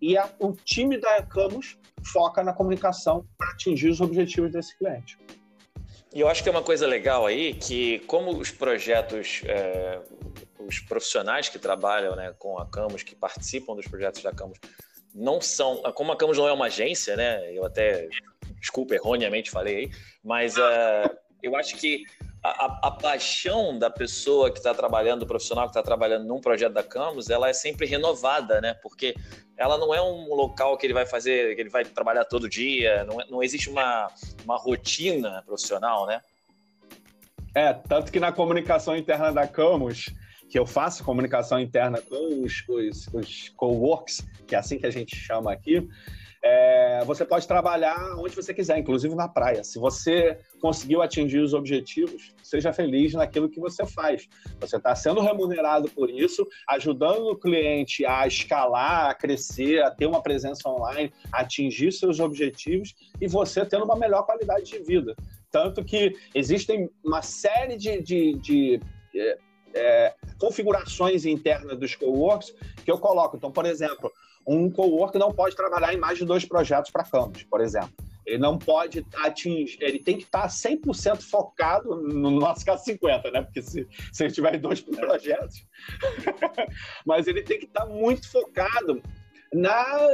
e 0.00 0.16
a, 0.16 0.30
o 0.38 0.52
time 0.52 0.98
da 0.98 1.22
Camus 1.22 1.76
foca 2.04 2.42
na 2.44 2.52
comunicação 2.52 3.26
para 3.36 3.50
atingir 3.50 3.88
os 3.88 4.00
objetivos 4.00 4.52
desse 4.52 4.76
cliente. 4.78 5.18
E 6.14 6.20
eu 6.20 6.28
acho 6.28 6.42
que 6.42 6.48
é 6.48 6.52
uma 6.52 6.62
coisa 6.62 6.86
legal 6.86 7.26
aí 7.26 7.54
que, 7.54 7.98
como 8.00 8.30
os 8.30 8.50
projetos, 8.50 9.42
é, 9.44 10.00
os 10.58 10.78
profissionais 10.78 11.48
que 11.48 11.58
trabalham 11.58 12.16
né, 12.16 12.34
com 12.38 12.58
a 12.58 12.66
Camus, 12.66 13.02
que 13.02 13.14
participam 13.14 13.74
dos 13.74 13.86
projetos 13.86 14.22
da 14.22 14.32
Camus, 14.32 14.58
não 15.18 15.40
são. 15.40 15.82
Como 15.94 16.12
a 16.12 16.16
Camus 16.16 16.38
não 16.38 16.48
é 16.48 16.52
uma 16.52 16.66
agência, 16.66 17.16
né? 17.16 17.52
Eu 17.52 17.64
até, 17.64 18.08
desculpa, 18.60 18.94
erroneamente 18.94 19.50
falei 19.50 19.76
aí, 19.76 19.90
mas 20.22 20.56
uh, 20.56 21.10
eu 21.42 21.56
acho 21.56 21.76
que 21.76 22.04
a, 22.42 22.88
a, 22.88 22.90
paixão 22.90 23.78
da 23.78 23.90
pessoa 23.90 24.50
que 24.50 24.58
está 24.58 24.72
trabalhando, 24.72 25.20
do 25.20 25.26
profissional 25.26 25.64
que 25.64 25.70
está 25.70 25.82
trabalhando 25.82 26.24
num 26.24 26.40
projeto 26.40 26.72
da 26.72 26.82
Camus, 26.82 27.28
ela 27.28 27.48
é 27.48 27.52
sempre 27.52 27.86
renovada, 27.86 28.60
né? 28.60 28.74
Porque 28.74 29.14
ela 29.56 29.76
não 29.76 29.92
é 29.92 30.00
um 30.00 30.32
local 30.34 30.76
que 30.78 30.86
ele 30.86 30.94
vai 30.94 31.04
fazer, 31.04 31.56
que 31.56 31.60
ele 31.60 31.70
vai 31.70 31.84
trabalhar 31.84 32.24
todo 32.24 32.48
dia, 32.48 33.04
não, 33.04 33.20
é, 33.20 33.26
não 33.28 33.42
existe 33.42 33.68
uma, 33.68 34.08
uma 34.44 34.56
rotina 34.56 35.42
profissional, 35.44 36.06
né? 36.06 36.20
É, 37.54 37.72
tanto 37.72 38.12
que 38.12 38.20
na 38.20 38.30
comunicação 38.30 38.96
interna 38.96 39.32
da 39.32 39.48
Camus, 39.48 40.06
que 40.48 40.58
eu 40.58 40.66
faço 40.66 41.04
comunicação 41.04 41.60
interna 41.60 42.00
com 42.00 42.42
os, 42.42 42.64
os, 42.68 43.06
os 43.12 43.48
co-works, 43.50 44.26
que 44.46 44.54
é 44.54 44.58
assim 44.58 44.78
que 44.78 44.86
a 44.86 44.90
gente 44.90 45.14
chama 45.14 45.52
aqui, 45.52 45.86
é, 46.42 47.02
você 47.04 47.24
pode 47.24 47.48
trabalhar 47.48 48.16
onde 48.16 48.34
você 48.34 48.54
quiser, 48.54 48.78
inclusive 48.78 49.14
na 49.14 49.28
praia. 49.28 49.64
Se 49.64 49.78
você 49.78 50.38
conseguiu 50.60 51.02
atingir 51.02 51.40
os 51.40 51.52
objetivos, 51.52 52.32
seja 52.42 52.72
feliz 52.72 53.12
naquilo 53.12 53.48
que 53.48 53.58
você 53.58 53.84
faz. 53.84 54.28
Você 54.60 54.76
está 54.76 54.94
sendo 54.94 55.20
remunerado 55.20 55.90
por 55.90 56.08
isso, 56.08 56.46
ajudando 56.68 57.26
o 57.26 57.36
cliente 57.36 58.06
a 58.06 58.26
escalar, 58.26 59.10
a 59.10 59.14
crescer, 59.14 59.82
a 59.82 59.90
ter 59.90 60.06
uma 60.06 60.22
presença 60.22 60.68
online, 60.68 61.12
a 61.32 61.40
atingir 61.40 61.92
seus 61.92 62.20
objetivos 62.20 62.94
e 63.20 63.26
você 63.26 63.66
tendo 63.66 63.84
uma 63.84 63.96
melhor 63.96 64.24
qualidade 64.24 64.64
de 64.64 64.78
vida. 64.78 65.16
Tanto 65.50 65.84
que 65.84 66.14
existem 66.34 66.88
uma 67.04 67.22
série 67.22 67.76
de, 67.76 68.00
de, 68.00 68.34
de 68.34 68.80
é, 69.78 70.06
é, 70.06 70.14
configurações 70.38 71.24
internas 71.24 71.78
dos 71.78 71.94
coworks 71.94 72.54
que 72.84 72.90
eu 72.90 72.98
coloco. 72.98 73.36
Então, 73.36 73.50
por 73.50 73.64
exemplo, 73.64 74.12
um 74.46 74.70
coworker 74.70 75.20
não 75.20 75.32
pode 75.32 75.54
trabalhar 75.56 75.94
em 75.94 75.98
mais 75.98 76.18
de 76.18 76.24
dois 76.24 76.44
projetos 76.44 76.90
para 76.90 77.04
campus, 77.04 77.42
por 77.44 77.60
exemplo. 77.60 77.92
Ele 78.26 78.38
não 78.38 78.58
pode 78.58 79.06
atingir, 79.14 79.78
ele 79.80 79.98
tem 79.98 80.18
que 80.18 80.24
estar 80.24 80.46
100% 80.46 81.22
focado, 81.22 81.96
no 81.96 82.30
nosso 82.30 82.64
caso 82.64 82.84
50, 82.84 83.30
né? 83.30 83.42
Porque 83.42 83.62
se, 83.62 83.88
se 84.12 84.24
ele 84.24 84.32
tiver 84.32 84.58
dois 84.58 84.82
projetos, 84.82 85.64
mas 87.06 87.26
ele 87.26 87.42
tem 87.42 87.58
que 87.58 87.64
estar 87.64 87.86
muito 87.86 88.30
focado 88.30 89.02
na, 89.52 90.08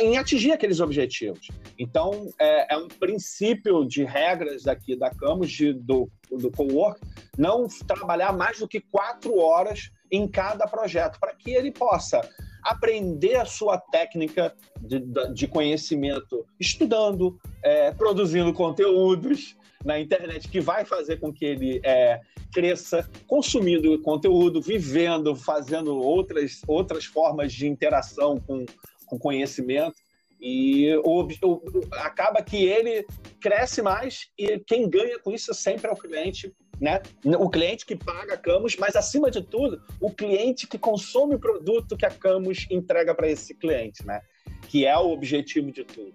em 0.00 0.18
atingir 0.18 0.52
aqueles 0.52 0.80
objetivos. 0.80 1.48
Então, 1.78 2.28
é, 2.38 2.74
é, 2.74 2.76
um 2.76 2.88
princípio 2.88 3.86
de 3.86 4.04
regras 4.04 4.64
daqui 4.64 4.96
da 4.96 5.10
Camus, 5.10 5.50
de, 5.50 5.72
do, 5.72 6.10
do 6.30 6.50
co-work, 6.50 7.00
não 7.38 7.66
trabalhar 7.86 8.32
mais 8.32 8.58
do 8.58 8.68
que 8.68 8.80
quatro 8.80 9.38
horas 9.38 9.90
em 10.10 10.28
cada 10.28 10.66
projeto, 10.66 11.18
para 11.18 11.34
que 11.34 11.50
ele 11.50 11.70
possa 11.70 12.20
aprender 12.62 13.36
a 13.36 13.46
sua 13.46 13.78
técnica 13.78 14.54
de, 14.80 15.02
de 15.32 15.46
conhecimento 15.46 16.44
estudando, 16.58 17.38
é, 17.64 17.92
produzindo 17.92 18.52
conteúdos 18.52 19.56
na 19.84 19.98
internet 19.98 20.48
que 20.48 20.60
vai 20.60 20.84
fazer 20.84 21.18
com 21.18 21.32
que 21.32 21.44
ele 21.44 21.80
é, 21.84 22.20
cresça, 22.52 23.08
consumindo 23.26 24.00
conteúdo, 24.02 24.60
vivendo, 24.60 25.34
fazendo 25.34 25.96
outras, 25.96 26.62
outras 26.66 27.04
formas 27.04 27.52
de 27.52 27.66
interação 27.66 28.38
com, 28.38 28.64
com 29.06 29.18
conhecimento. 29.18 29.96
E 30.40 30.94
o, 31.04 31.28
o, 31.42 31.62
acaba 31.92 32.42
que 32.42 32.64
ele 32.64 33.06
cresce 33.40 33.82
mais 33.82 34.30
e 34.38 34.58
quem 34.60 34.88
ganha 34.88 35.18
com 35.18 35.32
isso 35.32 35.52
sempre 35.52 35.88
é 35.88 35.92
o 35.92 35.96
cliente 35.96 36.54
né? 36.80 37.02
O 37.38 37.50
cliente 37.50 37.84
que 37.84 37.94
paga 37.94 38.34
a 38.34 38.38
Camus, 38.38 38.76
mas 38.76 38.96
acima 38.96 39.30
de 39.30 39.42
tudo, 39.42 39.82
o 40.00 40.10
cliente 40.10 40.66
que 40.66 40.78
consome 40.78 41.34
o 41.34 41.38
produto 41.38 41.96
que 41.96 42.06
a 42.06 42.10
Camus 42.10 42.66
entrega 42.70 43.14
para 43.14 43.28
esse 43.28 43.54
cliente, 43.54 44.04
né? 44.06 44.22
Que 44.68 44.86
é 44.86 44.96
o 44.96 45.10
objetivo 45.10 45.70
de 45.70 45.84
tudo. 45.84 46.14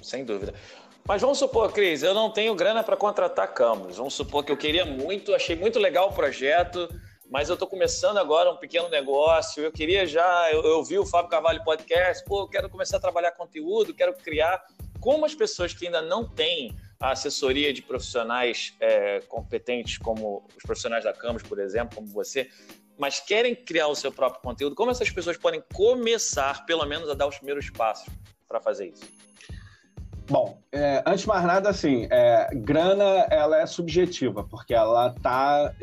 Sem 0.00 0.24
dúvida. 0.24 0.54
Mas 1.08 1.22
vamos 1.22 1.38
supor, 1.38 1.72
Cris, 1.72 2.02
eu 2.02 2.12
não 2.12 2.30
tenho 2.30 2.54
grana 2.54 2.84
para 2.84 2.94
contratar 2.94 3.54
Camus. 3.54 3.96
Vamos 3.96 4.12
supor 4.12 4.44
que 4.44 4.52
eu 4.52 4.58
queria 4.58 4.84
muito, 4.84 5.34
achei 5.34 5.56
muito 5.56 5.78
legal 5.78 6.10
o 6.10 6.12
projeto, 6.12 6.86
mas 7.30 7.48
eu 7.48 7.54
estou 7.54 7.66
começando 7.66 8.18
agora 8.18 8.52
um 8.52 8.58
pequeno 8.58 8.90
negócio. 8.90 9.64
Eu 9.64 9.72
queria 9.72 10.06
já, 10.06 10.52
eu, 10.52 10.62
eu 10.62 10.84
vi 10.84 10.98
o 10.98 11.06
Fábio 11.06 11.30
Carvalho 11.30 11.64
podcast, 11.64 12.22
pô, 12.26 12.42
eu 12.42 12.48
quero 12.48 12.68
começar 12.68 12.98
a 12.98 13.00
trabalhar 13.00 13.32
conteúdo, 13.32 13.94
quero 13.94 14.12
criar. 14.12 14.62
Como 15.00 15.24
as 15.24 15.34
pessoas 15.34 15.72
que 15.72 15.86
ainda 15.86 16.02
não 16.02 16.28
têm 16.28 16.76
a 17.00 17.12
assessoria 17.12 17.72
de 17.72 17.80
profissionais 17.80 18.74
é, 18.78 19.20
competentes, 19.20 19.96
como 19.96 20.46
os 20.54 20.62
profissionais 20.62 21.04
da 21.04 21.14
Camus, 21.14 21.42
por 21.42 21.58
exemplo, 21.58 21.94
como 21.96 22.08
você, 22.08 22.50
mas 22.98 23.18
querem 23.18 23.54
criar 23.54 23.88
o 23.88 23.94
seu 23.94 24.12
próprio 24.12 24.42
conteúdo, 24.42 24.76
como 24.76 24.90
essas 24.90 25.08
pessoas 25.08 25.38
podem 25.38 25.64
começar, 25.72 26.66
pelo 26.66 26.84
menos, 26.84 27.08
a 27.08 27.14
dar 27.14 27.26
os 27.26 27.36
primeiros 27.36 27.70
passos 27.70 28.12
para 28.46 28.60
fazer 28.60 28.88
isso? 28.88 29.28
Bom, 30.28 30.60
é, 30.70 31.02
antes 31.06 31.22
de 31.22 31.28
mais 31.28 31.44
nada, 31.44 31.70
assim, 31.70 32.06
é, 32.10 32.48
grana 32.54 33.26
ela 33.30 33.60
é 33.60 33.66
subjetiva, 33.66 34.44
porque 34.44 34.74
ela 34.74 35.14
está 35.16 35.74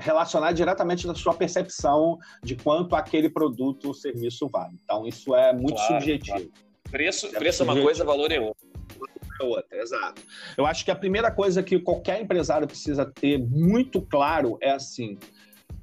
relacionada 0.00 0.54
diretamente 0.54 1.06
da 1.06 1.14
sua 1.14 1.34
percepção 1.34 2.18
de 2.42 2.54
quanto 2.54 2.94
aquele 2.94 3.28
produto 3.28 3.88
ou 3.88 3.94
serviço 3.94 4.48
vale. 4.48 4.74
Então, 4.84 5.06
isso 5.06 5.34
é 5.34 5.52
muito 5.52 5.74
claro, 5.74 5.94
subjetivo. 5.94 6.36
Claro. 6.36 6.52
Preço, 6.90 7.26
é, 7.26 7.30
preço 7.30 7.62
é 7.62 7.64
uma 7.64 7.80
coisa, 7.80 8.04
valor 8.04 8.30
é 8.30 8.38
outra 8.38 8.74
é 9.40 9.44
outra, 9.44 9.76
exato. 9.78 10.22
Eu 10.56 10.66
acho 10.66 10.84
que 10.84 10.90
a 10.90 10.96
primeira 10.96 11.30
coisa 11.30 11.62
que 11.62 11.78
qualquer 11.78 12.20
empresário 12.20 12.66
precisa 12.66 13.04
ter 13.04 13.38
muito 13.38 14.00
claro 14.00 14.56
é 14.60 14.70
assim: 14.70 15.18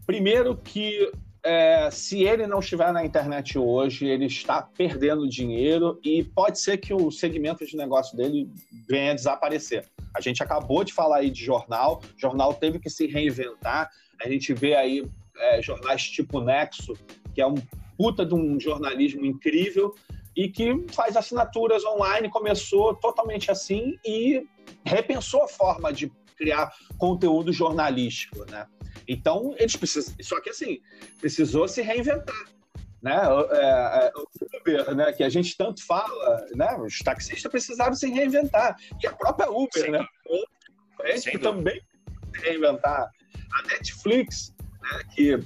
primeiro 0.05 0.55
que 0.55 1.11
é, 1.43 1.89
se 1.91 2.23
ele 2.23 2.45
não 2.45 2.59
estiver 2.59 2.93
na 2.93 3.03
internet 3.03 3.57
hoje, 3.57 4.05
ele 4.05 4.25
está 4.25 4.61
perdendo 4.61 5.27
dinheiro 5.27 5.99
e 6.03 6.23
pode 6.23 6.59
ser 6.59 6.77
que 6.77 6.93
o 6.93 7.09
segmento 7.09 7.65
de 7.65 7.75
negócio 7.75 8.15
dele 8.15 8.49
venha 8.87 9.11
a 9.11 9.15
desaparecer. 9.15 9.85
A 10.15 10.21
gente 10.21 10.43
acabou 10.43 10.83
de 10.83 10.93
falar 10.93 11.17
aí 11.17 11.31
de 11.31 11.43
jornal, 11.43 12.01
jornal 12.17 12.53
teve 12.53 12.79
que 12.79 12.89
se 12.89 13.07
reinventar. 13.07 13.89
A 14.23 14.29
gente 14.29 14.53
vê 14.53 14.75
aí 14.75 15.07
é, 15.37 15.61
jornais 15.61 16.03
tipo 16.03 16.39
Nexo, 16.41 16.93
que 17.33 17.41
é 17.41 17.47
um 17.47 17.55
puta 17.97 18.25
de 18.25 18.35
um 18.35 18.59
jornalismo 18.59 19.25
incrível, 19.25 19.95
e 20.35 20.47
que 20.47 20.85
faz 20.89 21.17
assinaturas 21.17 21.83
online, 21.83 22.29
começou 22.29 22.95
totalmente 22.95 23.51
assim 23.51 23.97
e 24.05 24.47
repensou 24.85 25.43
a 25.43 25.47
forma 25.47 25.91
de 25.91 26.11
criar 26.37 26.73
conteúdo 26.97 27.51
jornalístico, 27.51 28.45
né? 28.49 28.65
Então, 29.07 29.55
eles 29.57 29.75
precisam... 29.75 30.13
Só 30.21 30.39
que, 30.41 30.49
assim, 30.49 30.81
precisou 31.19 31.67
se 31.67 31.81
reinventar, 31.81 32.45
né? 33.01 33.19
É, 33.51 34.07
é, 34.07 34.11
o 34.15 34.57
Uber, 34.57 34.95
né? 34.95 35.11
Que 35.13 35.23
a 35.23 35.29
gente 35.29 35.57
tanto 35.57 35.85
fala, 35.85 36.45
né? 36.55 36.77
Os 36.77 36.99
taxistas 36.99 37.51
precisaram 37.51 37.93
se 37.93 38.09
reinventar. 38.09 38.75
E 39.01 39.07
a 39.07 39.13
própria 39.13 39.49
Uber, 39.49 39.85
Sim. 39.85 39.91
né? 39.91 40.05
Também 41.41 41.81
se 42.35 42.41
reinventar. 42.43 43.09
A 43.53 43.63
Netflix, 43.67 44.53
né? 44.81 45.03
Que 45.13 45.39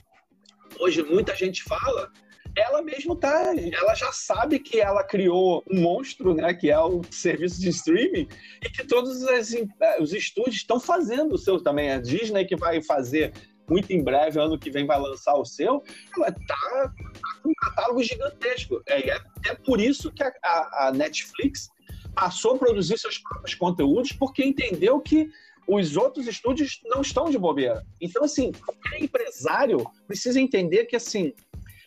hoje 0.79 1.01
muita 1.03 1.35
gente 1.35 1.63
fala, 1.63 2.11
ela 2.55 2.81
mesmo 2.81 3.15
tá, 3.15 3.53
ela 3.71 3.93
já 3.95 4.11
sabe 4.11 4.59
que 4.59 4.79
ela 4.79 5.03
criou 5.03 5.63
um 5.69 5.81
monstro, 5.81 6.33
né, 6.33 6.53
que 6.53 6.69
é 6.69 6.79
o 6.79 7.01
serviço 7.11 7.59
de 7.59 7.69
streaming, 7.69 8.27
e 8.63 8.69
que 8.69 8.85
todos 8.85 9.23
as, 9.27 9.53
eh, 9.53 9.67
os 9.99 10.13
estúdios 10.13 10.55
estão 10.55 10.79
fazendo 10.79 11.35
o 11.35 11.37
seu 11.37 11.61
também. 11.61 11.91
A 11.91 11.99
Disney 11.99 12.45
que 12.45 12.55
vai 12.55 12.81
fazer 12.81 13.33
muito 13.69 13.91
em 13.91 14.03
breve, 14.03 14.39
ano 14.39 14.59
que 14.59 14.69
vem 14.69 14.85
vai 14.85 14.99
lançar 14.99 15.35
o 15.35 15.45
seu, 15.45 15.83
ela 16.15 16.31
tá, 16.31 16.37
tá 16.47 16.93
com 17.41 17.49
um 17.49 17.53
catálogo 17.53 18.03
gigantesco. 18.03 18.81
É, 18.87 19.09
é, 19.09 19.19
é 19.47 19.55
por 19.55 19.81
isso 19.81 20.11
que 20.11 20.23
a, 20.23 20.31
a, 20.43 20.87
a 20.87 20.91
Netflix 20.91 21.69
passou 22.13 22.55
a 22.55 22.57
produzir 22.57 22.97
seus 22.97 23.17
próprios 23.17 23.55
conteúdos, 23.55 24.11
porque 24.11 24.43
entendeu 24.43 24.99
que 25.01 25.29
os 25.67 25.97
outros 25.97 26.27
estúdios 26.27 26.79
não 26.85 27.01
estão 27.01 27.29
de 27.29 27.37
bobeira. 27.37 27.85
Então, 27.99 28.23
assim, 28.23 28.51
qualquer 28.51 29.01
empresário 29.01 29.83
precisa 30.07 30.39
entender 30.39 30.85
que, 30.85 30.95
assim, 30.95 31.33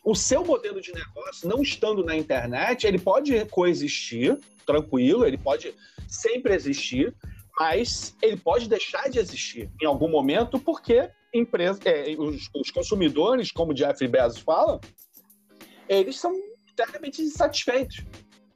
o 0.09 0.15
seu 0.15 0.43
modelo 0.43 0.81
de 0.81 0.91
negócio, 0.91 1.47
não 1.47 1.61
estando 1.61 2.03
na 2.03 2.17
internet, 2.17 2.87
ele 2.87 2.99
pode 2.99 3.45
coexistir, 3.47 4.39
tranquilo, 4.65 5.27
ele 5.27 5.37
pode 5.37 5.75
sempre 6.09 6.55
existir, 6.55 7.15
mas 7.59 8.17
ele 8.23 8.39
pode 8.39 8.71
deixar 8.71 9.11
de 9.11 9.19
existir 9.19 9.71
em 9.83 9.85
algum 9.85 10.09
momento 10.09 10.59
porque 10.59 11.11
empresa, 11.35 11.79
é, 11.85 12.15
os, 12.19 12.49
os, 12.55 12.71
consumidores, 12.71 13.53
como 13.53 13.75
Jeff 13.75 14.07
Bezos 14.09 14.39
fala, 14.39 14.81
eles 15.87 16.19
são 16.19 16.35
internamente 16.73 17.21
insatisfeitos. 17.21 18.03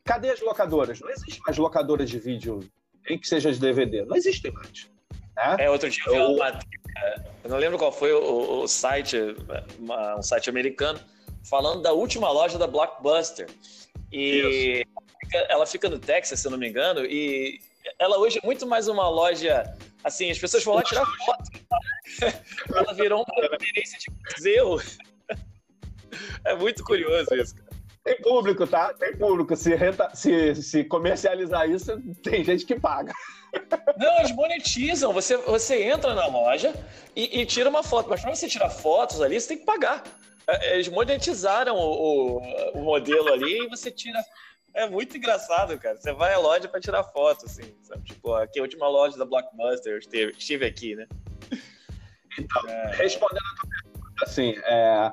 Cadê 0.04 0.30
as 0.30 0.40
locadoras? 0.40 1.00
Não 1.00 1.10
existe 1.10 1.38
mais 1.44 1.58
locadoras 1.58 2.08
de 2.08 2.18
vídeo, 2.18 2.60
nem 3.06 3.18
que 3.18 3.28
seja 3.28 3.52
de 3.52 3.60
DVD. 3.60 4.06
Não 4.06 4.16
existem 4.16 4.50
mais. 4.52 4.88
Né? 5.36 5.56
É, 5.58 5.70
outro 5.70 5.90
dia 5.90 6.02
eu 6.06 6.12
vi 6.12 6.34
uma 6.34 6.58
eu 7.44 7.50
não 7.50 7.58
lembro 7.58 7.78
qual 7.78 7.90
foi 7.90 8.12
o, 8.12 8.62
o 8.62 8.68
site, 8.68 9.16
uma, 9.78 10.18
um 10.18 10.22
site 10.22 10.48
americano, 10.48 11.00
falando 11.48 11.82
da 11.82 11.92
última 11.92 12.30
loja 12.30 12.58
da 12.58 12.66
Blockbuster. 12.66 13.48
E 14.12 14.84
ela 15.48 15.66
fica 15.66 15.88
no 15.88 15.98
Texas, 15.98 16.40
se 16.40 16.46
eu 16.46 16.50
não 16.50 16.58
me 16.58 16.68
engano, 16.68 17.04
e 17.04 17.58
ela 17.98 18.18
hoje 18.18 18.38
é 18.42 18.46
muito 18.46 18.66
mais 18.66 18.88
uma 18.88 19.08
loja. 19.08 19.64
Assim, 20.04 20.30
as 20.30 20.38
pessoas 20.38 20.64
vão 20.64 20.74
lá 20.74 20.82
tirar 20.82 21.06
foto. 21.06 21.50
ela 22.74 22.92
virou 22.94 23.24
uma 23.24 23.48
referência 23.48 23.98
de 23.98 24.06
museu. 24.34 24.76
É 26.44 26.54
muito 26.54 26.84
curioso 26.84 27.34
isso, 27.34 27.54
cara. 27.54 27.72
Tem 28.04 28.20
público, 28.20 28.66
tá? 28.66 28.92
Tem 28.94 29.16
público. 29.16 29.54
Se, 29.56 29.74
renta, 29.74 30.10
se, 30.12 30.54
se 30.56 30.84
comercializar 30.84 31.70
isso, 31.70 31.98
tem 32.22 32.44
gente 32.44 32.66
que 32.66 32.78
paga. 32.78 33.12
Não, 33.96 34.18
eles 34.18 34.32
monetizam. 34.32 35.12
Você, 35.12 35.36
você 35.36 35.84
entra 35.84 36.14
na 36.14 36.26
loja 36.26 36.74
e, 37.14 37.40
e 37.40 37.46
tira 37.46 37.70
uma 37.70 37.82
foto. 37.82 38.10
Mas 38.10 38.20
para 38.20 38.34
você 38.34 38.48
tirar 38.48 38.70
fotos 38.70 39.20
ali, 39.20 39.40
você 39.40 39.48
tem 39.48 39.58
que 39.58 39.64
pagar. 39.64 40.02
Eles 40.62 40.88
monetizaram 40.88 41.76
o, 41.76 42.38
o, 42.38 42.78
o 42.78 42.82
modelo 42.82 43.32
ali 43.32 43.64
e 43.64 43.68
você 43.68 43.90
tira. 43.90 44.22
É 44.74 44.88
muito 44.88 45.16
engraçado, 45.16 45.78
cara. 45.78 45.96
Você 45.96 46.12
vai 46.12 46.32
à 46.32 46.38
loja 46.38 46.68
para 46.68 46.80
tirar 46.80 47.04
foto, 47.04 47.44
assim, 47.44 47.74
sabe? 47.82 48.02
Tipo, 48.04 48.34
aqui 48.34 48.58
a 48.58 48.62
última 48.62 48.88
loja 48.88 49.18
da 49.18 49.24
Blockbuster, 49.24 49.92
eu 49.92 49.98
estive, 49.98 50.32
estive 50.32 50.66
aqui, 50.66 50.96
né? 50.96 51.06
Então, 52.38 52.68
é... 52.68 52.96
respondendo 52.96 53.44
a 53.44 53.60
tua 53.60 53.70
pergunta, 53.70 54.24
assim, 54.24 54.54
é, 54.64 55.12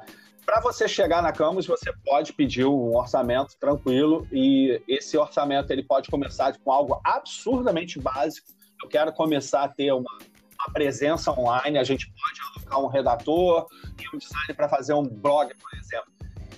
para 0.49 0.61
você 0.61 0.87
chegar 0.87 1.21
na 1.21 1.31
Camus, 1.31 1.67
você 1.67 1.93
pode 2.05 2.33
pedir 2.33 2.65
um 2.65 2.95
orçamento 2.95 3.55
tranquilo 3.59 4.27
e 4.31 4.81
esse 4.87 5.15
orçamento 5.15 5.69
ele 5.71 5.83
pode 5.83 6.09
começar 6.09 6.57
com 6.57 6.71
algo 6.71 6.99
absurdamente 7.03 7.99
básico. 7.99 8.47
Eu 8.81 8.89
quero 8.89 9.13
começar 9.13 9.63
a 9.63 9.67
ter 9.67 9.91
uma, 9.91 10.17
uma 10.59 10.73
presença 10.73 11.31
online, 11.31 11.77
a 11.77 11.83
gente 11.83 12.11
pode 12.11 12.41
alocar 12.41 12.79
um 12.83 12.87
redator 12.87 13.67
e 13.97 14.15
um 14.15 14.19
designer 14.19 14.55
para 14.55 14.67
fazer 14.67 14.93
um 14.93 15.03
blog, 15.03 15.53
por 15.55 15.73
exemplo. 15.77 16.11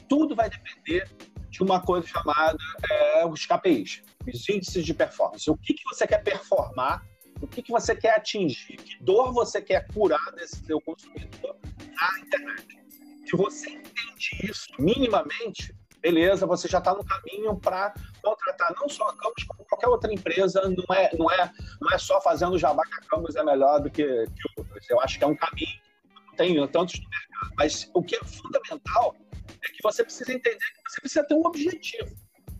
Tudo 0.10 0.36
vai 0.36 0.49
depender 0.49 1.10
de 1.49 1.62
uma 1.62 1.82
coisa 1.82 2.08
chamada 2.08 2.58
é, 2.89 3.26
os 3.26 3.45
KPIs, 3.45 4.02
os 4.28 4.49
índices 4.49 4.86
de 4.86 4.93
performance. 4.93 5.49
O 5.49 5.58
que, 5.58 5.74
que 5.74 5.84
você 5.84 6.08
quer 6.08 6.24
performar, 6.24 7.06
o 7.41 7.47
que, 7.47 7.62
que 7.62 7.72
você 7.72 7.95
quer 7.95 8.16
atingir, 8.16 8.78
que 8.78 9.02
dor 9.04 9.32
você 9.32 9.62
quer 9.62 9.88
curar 9.93 10.32
desse 10.34 10.64
seu 10.66 10.82
consumidor 10.82 11.58
na 11.93 12.20
internet. 12.20 12.82
Se 13.26 13.38
você 13.38 13.70
entende 13.70 14.52
isso 14.52 14.68
minimamente, 14.80 15.76
beleza, 16.02 16.45
você 16.45 16.68
já 16.68 16.80
está 16.80 16.93
no 16.93 17.06
caminho 17.06 17.56
para 17.58 17.93
contratar 18.22 18.74
não 18.76 18.89
só 18.89 19.08
a 19.08 19.16
Campos, 19.16 19.43
como 19.43 19.64
qualquer 19.66 19.88
outra 19.88 20.12
empresa. 20.12 20.62
Não 20.64 20.95
é, 20.95 21.16
não 21.16 21.32
é, 21.32 21.52
não 21.80 21.91
é 21.91 21.97
só 21.97 22.20
fazendo 22.22 22.58
jabá 22.58 22.84
que 22.84 22.95
a 22.95 23.02
Campos 23.10 23.36
é 23.36 23.43
melhor 23.43 23.80
do 23.80 23.89
que, 23.89 24.04
que 24.04 24.60
outras. 24.60 24.89
Eu 24.89 24.99
acho 24.99 25.18
que 25.18 25.24
é 25.24 25.28
um 25.28 25.36
caminho, 25.36 25.80
não 26.28 26.36
tem 26.36 26.68
tantos 26.68 26.99
no 26.99 27.10
mercado. 27.10 27.54
Mas 27.58 27.89
o 27.93 28.04
que 28.04 28.16
é 28.16 28.24
fundamental 28.24 29.16
é 29.64 29.68
que 29.70 29.84
você 29.84 30.04
precisa 30.04 30.34
entender 30.34 30.58
que 30.58 30.91
você 30.91 31.02
precisa 31.02 31.24
ter 31.24 31.36
um 31.36 31.45
objetivo. 31.45 32.16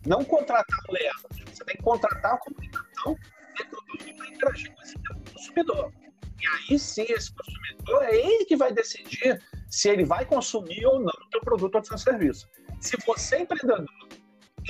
Não 0.06 0.24
contratar 0.24 0.78
um 0.88 0.92
layout. 0.92 1.44
Você 1.52 1.64
tem 1.64 1.76
que 1.76 1.82
contratar 1.82 2.34
a 2.34 2.38
comunicação 2.38 3.16
dentro 3.56 3.76
do 3.76 4.16
para 4.16 4.28
interagir 4.28 4.74
com 4.74 4.82
esse 4.82 4.94
consumidor. 5.32 5.92
E 6.40 6.72
aí 6.72 6.78
sim, 6.78 7.06
esse 7.08 7.32
consumidor 7.32 8.02
é 8.02 8.16
ele 8.16 8.44
que 8.44 8.56
vai 8.56 8.72
decidir 8.72 9.40
se 9.68 9.88
ele 9.88 10.04
vai 10.04 10.24
consumir 10.24 10.84
ou 10.86 10.98
não 10.98 11.06
o 11.06 11.30
teu 11.30 11.40
produto 11.40 11.76
ou 11.76 11.84
seu 11.84 11.98
serviço. 11.98 12.48
Se 12.82 12.96
você, 13.06 13.38
empreendedor, 13.38 13.86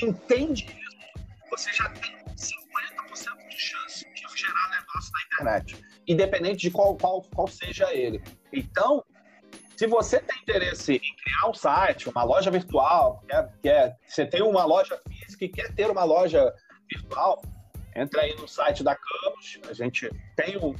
entende 0.03 0.67
isso, 0.67 1.27
você 1.51 1.73
já 1.73 1.89
tem 1.89 2.13
50% 2.37 3.49
de 3.49 3.59
chance 3.59 4.05
de 4.05 4.39
gerar 4.39 4.69
negócio 4.69 5.11
na 5.13 5.23
internet, 5.25 5.85
independente 6.07 6.59
de 6.59 6.71
qual, 6.71 6.95
qual, 6.99 7.23
qual 7.35 7.49
seja 7.49 7.93
ele. 7.95 8.23
Então, 8.53 9.03
se 9.75 9.87
você 9.87 10.21
tem 10.21 10.39
interesse 10.43 10.97
em 10.97 11.17
criar 11.17 11.49
um 11.49 11.55
site, 11.55 12.11
uma 12.11 12.23
loja 12.23 12.51
virtual, 12.51 13.25
quer, 13.27 13.51
quer, 13.63 13.99
você 14.07 14.27
tem 14.27 14.43
uma 14.43 14.67
loja 14.67 15.01
física 15.09 15.47
e 15.47 15.49
quer 15.49 15.75
ter 15.75 15.91
uma 15.91 16.05
loja 16.05 16.55
virtual, 16.91 17.43
entra 17.97 18.21
aí 18.21 18.37
no 18.37 18.47
site 18.47 18.85
da 18.85 18.95
Campos, 18.95 19.59
a 19.71 19.73
gente 19.73 20.11
tem 20.37 20.59
um, 20.59 20.77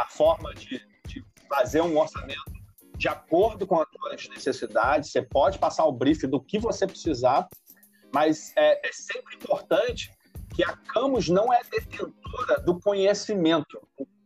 a 0.00 0.06
forma 0.06 0.52
de, 0.54 0.84
de 1.06 1.24
fazer 1.48 1.80
um 1.80 1.96
orçamento 1.96 2.59
de 3.00 3.08
acordo 3.08 3.66
com 3.66 3.80
as 3.80 3.88
suas 3.90 4.28
necessidades, 4.28 5.10
você 5.10 5.22
pode 5.22 5.58
passar 5.58 5.86
o 5.86 5.92
brief 5.92 6.26
do 6.26 6.38
que 6.38 6.58
você 6.58 6.86
precisar, 6.86 7.48
mas 8.12 8.52
é, 8.54 8.86
é 8.86 8.92
sempre 8.92 9.36
importante 9.36 10.10
que 10.54 10.62
a 10.62 10.76
Camus 10.76 11.30
não 11.30 11.50
é 11.50 11.62
detentora 11.64 12.60
do 12.60 12.78
conhecimento. 12.78 13.80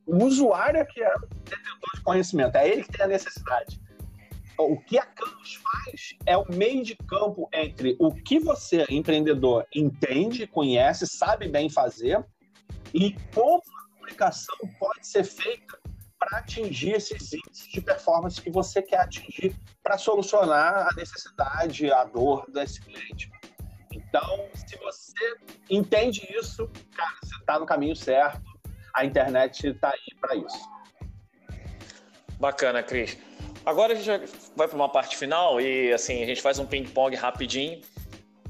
O 0.05 0.25
usuário 0.25 0.81
é 0.81 0.85
que 0.85 1.01
é 1.01 1.15
detentor 1.45 1.91
de 1.95 2.01
conhecimento, 2.03 2.57
é 2.57 2.69
ele 2.69 2.83
que 2.83 2.91
tem 2.91 3.05
a 3.05 3.09
necessidade. 3.09 3.81
O 4.59 4.77
que 4.81 4.99
a 4.99 5.07
Camus 5.07 5.55
faz 5.55 6.17
é 6.27 6.37
o 6.37 6.53
meio 6.53 6.83
de 6.83 6.97
campo 6.97 7.49
entre 7.53 7.95
o 8.01 8.13
que 8.13 8.41
você, 8.41 8.85
empreendedor, 8.91 9.65
entende, 9.73 10.49
conhece, 10.49 11.07
sabe 11.07 11.47
bem 11.47 11.71
fazer 11.71 12.27
e 12.93 13.13
como 13.33 13.63
comunicação 13.95 14.57
pode 14.81 15.07
ser 15.07 15.23
feita 15.23 15.79
para 16.25 16.39
atingir 16.39 16.93
esses 16.93 17.33
índices 17.33 17.69
de 17.69 17.81
performance 17.81 18.41
que 18.41 18.51
você 18.51 18.81
quer 18.81 19.01
atingir 19.01 19.55
para 19.83 19.99
solucionar 19.99 20.89
a 20.91 20.95
necessidade, 20.97 21.91
a 21.93 22.05
dor 22.05 22.51
desse 22.51 22.81
cliente. 22.81 23.31
Então, 23.93 24.49
se 24.55 24.77
você 24.79 25.37
entende 25.69 26.27
isso, 26.39 26.71
cara, 26.97 27.15
você 27.23 27.37
está 27.37 27.59
no 27.59 27.67
caminho 27.67 27.95
certo. 27.95 28.43
A 28.95 29.05
internet 29.05 29.69
está 29.69 29.91
aí 29.91 30.19
para 30.19 30.35
isso. 30.37 30.71
Bacana, 32.41 32.83
Cris. 32.83 33.19
Agora 33.67 33.93
a 33.93 33.97
gente 33.97 34.31
vai 34.57 34.69
para 34.69 34.77
uma 34.77 34.89
parte 34.89 35.17
final 35.17 35.61
e 35.61 35.93
assim 35.93 36.23
a 36.23 36.27
gente 36.27 36.41
faz 36.41 36.59
um 36.59 36.67
ping-pong 36.67 37.15
rapidinho 37.17 37.81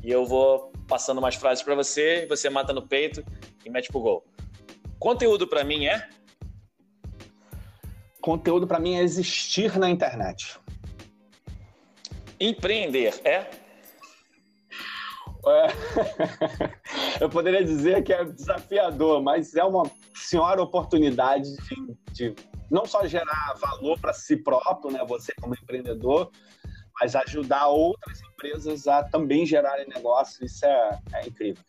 e 0.03 0.11
eu 0.11 0.25
vou 0.27 0.73
passando 0.89 1.19
umas 1.19 1.35
frases 1.35 1.63
para 1.63 1.75
você, 1.75 2.27
você 2.29 2.51
mata 2.51 2.73
no 2.73 2.87
peito 2.87 3.25
e 3.65 3.71
mete 3.71 3.91
pro 3.91 4.01
gol. 4.01 4.25
Conteúdo 4.99 5.47
para 5.47 5.65
mim 5.65 5.87
é? 5.87 6.09
Conteúdo 8.25 8.67
para 8.67 8.81
mim 8.81 8.95
é 8.95 9.03
existir 9.03 9.79
na 9.79 9.91
internet. 9.91 10.59
Empreender 12.41 13.21
é? 13.23 13.51
é... 15.47 15.69
Eu 17.21 17.29
poderia 17.29 17.63
dizer 17.63 18.03
que 18.03 18.15
é 18.15 18.25
desafiador, 18.25 19.23
mas 19.23 19.55
é 19.55 19.63
uma 19.63 19.83
senhora 20.15 20.63
oportunidade 20.63 21.55
de, 21.55 21.97
de 22.13 22.35
não 22.71 22.87
só 22.87 23.07
gerar 23.07 23.57
valor 23.61 24.01
para 24.01 24.15
si 24.15 24.39
próprio, 24.39 24.91
né, 24.91 25.05
você 25.07 25.35
como 25.39 25.55
empreendedor, 25.55 26.31
mas 26.99 27.15
ajudar 27.15 27.67
outras 27.67 28.23
empresas 28.23 28.89
a 28.89 29.03
também 29.03 29.45
gerarem 29.45 29.87
negócios. 29.87 30.51
Isso 30.51 30.65
é, 30.65 30.99
é 31.13 31.27
incrível. 31.27 31.63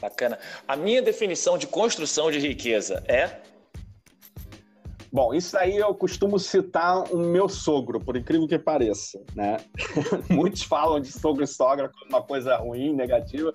Bacana. 0.00 0.36
A 0.66 0.74
minha 0.74 1.00
definição 1.00 1.56
de 1.56 1.68
construção 1.68 2.28
de 2.28 2.40
riqueza 2.40 3.04
é? 3.06 3.51
Bom, 5.12 5.34
isso 5.34 5.58
aí 5.58 5.76
eu 5.76 5.94
costumo 5.94 6.38
citar 6.38 7.12
o 7.12 7.18
meu 7.18 7.46
sogro, 7.46 8.00
por 8.00 8.16
incrível 8.16 8.48
que 8.48 8.58
pareça, 8.58 9.22
né? 9.34 9.58
Muitos 10.30 10.62
falam 10.62 10.98
de 11.00 11.12
sogro 11.12 11.44
e 11.44 11.46
sogra 11.46 11.90
como 11.90 12.06
uma 12.06 12.22
coisa 12.22 12.56
ruim, 12.56 12.94
negativa. 12.94 13.52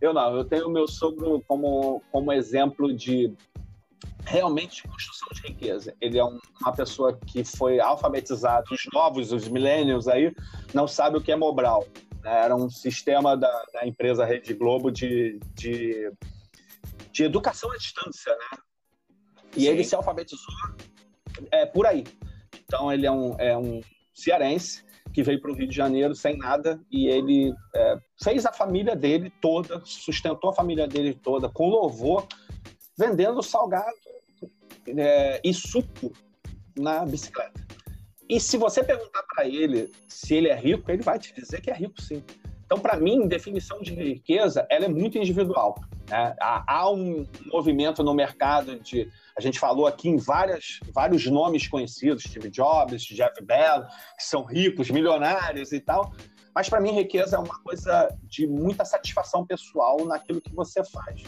Eu 0.00 0.14
não, 0.14 0.34
eu 0.34 0.44
tenho 0.46 0.66
o 0.66 0.70
meu 0.70 0.88
sogro 0.88 1.44
como, 1.46 2.02
como 2.10 2.32
exemplo 2.32 2.90
de 2.90 3.30
realmente 4.24 4.88
construção 4.88 5.28
de 5.34 5.42
riqueza. 5.42 5.94
Ele 6.00 6.18
é 6.18 6.24
um, 6.24 6.38
uma 6.62 6.72
pessoa 6.72 7.18
que 7.26 7.44
foi 7.44 7.78
alfabetizado, 7.80 8.72
os 8.72 8.86
novos, 8.90 9.30
os 9.30 9.46
millennials 9.46 10.08
aí, 10.08 10.34
não 10.72 10.88
sabe 10.88 11.18
o 11.18 11.20
que 11.20 11.30
é 11.30 11.36
Mobral. 11.36 11.86
Né? 12.22 12.44
Era 12.44 12.56
um 12.56 12.70
sistema 12.70 13.36
da, 13.36 13.64
da 13.74 13.86
empresa 13.86 14.24
Rede 14.24 14.54
Globo 14.54 14.90
de, 14.90 15.38
de, 15.54 16.10
de, 17.12 17.24
educação 17.24 17.70
à 17.70 17.76
distância, 17.76 18.32
né? 18.32 18.58
E 19.54 19.60
Sim. 19.60 19.68
ele 19.68 19.84
se 19.84 19.94
alfabetizou 19.94 20.54
é, 21.50 21.66
por 21.66 21.86
aí. 21.86 22.04
Então 22.64 22.92
ele 22.92 23.06
é 23.06 23.10
um, 23.10 23.34
é 23.38 23.56
um 23.56 23.80
cearense 24.12 24.84
que 25.12 25.22
veio 25.22 25.40
para 25.40 25.50
o 25.50 25.54
Rio 25.54 25.68
de 25.68 25.76
Janeiro 25.76 26.14
sem 26.14 26.36
nada 26.36 26.80
e 26.90 27.06
ele 27.06 27.54
é, 27.74 27.96
fez 28.22 28.44
a 28.44 28.52
família 28.52 28.96
dele 28.96 29.32
toda, 29.40 29.80
sustentou 29.84 30.50
a 30.50 30.54
família 30.54 30.88
dele 30.88 31.14
toda 31.14 31.48
com 31.48 31.68
louvor, 31.68 32.26
vendendo 32.98 33.42
salgado 33.42 33.94
é, 34.88 35.40
e 35.44 35.54
suco 35.54 36.12
na 36.76 37.04
bicicleta. 37.04 37.64
E 38.28 38.40
se 38.40 38.56
você 38.56 38.82
perguntar 38.82 39.22
para 39.22 39.46
ele 39.46 39.92
se 40.08 40.34
ele 40.34 40.48
é 40.48 40.54
rico, 40.54 40.90
ele 40.90 41.02
vai 41.02 41.18
te 41.18 41.34
dizer 41.34 41.60
que 41.60 41.70
é 41.70 41.74
rico 41.74 42.00
sim. 42.00 42.22
Então, 42.64 42.78
para 42.78 42.98
mim, 42.98 43.28
definição 43.28 43.80
de 43.82 43.94
riqueza, 43.94 44.66
ela 44.70 44.86
é 44.86 44.88
muito 44.88 45.18
individual. 45.18 45.78
Né? 46.08 46.34
Há, 46.40 46.64
há, 46.66 46.90
um 46.90 47.26
movimento 47.46 48.02
no 48.02 48.14
mercado 48.14 48.80
de... 48.80 49.08
A 49.36 49.40
gente 49.40 49.58
falou 49.58 49.86
aqui 49.86 50.08
em 50.08 50.16
várias, 50.16 50.80
vários 50.92 51.26
nomes 51.26 51.66
conhecidos, 51.66 52.22
Steve 52.22 52.50
Jobs, 52.50 53.02
Jeff 53.02 53.42
Bezos, 53.42 53.92
que 54.16 54.24
são 54.24 54.44
ricos, 54.44 54.90
milionários 54.90 55.72
e 55.72 55.80
tal. 55.80 56.12
Mas, 56.54 56.68
para 56.68 56.80
mim, 56.80 56.92
riqueza 56.92 57.36
é 57.36 57.38
uma 57.38 57.60
coisa 57.62 58.08
de 58.22 58.46
muita 58.46 58.84
satisfação 58.84 59.44
pessoal 59.44 60.04
naquilo 60.06 60.40
que 60.40 60.54
você 60.54 60.84
faz. 60.84 61.22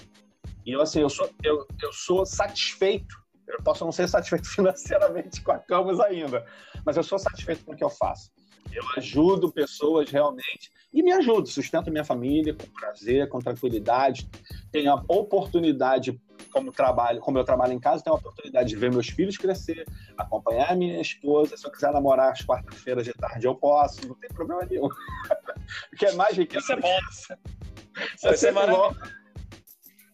E 0.65 0.73
eu, 0.73 0.81
assim, 0.81 1.01
eu 1.01 1.11
sou, 1.11 1.29
eu, 1.43 1.67
eu 1.83 1.93
sou 1.93 2.25
satisfeito 2.25 3.27
eu 3.49 3.63
posso 3.63 3.85
não 3.85 3.93
ser 3.93 4.09
satisfeito 4.09 4.49
financeiramente 4.51 5.41
com 5.43 5.53
a 5.53 5.59
Camus 5.59 6.01
ainda, 6.01 6.45
mas 6.85 6.97
eu 6.97 7.03
sou 7.03 7.19
satisfeito 7.19 7.65
com 7.65 7.73
o 7.73 7.77
que 7.77 7.85
eu 7.85 7.91
faço. 7.91 8.31
Eu 8.73 8.83
ajudo 8.97 9.53
pessoas 9.53 10.11
realmente 10.11 10.71
e 10.93 11.03
me 11.03 11.13
ajudo, 11.13 11.49
sustento 11.49 11.91
minha 11.91 12.05
família 12.05 12.55
com 12.55 12.67
prazer, 12.67 13.29
com 13.29 13.39
tranquilidade. 13.39 14.29
Tenho 14.73 14.93
a 14.93 15.05
oportunidade, 15.09 16.21
como 16.57 16.73
trabalho, 16.73 17.21
como 17.21 17.39
eu 17.39 17.45
trabalho 17.45 17.75
em 17.75 17.79
casa, 17.79 18.03
tenho 18.03 18.17
a 18.17 18.19
oportunidade 18.19 18.71
de 18.71 18.77
ver 18.77 18.91
meus 18.91 19.09
filhos 19.09 19.37
crescer, 19.37 19.85
acompanhar 20.17 20.75
minha 20.75 20.99
esposa. 21.03 21.55
Se 21.55 21.67
eu 21.67 21.71
quiser 21.71 21.93
namorar 21.93 22.33
às 22.33 22.41
quartas-feiras 22.41 23.05
de 23.05 23.13
tarde, 23.13 23.47
eu 23.47 23.55
posso, 23.55 24.09
não 24.09 24.15
tem 24.15 24.31
problema 24.31 24.65
nenhum. 24.65 24.87
o 25.93 25.97
que 25.99 26.07
é 26.07 26.13
mais 26.13 26.35
riqueza. 26.35 26.65
Isso 26.65 26.73
é 26.73 26.81
bom. 26.81 26.99
Isso, 28.33 28.47
é 28.47 28.53
maravilhoso. 28.53 28.99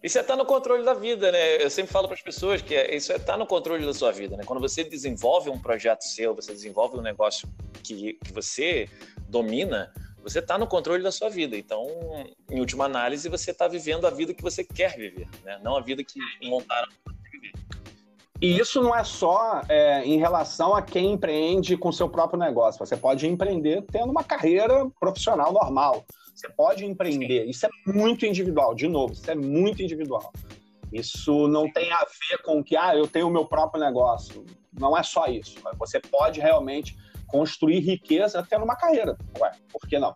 Isso 0.02 0.18
é 0.18 0.20
estar 0.20 0.34
no 0.34 0.44
controle 0.44 0.84
da 0.84 0.94
vida, 0.94 1.30
né? 1.30 1.62
Eu 1.62 1.70
sempre 1.70 1.92
falo 1.92 2.08
para 2.08 2.16
as 2.16 2.22
pessoas 2.22 2.60
que 2.60 2.74
é, 2.74 2.92
isso 2.92 3.12
é 3.12 3.16
estar 3.16 3.36
no 3.36 3.46
controle 3.46 3.86
da 3.86 3.94
sua 3.94 4.10
vida, 4.10 4.36
né? 4.36 4.42
Quando 4.44 4.58
você 4.58 4.82
desenvolve 4.82 5.48
um 5.48 5.60
projeto 5.60 6.02
seu, 6.02 6.34
você 6.34 6.52
desenvolve 6.52 6.98
um 6.98 7.02
negócio 7.02 7.48
que, 7.84 8.14
que 8.14 8.32
você 8.32 8.88
domina, 9.28 9.92
você 10.22 10.38
está 10.38 10.56
no 10.56 10.66
controle 10.66 11.02
da 11.02 11.10
sua 11.10 11.28
vida. 11.28 11.56
Então, 11.56 11.86
em 12.50 12.60
última 12.60 12.84
análise, 12.84 13.28
você 13.28 13.50
está 13.50 13.66
vivendo 13.66 14.06
a 14.06 14.10
vida 14.10 14.32
que 14.32 14.42
você 14.42 14.64
quer 14.64 14.96
viver, 14.96 15.28
né? 15.44 15.60
Não 15.62 15.76
a 15.76 15.80
vida 15.80 16.02
que 16.04 16.18
montaram 16.48 16.88
para 17.04 17.12
você 17.12 17.30
viver. 17.30 17.52
E 18.40 18.58
isso 18.58 18.82
não 18.82 18.94
é 18.94 19.04
só 19.04 19.62
é, 19.68 20.04
em 20.04 20.18
relação 20.18 20.74
a 20.74 20.82
quem 20.82 21.12
empreende 21.12 21.76
com 21.76 21.92
seu 21.92 22.08
próprio 22.08 22.38
negócio. 22.38 22.84
Você 22.84 22.96
pode 22.96 23.26
empreender 23.26 23.82
tendo 23.90 24.10
uma 24.10 24.24
carreira 24.24 24.88
profissional 24.98 25.52
normal. 25.52 26.04
Você 26.34 26.48
pode 26.48 26.84
empreender. 26.84 27.44
Sim. 27.44 27.50
Isso 27.50 27.66
é 27.66 27.70
muito 27.86 28.26
individual. 28.26 28.74
De 28.74 28.88
novo, 28.88 29.12
isso 29.12 29.30
é 29.30 29.34
muito 29.34 29.82
individual. 29.82 30.32
Isso 30.92 31.48
não 31.48 31.70
tem 31.72 31.90
a 31.92 32.04
ver 32.28 32.38
com 32.42 32.62
que, 32.62 32.76
ah, 32.76 32.94
eu 32.94 33.06
tenho 33.06 33.28
o 33.28 33.30
meu 33.30 33.46
próprio 33.46 33.82
negócio. 33.82 34.44
Não 34.72 34.96
é 34.96 35.02
só 35.02 35.26
isso. 35.26 35.58
Você 35.78 36.00
pode 36.00 36.40
realmente 36.40 36.96
construir 37.32 37.80
riqueza 37.80 38.38
até 38.38 38.58
numa 38.58 38.76
carreira. 38.76 39.16
Ué, 39.40 39.50
por 39.72 39.88
que 39.88 39.98
não? 39.98 40.14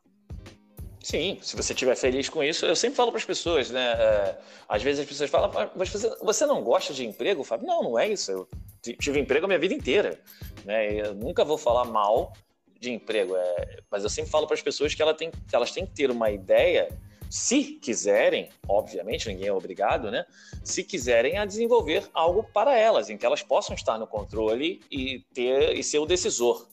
Sim, 1.02 1.38
se 1.40 1.56
você 1.56 1.72
estiver 1.72 1.96
feliz 1.96 2.28
com 2.28 2.42
isso, 2.42 2.66
eu 2.66 2.76
sempre 2.76 2.96
falo 2.96 3.10
para 3.10 3.18
as 3.18 3.24
pessoas, 3.24 3.70
né? 3.70 3.92
É, 3.92 4.38
às 4.68 4.82
vezes 4.82 5.00
as 5.00 5.06
pessoas 5.06 5.30
falam, 5.30 5.50
mas 5.74 5.88
você, 5.88 6.14
você 6.22 6.44
não 6.44 6.62
gosta 6.62 6.92
de 6.92 7.06
emprego, 7.06 7.42
Fábio? 7.44 7.66
Não, 7.66 7.82
não 7.82 7.98
é 7.98 8.08
isso. 8.08 8.32
Eu 8.32 8.48
tive 8.82 9.20
emprego 9.20 9.46
a 9.46 9.48
minha 9.48 9.58
vida 9.58 9.72
inteira. 9.72 10.20
Né? 10.64 10.92
Eu 10.92 11.14
nunca 11.14 11.44
vou 11.44 11.56
falar 11.56 11.84
mal 11.84 12.32
de 12.80 12.92
emprego. 12.92 13.36
É, 13.36 13.78
mas 13.90 14.02
eu 14.02 14.10
sempre 14.10 14.30
falo 14.30 14.46
para 14.46 14.54
as 14.54 14.62
pessoas 14.62 14.94
que, 14.94 15.00
ela 15.00 15.14
tem, 15.14 15.30
elas 15.52 15.70
têm 15.70 15.86
que 15.86 15.94
ter 15.94 16.10
uma 16.10 16.30
ideia, 16.30 16.88
se 17.30 17.62
quiserem, 17.80 18.50
obviamente, 18.68 19.28
ninguém 19.28 19.46
é 19.46 19.52
obrigado, 19.52 20.10
né? 20.10 20.24
Se 20.64 20.82
quiserem 20.82 21.38
a 21.38 21.44
desenvolver 21.44 22.08
algo 22.12 22.42
para 22.52 22.76
elas, 22.76 23.10
em 23.10 23.16
que 23.16 23.24
elas 23.24 23.42
possam 23.42 23.74
estar 23.74 23.96
no 23.96 24.06
controle 24.06 24.80
e 24.90 25.20
ter 25.32 25.76
e 25.76 25.84
ser 25.84 25.98
o 25.98 26.06
decisor, 26.06 26.66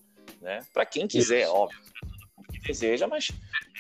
né? 0.44 0.60
Para 0.72 0.86
quem 0.86 1.08
quiser, 1.08 1.44
Isso. 1.44 1.56
óbvio, 1.56 1.80
que 2.52 2.60
deseja, 2.60 3.08
mas 3.08 3.32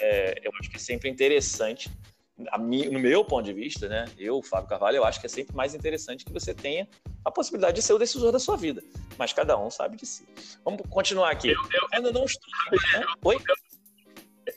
é, 0.02 0.42
eu 0.44 0.52
acho 0.60 0.70
que 0.70 0.78
é 0.78 0.80
sempre 0.80 1.10
interessante 1.10 1.92
no 2.36 3.00
meu 3.00 3.24
ponto 3.24 3.46
de 3.46 3.54
vista, 3.54 3.88
né, 3.88 4.06
eu, 4.18 4.42
Fábio 4.42 4.68
Carvalho, 4.68 4.98
eu 4.98 5.06
acho 5.06 5.20
que 5.20 5.28
é 5.28 5.30
sempre 5.30 5.56
mais 5.56 5.76
interessante 5.76 6.26
que 6.26 6.34
você 6.34 6.54
tenha 6.54 6.88
a 7.24 7.32
possibilidade 7.32 7.76
de 7.76 7.82
ser 7.82 7.94
o 7.94 8.00
decisor 8.00 8.32
da 8.32 8.40
sua 8.40 8.58
vida. 8.58 8.84
Mas 9.18 9.32
cada 9.32 9.58
um 9.58 9.70
sabe 9.70 9.98
de 9.98 10.06
si. 10.06 10.26
Vamos 10.66 10.82
continuar 10.90 11.32
aqui. 11.32 11.50
Eu, 11.50 11.62
eu 11.62 11.88
ainda 11.94 12.12
não 12.12 12.26
estou. 12.26 12.50
Né? 12.72 13.06
Oi? 13.24 13.38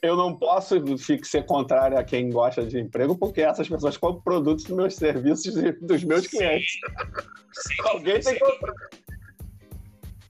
Eu 0.03 0.17
não 0.17 0.37
posso 0.37 0.77
ser 1.23 1.45
contrário 1.45 1.99
a 1.99 2.03
quem 2.03 2.31
gosta 2.31 2.65
de 2.65 2.81
emprego, 2.81 3.17
porque 3.17 3.43
essas 3.43 3.69
pessoas 3.69 3.97
compram 3.97 4.23
produtos 4.23 4.65
dos 4.65 4.77
meus 4.77 4.95
serviços 4.97 5.57
e 5.57 5.73
dos 5.73 6.03
meus 6.03 6.23
sim, 6.23 6.31
clientes. 6.31 6.81
Sim, 7.53 7.75
Alguém 7.85 8.23
sim. 8.23 8.31
tem 8.31 8.39
que 8.39 8.53
comprar. 8.53 8.75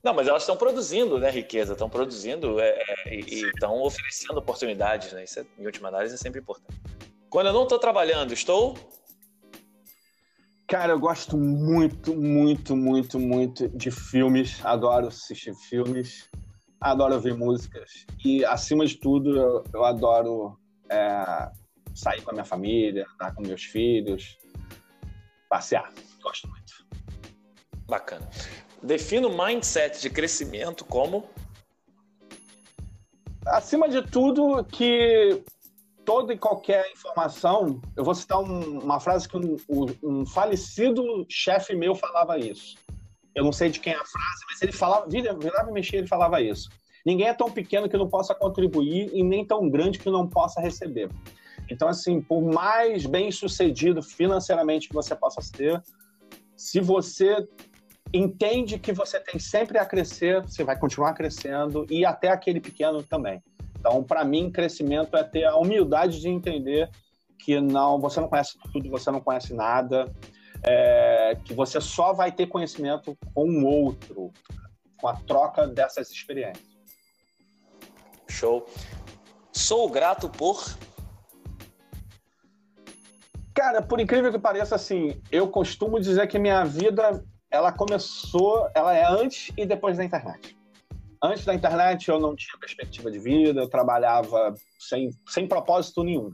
Não, 0.03 0.13
mas 0.13 0.27
elas 0.27 0.43
estão 0.43 0.55
produzindo, 0.55 1.19
né, 1.19 1.29
riqueza, 1.29 1.73
estão 1.73 1.89
produzindo 1.89 2.59
é, 2.59 2.69
é 2.69 3.15
e 3.15 3.41
estão 3.41 3.81
oferecendo 3.81 4.37
oportunidades, 4.37 5.11
né? 5.13 5.23
Isso, 5.23 5.39
é, 5.39 5.45
em 5.57 5.65
última 5.65 5.89
análise, 5.89 6.15
é 6.15 6.17
sempre 6.17 6.39
importante. 6.39 6.79
Quando 7.29 7.47
eu 7.47 7.53
não 7.53 7.63
estou 7.63 7.79
trabalhando, 7.79 8.33
estou? 8.33 8.75
Cara, 10.67 10.93
eu 10.93 10.99
gosto 10.99 11.37
muito, 11.37 12.13
muito, 12.13 12.75
muito, 12.75 13.19
muito 13.19 13.69
de 13.69 13.89
filmes. 13.89 14.63
Adoro 14.65 15.07
assistir 15.07 15.53
filmes. 15.69 16.29
Adoro 16.79 17.15
ouvir 17.15 17.33
músicas. 17.35 18.05
E, 18.23 18.45
acima 18.45 18.85
de 18.85 18.97
tudo, 18.97 19.35
eu, 19.35 19.63
eu 19.73 19.85
adoro 19.85 20.59
é, 20.91 21.49
sair 21.95 22.21
com 22.21 22.31
a 22.31 22.33
minha 22.33 22.45
família, 22.45 23.05
estar 23.11 23.33
com 23.33 23.41
meus 23.41 23.63
filhos, 23.63 24.37
passear. 25.49 25.91
Gosto 26.21 26.47
muito. 26.49 26.85
Bacana. 27.87 28.29
Defino 28.87 29.29
mindset 29.29 30.01
de 30.01 30.09
crescimento 30.09 30.85
como? 30.85 31.25
Acima 33.45 33.89
de 33.89 34.01
tudo, 34.01 34.63
que 34.63 35.43
toda 36.05 36.33
e 36.33 36.37
qualquer 36.37 36.89
informação, 36.93 37.81
eu 37.97 38.03
vou 38.05 38.15
citar 38.15 38.39
um, 38.39 38.79
uma 38.79 38.97
frase 38.97 39.27
que 39.27 39.35
um, 39.35 39.57
um 40.01 40.25
falecido 40.25 41.25
chefe 41.27 41.75
meu 41.75 41.95
falava 41.95 42.39
isso. 42.39 42.77
Eu 43.35 43.43
não 43.43 43.51
sei 43.51 43.69
de 43.69 43.81
quem 43.81 43.91
é 43.91 43.97
a 43.97 44.05
frase, 44.05 44.45
mas 44.49 44.61
ele 44.61 44.71
falava, 44.71 45.05
virava 45.05 45.69
e 45.69 45.73
mexia, 45.73 45.99
ele 45.99 46.07
falava 46.07 46.41
isso. 46.41 46.69
Ninguém 47.05 47.27
é 47.27 47.33
tão 47.33 47.51
pequeno 47.51 47.89
que 47.89 47.97
não 47.97 48.07
possa 48.07 48.33
contribuir 48.33 49.09
e 49.13 49.21
nem 49.21 49.45
tão 49.45 49.69
grande 49.69 49.99
que 49.99 50.09
não 50.09 50.25
possa 50.25 50.61
receber. 50.61 51.09
Então, 51.69 51.89
assim, 51.89 52.21
por 52.21 52.41
mais 52.41 53.05
bem 53.05 53.33
sucedido 53.33 54.01
financeiramente 54.01 54.87
que 54.87 54.93
você 54.93 55.13
possa 55.13 55.41
ter, 55.51 55.83
se 56.55 56.79
você 56.79 57.45
entende 58.13 58.79
que 58.79 58.93
você 58.93 59.19
tem 59.19 59.39
sempre 59.39 59.77
a 59.77 59.85
crescer, 59.85 60.41
você 60.41 60.63
vai 60.63 60.77
continuar 60.77 61.13
crescendo 61.13 61.85
e 61.89 62.05
até 62.05 62.29
aquele 62.29 62.59
pequeno 62.59 63.03
também. 63.03 63.41
Então, 63.79 64.03
para 64.03 64.23
mim, 64.23 64.51
crescimento 64.51 65.15
é 65.15 65.23
ter 65.23 65.45
a 65.45 65.55
humildade 65.55 66.19
de 66.19 66.29
entender 66.29 66.89
que 67.39 67.59
não, 67.61 67.99
você 67.99 68.19
não 68.19 68.27
conhece 68.27 68.57
tudo, 68.71 68.89
você 68.89 69.11
não 69.11 69.21
conhece 69.21 69.53
nada, 69.53 70.11
é, 70.63 71.37
que 71.45 71.53
você 71.53 71.79
só 71.79 72.13
vai 72.13 72.31
ter 72.31 72.47
conhecimento 72.47 73.17
com 73.33 73.47
o 73.47 73.65
outro, 73.65 74.31
com 74.99 75.07
a 75.07 75.15
troca 75.15 75.67
dessas 75.67 76.09
experiências. 76.09 76.67
Show. 78.27 78.65
Sou 79.51 79.89
grato 79.89 80.29
por. 80.29 80.63
Cara, 83.53 83.81
por 83.81 83.99
incrível 83.99 84.31
que 84.31 84.37
pareça, 84.37 84.75
assim, 84.75 85.19
eu 85.31 85.47
costumo 85.47 85.99
dizer 85.99 86.27
que 86.27 86.37
minha 86.37 86.63
vida 86.63 87.23
ela 87.51 87.71
começou, 87.71 88.69
ela 88.75 88.95
é 88.95 89.05
antes 89.05 89.51
e 89.57 89.65
depois 89.65 89.97
da 89.97 90.03
internet. 90.03 90.57
Antes 91.23 91.45
da 91.45 91.53
internet 91.53 92.09
eu 92.09 92.19
não 92.19 92.35
tinha 92.35 92.57
perspectiva 92.59 93.09
de 93.09 93.19
vida, 93.19 93.61
eu 93.61 93.69
trabalhava 93.69 94.53
sem, 94.79 95.09
sem 95.27 95.47
propósito 95.47 96.03
nenhum. 96.03 96.31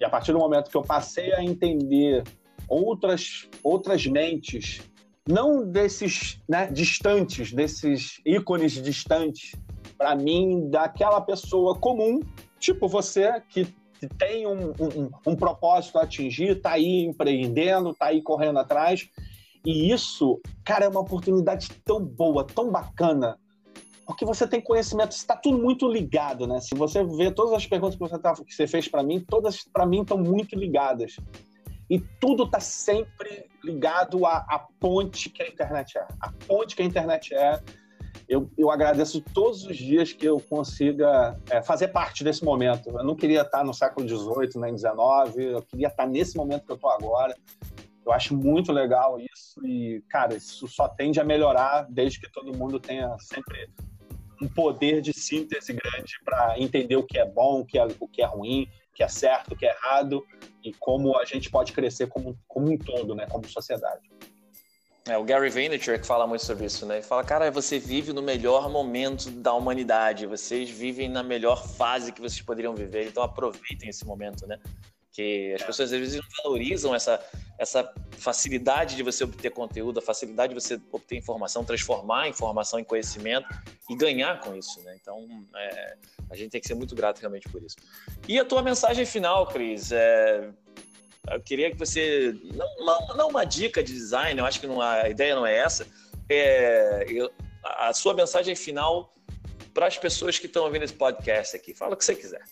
E 0.00 0.04
a 0.04 0.10
partir 0.10 0.32
do 0.32 0.38
momento 0.38 0.70
que 0.70 0.76
eu 0.76 0.82
passei 0.82 1.32
a 1.34 1.42
entender 1.42 2.22
outras, 2.68 3.48
outras 3.62 4.06
mentes, 4.06 4.82
não 5.28 5.68
desses 5.68 6.40
né, 6.48 6.66
distantes, 6.70 7.52
desses 7.52 8.20
ícones 8.24 8.72
distantes, 8.72 9.52
para 9.96 10.14
mim, 10.14 10.68
daquela 10.70 11.20
pessoa 11.20 11.78
comum, 11.78 12.20
tipo 12.58 12.88
você, 12.88 13.40
que, 13.48 13.66
tem 14.18 14.46
um, 14.46 14.70
um, 14.70 15.10
um 15.26 15.36
propósito 15.36 15.98
a 15.98 16.02
atingir, 16.02 16.56
está 16.56 16.72
aí 16.72 17.04
empreendendo, 17.04 17.90
está 17.90 18.06
aí 18.06 18.20
correndo 18.20 18.58
atrás. 18.58 19.08
E 19.64 19.90
isso, 19.90 20.40
cara, 20.64 20.84
é 20.84 20.88
uma 20.88 21.00
oportunidade 21.00 21.68
tão 21.84 22.04
boa, 22.04 22.44
tão 22.44 22.70
bacana 22.70 23.38
porque 24.06 24.24
você 24.24 24.46
tem 24.46 24.60
conhecimento, 24.60 25.12
está 25.12 25.36
tudo 25.36 25.58
muito 25.58 25.88
ligado, 25.88 26.46
né? 26.46 26.60
Se 26.60 26.74
você 26.74 27.02
vê 27.04 27.30
todas 27.30 27.54
as 27.54 27.66
perguntas 27.66 27.94
que 27.94 28.00
você, 28.00 28.18
tá, 28.18 28.34
que 28.34 28.54
você 28.54 28.66
fez 28.66 28.88
para 28.88 29.02
mim, 29.02 29.20
todas 29.20 29.64
para 29.64 29.86
mim 29.86 30.02
estão 30.02 30.18
muito 30.18 30.54
ligadas. 30.56 31.16
E 31.88 31.98
tudo 31.98 32.44
está 32.44 32.60
sempre 32.60 33.46
ligado 33.62 34.24
à, 34.26 34.38
à, 34.48 34.66
ponte 34.80 35.28
que 35.28 35.42
a 35.42 35.48
internet 35.48 35.98
é. 35.98 36.06
A 36.20 36.32
ponte 36.46 36.76
que 36.76 36.82
a 36.82 36.84
internet 36.84 37.34
é. 37.34 37.60
Eu, 38.26 38.50
eu 38.56 38.70
agradeço 38.70 39.20
todos 39.20 39.64
os 39.66 39.76
dias 39.76 40.12
que 40.12 40.24
eu 40.24 40.40
consiga 40.40 41.38
é, 41.50 41.62
fazer 41.62 41.88
parte 41.88 42.24
desse 42.24 42.42
momento. 42.42 42.88
Eu 42.88 43.04
não 43.04 43.14
queria 43.14 43.42
estar 43.42 43.62
no 43.62 43.74
século 43.74 44.08
XVIII 44.08 44.50
nem 44.56 44.76
XIX, 44.76 45.36
eu 45.36 45.62
queria 45.62 45.88
estar 45.88 46.06
nesse 46.06 46.34
momento 46.34 46.64
que 46.64 46.72
eu 46.72 46.76
estou 46.76 46.90
agora. 46.90 47.36
Eu 48.04 48.12
acho 48.12 48.36
muito 48.36 48.72
legal 48.72 49.18
isso 49.18 49.64
e, 49.66 50.02
cara, 50.10 50.34
isso 50.34 50.68
só 50.68 50.88
tende 50.88 51.20
a 51.20 51.24
melhorar 51.24 51.86
desde 51.88 52.20
que 52.20 52.30
todo 52.30 52.56
mundo 52.56 52.78
tenha 52.78 53.16
sempre 53.18 53.70
um 54.42 54.48
poder 54.48 55.00
de 55.00 55.12
síntese 55.12 55.72
grande 55.72 56.14
para 56.24 56.58
entender 56.58 56.96
o 56.96 57.06
que 57.06 57.18
é 57.18 57.24
bom, 57.24 57.60
o 57.60 57.64
que 57.64 57.78
é, 57.78 57.86
o 57.98 58.08
que 58.08 58.22
é 58.22 58.26
ruim, 58.26 58.68
o 58.90 58.94
que 58.94 59.02
é 59.02 59.08
certo, 59.08 59.52
o 59.52 59.56
que 59.56 59.66
é 59.66 59.70
errado 59.70 60.24
e 60.62 60.72
como 60.74 61.18
a 61.18 61.24
gente 61.24 61.50
pode 61.50 61.72
crescer 61.72 62.08
como, 62.08 62.38
como 62.46 62.70
um 62.70 62.76
todo, 62.76 63.14
né, 63.14 63.26
como 63.26 63.48
sociedade. 63.48 64.10
É, 65.06 65.18
o 65.18 65.24
Gary 65.24 65.50
Vaynerchuk 65.50 65.98
que 65.98 66.06
fala 66.06 66.26
muito 66.26 66.42
sobre 66.42 66.64
isso, 66.64 66.86
né? 66.86 66.96
Ele 66.96 67.02
fala, 67.02 67.22
cara, 67.22 67.50
você 67.50 67.78
vive 67.78 68.14
no 68.14 68.22
melhor 68.22 68.70
momento 68.70 69.30
da 69.30 69.52
humanidade, 69.52 70.26
vocês 70.26 70.70
vivem 70.70 71.10
na 71.10 71.22
melhor 71.22 71.68
fase 71.68 72.10
que 72.10 72.22
vocês 72.22 72.40
poderiam 72.40 72.74
viver, 72.74 73.08
então 73.08 73.22
aproveitem 73.22 73.90
esse 73.90 74.06
momento, 74.06 74.46
né? 74.46 74.58
Que 75.14 75.54
as 75.54 75.62
pessoas 75.62 75.92
às 75.92 75.98
vezes 75.98 76.16
não 76.16 76.28
valorizam 76.42 76.92
essa, 76.92 77.24
essa 77.56 77.88
facilidade 78.18 78.96
de 78.96 79.02
você 79.04 79.22
obter 79.22 79.50
conteúdo, 79.50 80.00
a 80.00 80.02
facilidade 80.02 80.52
de 80.52 80.60
você 80.60 80.80
obter 80.90 81.16
informação, 81.16 81.64
transformar 81.64 82.22
a 82.22 82.28
informação 82.28 82.80
em 82.80 82.84
conhecimento 82.84 83.46
e 83.88 83.94
ganhar 83.94 84.40
com 84.40 84.56
isso, 84.56 84.82
né? 84.82 84.98
Então, 85.00 85.24
é, 85.54 85.96
a 86.28 86.34
gente 86.34 86.50
tem 86.50 86.60
que 86.60 86.66
ser 86.66 86.74
muito 86.74 86.96
grato 86.96 87.20
realmente 87.20 87.48
por 87.48 87.62
isso. 87.62 87.76
E 88.28 88.40
a 88.40 88.44
tua 88.44 88.60
mensagem 88.60 89.06
final, 89.06 89.46
Cris, 89.46 89.92
é, 89.92 90.50
eu 91.30 91.40
queria 91.40 91.70
que 91.70 91.78
você. 91.78 92.34
Não, 92.80 93.16
não 93.16 93.28
uma 93.28 93.44
dica 93.44 93.84
de 93.84 93.92
design, 93.92 94.40
eu 94.40 94.44
acho 94.44 94.60
que 94.60 94.66
não, 94.66 94.80
a 94.80 95.08
ideia 95.08 95.36
não 95.36 95.46
é 95.46 95.56
essa. 95.56 95.86
É, 96.28 97.06
eu, 97.08 97.30
a 97.62 97.92
sua 97.92 98.14
mensagem 98.14 98.56
final 98.56 99.14
para 99.72 99.86
as 99.86 99.96
pessoas 99.96 100.38
que 100.38 100.46
estão 100.46 100.64
ouvindo 100.64 100.82
esse 100.82 100.94
podcast 100.94 101.56
aqui. 101.56 101.72
Fala 101.72 101.94
o 101.94 101.96
que 101.96 102.04
você 102.04 102.14
quiser. 102.14 102.42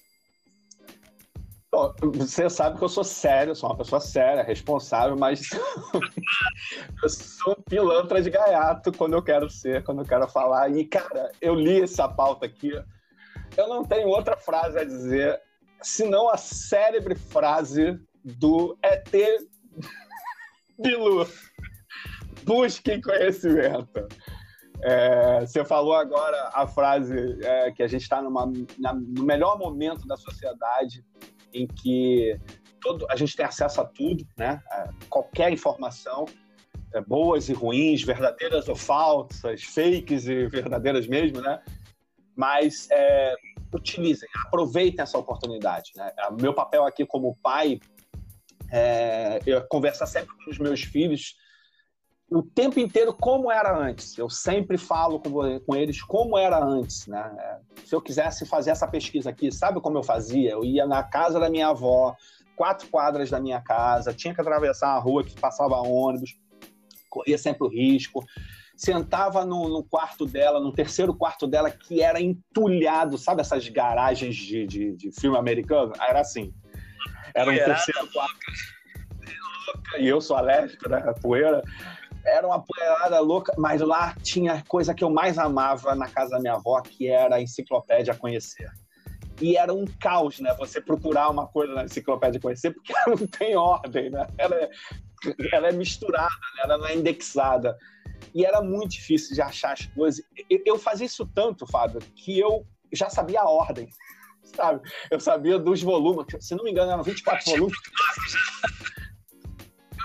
Você 2.16 2.50
sabe 2.50 2.76
que 2.76 2.84
eu 2.84 2.88
sou 2.88 3.02
sério, 3.02 3.56
sou 3.56 3.70
uma 3.70 3.78
pessoa 3.78 3.98
séria, 3.98 4.42
responsável, 4.42 5.16
mas 5.16 5.48
eu 7.02 7.08
sou 7.08 7.56
um 7.58 7.62
pilantra 7.62 8.20
de 8.20 8.28
gaiato 8.28 8.92
quando 8.92 9.14
eu 9.14 9.22
quero 9.22 9.48
ser, 9.48 9.82
quando 9.82 10.02
eu 10.02 10.04
quero 10.06 10.28
falar. 10.28 10.70
E, 10.70 10.84
cara, 10.84 11.32
eu 11.40 11.54
li 11.54 11.80
essa 11.80 12.06
pauta 12.06 12.44
aqui, 12.44 12.70
eu 13.56 13.68
não 13.68 13.84
tenho 13.84 14.08
outra 14.08 14.36
frase 14.36 14.78
a 14.78 14.84
dizer 14.84 15.40
senão 15.80 16.28
a 16.28 16.36
célebre 16.36 17.14
frase 17.14 17.98
do 18.22 18.76
ET 18.82 19.10
Bilu. 20.78 21.26
Busquem 22.44 23.00
conhecimento. 23.00 24.06
É, 24.82 25.40
você 25.40 25.64
falou 25.64 25.94
agora 25.94 26.50
a 26.52 26.66
frase 26.66 27.16
é, 27.42 27.70
que 27.70 27.82
a 27.82 27.86
gente 27.86 28.02
está 28.02 28.20
no 28.20 28.30
melhor 29.24 29.58
momento 29.58 30.06
da 30.06 30.16
sociedade 30.16 31.04
em 31.52 31.66
que 31.66 32.38
todo, 32.80 33.06
a 33.08 33.16
gente 33.16 33.36
tem 33.36 33.46
acesso 33.46 33.80
a 33.80 33.84
tudo, 33.84 34.26
né? 34.36 34.60
A 34.70 34.90
qualquer 35.08 35.52
informação, 35.52 36.26
é, 36.92 37.00
boas 37.00 37.48
e 37.48 37.52
ruins, 37.52 38.02
verdadeiras 38.02 38.68
ou 38.68 38.76
falsas, 38.76 39.62
fakes 39.62 40.26
e 40.26 40.46
verdadeiras 40.48 41.06
mesmo, 41.06 41.40
né? 41.40 41.62
Mas 42.36 42.88
é, 42.90 43.34
utilizem, 43.74 44.28
aproveitem 44.46 45.02
essa 45.02 45.18
oportunidade. 45.18 45.92
Né? 45.96 46.10
Meu 46.40 46.54
papel 46.54 46.84
aqui 46.84 47.06
como 47.06 47.36
pai 47.42 47.80
é, 48.70 49.38
eu 49.44 49.62
conversar 49.68 50.06
sempre 50.06 50.34
com 50.34 50.50
os 50.50 50.58
meus 50.58 50.82
filhos 50.82 51.36
o 52.38 52.42
tempo 52.42 52.80
inteiro 52.80 53.12
como 53.12 53.50
era 53.50 53.76
antes. 53.76 54.16
Eu 54.16 54.28
sempre 54.28 54.78
falo 54.78 55.20
com, 55.20 55.60
com 55.60 55.76
eles 55.76 56.02
como 56.02 56.38
era 56.38 56.58
antes, 56.62 57.06
né? 57.06 57.34
É, 57.38 57.58
se 57.84 57.94
eu 57.94 58.00
quisesse 58.00 58.46
fazer 58.46 58.70
essa 58.70 58.86
pesquisa 58.86 59.30
aqui, 59.30 59.52
sabe 59.52 59.80
como 59.80 59.98
eu 59.98 60.02
fazia? 60.02 60.50
Eu 60.50 60.64
ia 60.64 60.86
na 60.86 61.02
casa 61.02 61.38
da 61.38 61.50
minha 61.50 61.68
avó, 61.68 62.16
quatro 62.56 62.88
quadras 62.88 63.30
da 63.30 63.40
minha 63.40 63.60
casa, 63.60 64.14
tinha 64.14 64.34
que 64.34 64.40
atravessar 64.40 64.88
a 64.88 64.98
rua 64.98 65.24
que 65.24 65.38
passava 65.38 65.76
ônibus, 65.76 66.38
corria 67.08 67.36
sempre 67.36 67.66
o 67.66 67.70
risco. 67.70 68.24
Sentava 68.74 69.44
no, 69.44 69.68
no 69.68 69.84
quarto 69.84 70.26
dela, 70.26 70.58
no 70.58 70.72
terceiro 70.72 71.14
quarto 71.14 71.46
dela, 71.46 71.70
que 71.70 72.02
era 72.02 72.20
entulhado, 72.20 73.16
sabe 73.16 73.42
essas 73.42 73.68
garagens 73.68 74.34
de, 74.34 74.66
de, 74.66 74.96
de 74.96 75.12
filme 75.12 75.36
americano? 75.36 75.92
Era 76.00 76.20
assim. 76.20 76.52
Era 77.34 77.50
um 77.50 77.54
terceiro 77.54 78.10
quarto. 78.12 78.38
E 79.98 80.08
eu 80.08 80.20
sou 80.20 80.36
alérgico, 80.36 80.88
né? 80.88 80.98
A 81.06 81.12
poeira. 81.12 81.62
Era 82.24 82.46
uma 82.46 82.62
poeirada 82.62 83.20
louca, 83.20 83.52
mas 83.58 83.80
lá 83.80 84.14
tinha 84.22 84.62
coisa 84.68 84.94
que 84.94 85.02
eu 85.02 85.10
mais 85.10 85.38
amava 85.38 85.94
na 85.94 86.08
casa 86.08 86.32
da 86.32 86.40
minha 86.40 86.54
avó, 86.54 86.80
que 86.80 87.08
era 87.08 87.36
a 87.36 87.42
enciclopédia 87.42 88.12
a 88.12 88.16
conhecer. 88.16 88.70
E 89.40 89.56
era 89.56 89.72
um 89.72 89.84
caos, 90.00 90.38
né? 90.38 90.54
Você 90.58 90.80
procurar 90.80 91.30
uma 91.30 91.48
coisa 91.48 91.74
na 91.74 91.84
enciclopédia 91.84 92.38
a 92.38 92.42
conhecer, 92.42 92.70
porque 92.72 92.92
ela 93.06 93.16
não 93.16 93.26
tem 93.26 93.56
ordem, 93.56 94.10
né? 94.10 94.26
Ela 94.38 94.54
é, 94.56 94.70
ela 95.52 95.68
é 95.68 95.72
misturada, 95.72 96.28
né? 96.56 96.62
ela 96.64 96.78
não 96.78 96.86
é 96.86 96.96
indexada. 96.96 97.76
E 98.34 98.44
era 98.46 98.62
muito 98.62 98.92
difícil 98.92 99.34
de 99.34 99.42
achar 99.42 99.72
as 99.72 99.86
coisas. 99.86 100.24
Eu 100.48 100.78
fazia 100.78 101.06
isso 101.06 101.26
tanto, 101.34 101.66
Fábio, 101.66 102.00
que 102.14 102.38
eu 102.38 102.64
já 102.92 103.10
sabia 103.10 103.40
a 103.40 103.50
ordem 103.50 103.88
sabe? 104.54 104.80
Eu 105.10 105.20
sabia 105.20 105.58
dos 105.58 105.82
volumes, 105.82 106.26
se 106.40 106.54
não 106.54 106.64
me 106.64 106.70
engano, 106.70 106.92
eram 106.92 107.02
24 107.02 107.50
volumes. 107.50 107.78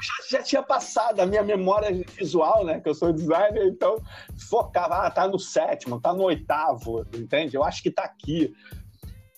Já, 0.02 0.38
já, 0.38 0.44
tinha 0.44 0.64
passado 0.64 1.20
a 1.20 1.26
minha 1.26 1.44
memória 1.44 1.92
visual, 2.18 2.66
né? 2.66 2.80
Que 2.80 2.90
eu 2.90 2.94
sou 2.94 3.14
designer, 3.14 3.68
então 3.68 4.02
focava, 4.50 5.06
ah, 5.06 5.12
tá 5.12 5.28
no 5.28 5.40
sétimo, 5.40 6.00
tá 6.00 6.14
no 6.14 6.24
oitavo, 6.24 7.06
entende? 7.14 7.56
Eu 7.56 7.64
acho 7.64 7.82
que 7.82 7.92
tá 7.92 8.04
aqui. 8.04 8.54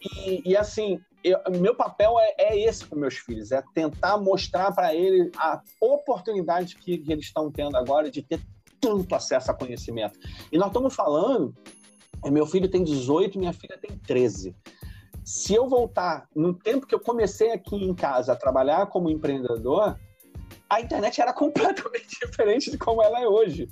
E, 0.02 0.52
e 0.52 0.58
assim, 0.58 1.00
eu, 1.24 1.40
meu 1.60 1.76
papel 1.76 2.14
é, 2.20 2.36
é, 2.38 2.60
esse 2.60 2.86
com 2.86 2.96
meus 2.96 3.16
filhos, 3.16 3.52
é 3.52 3.62
tentar 3.74 4.18
mostrar 4.18 4.72
para 4.72 4.94
eles 4.94 5.32
a 5.38 5.62
oportunidade 5.82 6.76
que, 6.76 6.98
que 6.98 7.12
eles 7.12 7.26
estão 7.26 7.52
tendo 7.52 7.78
agora 7.78 8.10
de 8.10 8.22
ter 8.22 8.42
tanto 8.80 9.14
acesso 9.14 9.52
a 9.52 9.54
conhecimento. 9.54 10.18
E 10.52 10.58
nós 10.58 10.68
estamos 10.68 10.96
falando, 10.96 11.54
meu 12.26 12.46
filho 12.46 12.70
tem 12.70 12.84
18, 12.84 13.38
minha 13.38 13.54
filha 13.54 13.78
tem 13.78 13.98
13 13.98 14.56
se 15.30 15.54
eu 15.54 15.70
voltar 15.70 16.28
no 16.36 16.56
tempo 16.56 16.88
que 16.88 16.96
eu 16.96 17.00
comecei 17.00 17.52
aqui 17.52 17.76
em 17.76 17.94
casa 17.94 18.34
a 18.34 18.36
trabalhar 18.36 18.88
como 18.88 19.12
empreendedor, 19.12 19.96
a 20.70 20.82
internet 20.82 21.20
era 21.20 21.34
completamente 21.34 22.18
diferente 22.26 22.72
de 22.72 22.78
como 22.78 23.04
ela 23.04 23.22
é 23.22 23.28
hoje. 23.28 23.70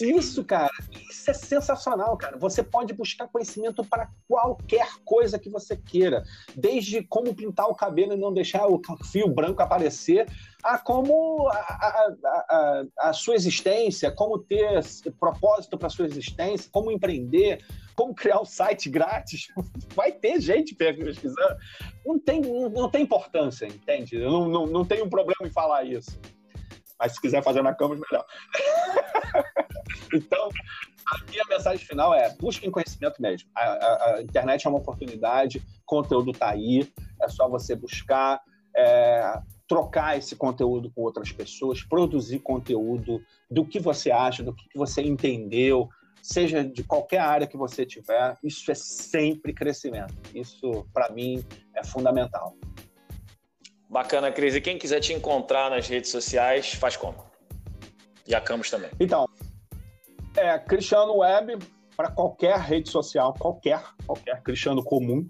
Isso, 0.00 0.44
cara, 0.44 0.70
isso 1.08 1.30
é 1.30 1.34
sensacional, 1.34 2.16
cara. 2.16 2.36
Você 2.38 2.62
pode 2.62 2.92
buscar 2.92 3.28
conhecimento 3.28 3.84
para 3.84 4.10
qualquer 4.28 4.88
coisa 5.04 5.38
que 5.38 5.48
você 5.48 5.76
queira, 5.76 6.24
desde 6.56 7.02
como 7.04 7.34
pintar 7.34 7.68
o 7.68 7.74
cabelo 7.74 8.12
e 8.12 8.16
não 8.16 8.34
deixar 8.34 8.66
o 8.66 8.80
fio 9.10 9.28
branco 9.28 9.62
aparecer, 9.62 10.26
a 10.62 10.76
como 10.76 11.48
a, 11.48 11.56
a, 11.56 12.14
a, 12.24 12.84
a 13.08 13.12
sua 13.12 13.36
existência, 13.36 14.10
como 14.10 14.40
ter 14.40 14.80
propósito 15.20 15.78
para 15.78 15.88
sua 15.88 16.06
existência, 16.06 16.68
como 16.72 16.90
empreender, 16.90 17.64
como 17.94 18.12
criar 18.14 18.40
um 18.40 18.44
site 18.44 18.90
grátis. 18.90 19.46
Vai 19.94 20.10
ter 20.10 20.40
gente 20.40 20.74
pesquisando. 20.74 21.56
Não 22.04 22.18
tem, 22.18 22.40
não, 22.40 22.90
tem 22.90 23.02
importância, 23.02 23.66
entende? 23.66 24.16
Eu 24.16 24.30
não, 24.30 24.48
não, 24.48 24.66
não 24.66 24.84
tenho 24.84 25.04
um 25.04 25.10
problema 25.10 25.46
em 25.46 25.50
falar 25.50 25.84
isso. 25.84 26.18
Mas 26.98 27.12
se 27.12 27.20
quiser 27.20 27.42
fazer 27.42 27.62
na 27.62 27.74
câmera, 27.74 28.00
melhor. 28.10 28.26
então, 30.12 30.48
a 31.12 31.30
minha 31.30 31.44
mensagem 31.48 31.84
final 31.84 32.14
é: 32.14 32.34
busquem 32.36 32.70
conhecimento 32.70 33.20
mesmo. 33.20 33.48
A, 33.54 33.62
a, 33.62 34.14
a 34.14 34.22
internet 34.22 34.66
é 34.66 34.70
uma 34.70 34.78
oportunidade, 34.78 35.62
conteúdo 35.84 36.30
está 36.30 36.50
aí, 36.50 36.90
é 37.22 37.28
só 37.28 37.48
você 37.48 37.74
buscar. 37.74 38.40
É, 38.76 39.40
trocar 39.68 40.16
esse 40.16 40.36
conteúdo 40.36 40.90
com 40.90 41.02
outras 41.02 41.32
pessoas, 41.32 41.82
produzir 41.82 42.38
conteúdo 42.38 43.20
do 43.50 43.64
que 43.64 43.80
você 43.80 44.12
acha, 44.12 44.42
do 44.42 44.54
que 44.54 44.66
você 44.76 45.02
entendeu, 45.02 45.88
seja 46.22 46.64
de 46.64 46.84
qualquer 46.84 47.20
área 47.20 47.46
que 47.46 47.56
você 47.56 47.86
tiver, 47.86 48.36
isso 48.42 48.70
é 48.70 48.74
sempre 48.74 49.52
crescimento. 49.52 50.14
Isso, 50.34 50.86
para 50.92 51.10
mim, 51.10 51.44
é 51.74 51.84
fundamental. 51.84 52.56
Bacana, 53.88 54.32
Cris. 54.32 54.54
E 54.54 54.60
quem 54.60 54.78
quiser 54.78 55.00
te 55.00 55.12
encontrar 55.12 55.70
nas 55.70 55.88
redes 55.88 56.10
sociais, 56.10 56.72
faz 56.72 56.96
como? 56.96 57.25
E 58.26 58.34
a 58.34 58.40
Camus 58.40 58.70
também. 58.70 58.90
Então, 58.98 59.26
é 60.36 60.58
Cristiano 60.58 61.18
Web 61.18 61.58
para 61.96 62.10
qualquer 62.10 62.58
rede 62.58 62.90
social, 62.90 63.32
qualquer, 63.34 63.82
qualquer 64.04 64.42
Cristiano 64.42 64.84
comum. 64.84 65.26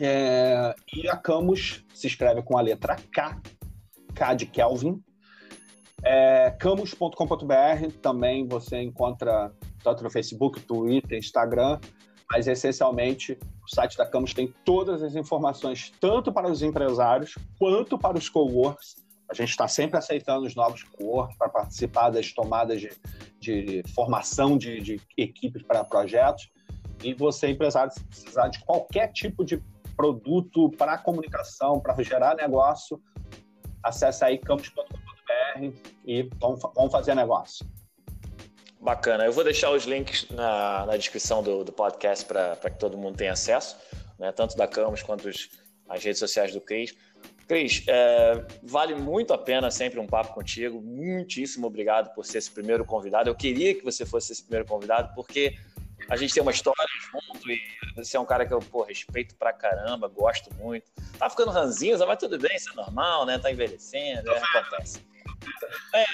É, 0.00 0.74
e 0.94 1.08
a 1.08 1.16
Camus 1.16 1.84
se 1.94 2.06
escreve 2.06 2.42
com 2.42 2.56
a 2.58 2.60
letra 2.60 2.96
K, 3.12 3.40
K 4.14 4.34
de 4.34 4.46
Kelvin. 4.46 5.02
É, 6.02 6.50
camus.com.br 6.58 7.90
também 8.02 8.46
você 8.46 8.82
encontra 8.82 9.50
tanto 9.82 10.04
no 10.04 10.10
Facebook, 10.10 10.60
Twitter, 10.60 11.18
Instagram, 11.18 11.80
mas 12.30 12.46
essencialmente 12.46 13.38
o 13.62 13.74
site 13.74 13.96
da 13.96 14.04
Camus 14.04 14.34
tem 14.34 14.52
todas 14.64 15.02
as 15.02 15.14
informações, 15.14 15.92
tanto 15.98 16.30
para 16.32 16.50
os 16.50 16.62
empresários 16.62 17.34
quanto 17.58 17.98
para 17.98 18.18
os 18.18 18.28
coworks. 18.28 19.03
A 19.28 19.34
gente 19.34 19.50
está 19.50 19.66
sempre 19.66 19.98
aceitando 19.98 20.46
os 20.46 20.54
novos 20.54 20.82
coworks 20.82 21.36
para 21.36 21.48
participar 21.48 22.10
das 22.10 22.32
tomadas 22.32 22.80
de, 22.80 22.90
de 23.40 23.82
formação 23.94 24.56
de, 24.56 24.80
de 24.80 25.00
equipes 25.16 25.62
para 25.62 25.82
projetos. 25.84 26.50
E 27.02 27.14
você, 27.14 27.48
empresário, 27.48 27.92
se 27.92 28.04
precisar 28.04 28.48
de 28.48 28.60
qualquer 28.60 29.12
tipo 29.12 29.44
de 29.44 29.62
produto 29.96 30.70
para 30.70 30.98
comunicação, 30.98 31.80
para 31.80 32.00
gerar 32.02 32.34
negócio, 32.34 33.00
acesse 33.82 34.24
aí 34.24 34.38
campus.com.br 34.38 35.72
e 36.04 36.22
vamos, 36.38 36.60
vamos 36.74 36.92
fazer 36.92 37.14
negócio. 37.14 37.66
Bacana. 38.80 39.24
Eu 39.24 39.32
vou 39.32 39.42
deixar 39.42 39.70
os 39.70 39.84
links 39.84 40.28
na, 40.28 40.84
na 40.84 40.96
descrição 40.96 41.42
do, 41.42 41.64
do 41.64 41.72
podcast 41.72 42.24
para 42.26 42.56
que 42.56 42.78
todo 42.78 42.98
mundo 42.98 43.16
tenha 43.16 43.32
acesso, 43.32 43.78
né? 44.18 44.30
tanto 44.30 44.56
da 44.56 44.66
Camus 44.66 45.02
quanto 45.02 45.28
os, 45.28 45.48
as 45.88 46.04
redes 46.04 46.18
sociais 46.18 46.52
do 46.52 46.60
Cris. 46.60 46.94
Cris, 47.46 47.84
é, 47.86 48.46
vale 48.62 48.94
muito 48.94 49.32
a 49.32 49.38
pena 49.38 49.70
sempre 49.70 50.00
um 50.00 50.06
papo 50.06 50.34
contigo. 50.34 50.80
Muitíssimo 50.80 51.66
obrigado 51.66 52.14
por 52.14 52.24
ser 52.24 52.38
esse 52.38 52.50
primeiro 52.50 52.84
convidado. 52.84 53.28
Eu 53.28 53.34
queria 53.34 53.74
que 53.74 53.84
você 53.84 54.06
fosse 54.06 54.32
esse 54.32 54.42
primeiro 54.42 54.66
convidado, 54.66 55.14
porque 55.14 55.56
a 56.08 56.16
gente 56.16 56.32
tem 56.32 56.42
uma 56.42 56.52
história 56.52 56.84
junto 57.10 57.50
e 57.50 57.60
você 57.96 58.16
é 58.16 58.20
um 58.20 58.26
cara 58.26 58.46
que 58.46 58.52
eu 58.52 58.60
pô, 58.60 58.82
respeito 58.82 59.34
pra 59.36 59.52
caramba, 59.52 60.08
gosto 60.08 60.52
muito. 60.54 60.90
Tá 61.18 61.28
ficando 61.28 61.50
ranzinza, 61.50 62.06
mas 62.06 62.18
tudo 62.18 62.38
bem, 62.38 62.56
isso 62.56 62.70
é 62.72 62.76
normal, 62.76 63.26
né? 63.26 63.38
Tá 63.38 63.50
envelhecendo, 63.50 64.30
é, 64.30 64.38
acontece. 64.38 65.00
É, 65.94 66.04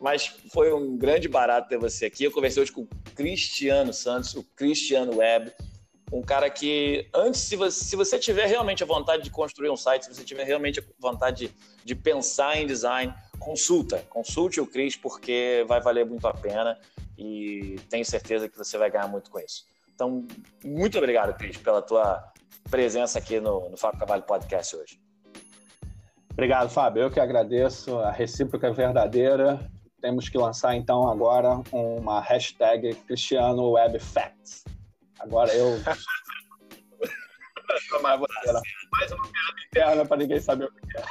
mas 0.00 0.26
foi 0.52 0.72
um 0.72 0.96
grande 0.96 1.28
barato 1.28 1.68
ter 1.68 1.78
você 1.78 2.06
aqui. 2.06 2.24
Eu 2.24 2.30
conversei 2.30 2.62
hoje 2.62 2.72
com 2.72 2.82
o 2.82 2.88
Cristiano 3.14 3.92
Santos, 3.92 4.34
o 4.34 4.44
Cristiano 4.54 5.16
Web, 5.16 5.52
um 6.12 6.22
cara 6.22 6.48
que, 6.50 7.08
antes, 7.14 7.40
se 7.40 7.56
você, 7.56 7.84
se 7.84 7.96
você 7.96 8.18
tiver 8.18 8.46
realmente 8.46 8.82
a 8.82 8.86
vontade 8.86 9.22
de 9.22 9.30
construir 9.30 9.70
um 9.70 9.76
site, 9.76 10.04
se 10.04 10.14
você 10.14 10.24
tiver 10.24 10.44
realmente 10.44 10.80
a 10.80 10.82
vontade 10.98 11.48
de, 11.48 11.54
de 11.84 11.94
pensar 11.94 12.56
em 12.56 12.66
design, 12.66 13.12
consulta, 13.38 14.04
consulte 14.08 14.60
o 14.60 14.66
Cris, 14.66 14.96
porque 14.96 15.64
vai 15.66 15.80
valer 15.80 16.06
muito 16.06 16.26
a 16.26 16.34
pena 16.34 16.78
e 17.18 17.76
tenho 17.88 18.04
certeza 18.04 18.48
que 18.48 18.56
você 18.56 18.76
vai 18.78 18.90
ganhar 18.90 19.08
muito 19.08 19.30
com 19.30 19.38
isso. 19.38 19.64
Então, 19.94 20.26
muito 20.64 20.98
obrigado, 20.98 21.36
Cris, 21.36 21.56
pela 21.56 21.80
tua 21.80 22.32
presença 22.70 23.18
aqui 23.18 23.40
no, 23.40 23.70
no 23.70 23.76
Fábio 23.76 24.00
Cavalho 24.00 24.22
Podcast 24.22 24.74
hoje. 24.76 25.00
Obrigado, 26.32 26.68
Fábio. 26.68 27.04
Eu 27.04 27.10
que 27.10 27.20
agradeço. 27.20 27.98
A 27.98 28.10
recíproca 28.10 28.66
é 28.66 28.72
verdadeira. 28.72 29.70
Temos 30.00 30.28
que 30.28 30.36
lançar, 30.36 30.74
então, 30.74 31.08
agora 31.08 31.62
uma 31.72 32.20
hashtag 32.20 32.94
Cristiano 33.06 33.70
Web 33.70 34.00
Facts. 34.00 34.64
Agora 35.24 35.52
eu. 35.54 35.80
mais 38.02 38.20
uma 38.20 38.28
piada 38.28 38.60
interna 39.66 40.04
para 40.04 40.18
ninguém 40.18 40.38
saber 40.38 40.66
o 40.66 40.70
que 40.70 40.98
é. 40.98 41.02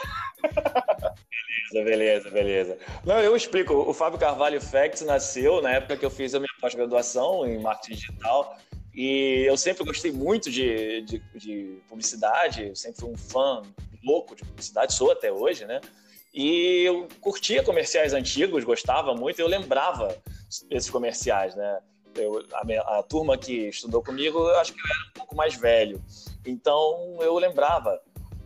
Beleza, 1.71 1.83
beleza, 1.83 2.29
beleza. 2.29 2.77
Não, 3.03 3.19
eu 3.19 3.35
explico. 3.35 3.73
O 3.73 3.91
Fábio 3.91 4.19
Carvalho 4.19 4.61
Facts 4.61 5.01
nasceu 5.01 5.63
na 5.63 5.71
época 5.71 5.97
que 5.97 6.05
eu 6.05 6.11
fiz 6.11 6.35
a 6.35 6.39
minha 6.39 6.53
pós-graduação 6.61 7.43
em 7.47 7.59
marketing 7.59 7.95
digital. 7.95 8.55
E 8.93 9.45
eu 9.47 9.57
sempre 9.57 9.83
gostei 9.83 10.11
muito 10.11 10.51
de, 10.51 11.01
de, 11.01 11.17
de, 11.33 11.81
publicidade, 11.89 12.67
eu 12.67 12.75
sempre 12.75 13.01
fui 13.01 13.09
um 13.09 13.17
fã 13.17 13.63
louco 14.03 14.35
de 14.35 14.43
publicidade, 14.43 14.93
sou 14.93 15.11
até 15.11 15.31
hoje, 15.31 15.65
né? 15.65 15.81
E 16.31 16.83
eu 16.83 17.07
curtia 17.19 17.63
comerciais 17.63 18.13
antigos, 18.13 18.63
gostava 18.63 19.15
muito, 19.15 19.39
eu 19.39 19.47
lembrava 19.47 20.15
esses 20.69 20.91
comerciais, 20.91 21.55
né? 21.55 21.79
Eu, 22.15 22.43
a, 22.53 22.99
a, 22.99 23.03
turma 23.03 23.37
que 23.37 23.69
estudou 23.69 24.03
comigo, 24.03 24.39
eu 24.39 24.59
acho 24.59 24.73
que 24.73 24.79
eu 24.79 24.85
era 24.85 25.09
um 25.09 25.13
pouco 25.13 25.35
mais 25.35 25.55
velho. 25.55 26.01
Então 26.45 27.17
eu 27.21 27.35
lembrava 27.37 28.01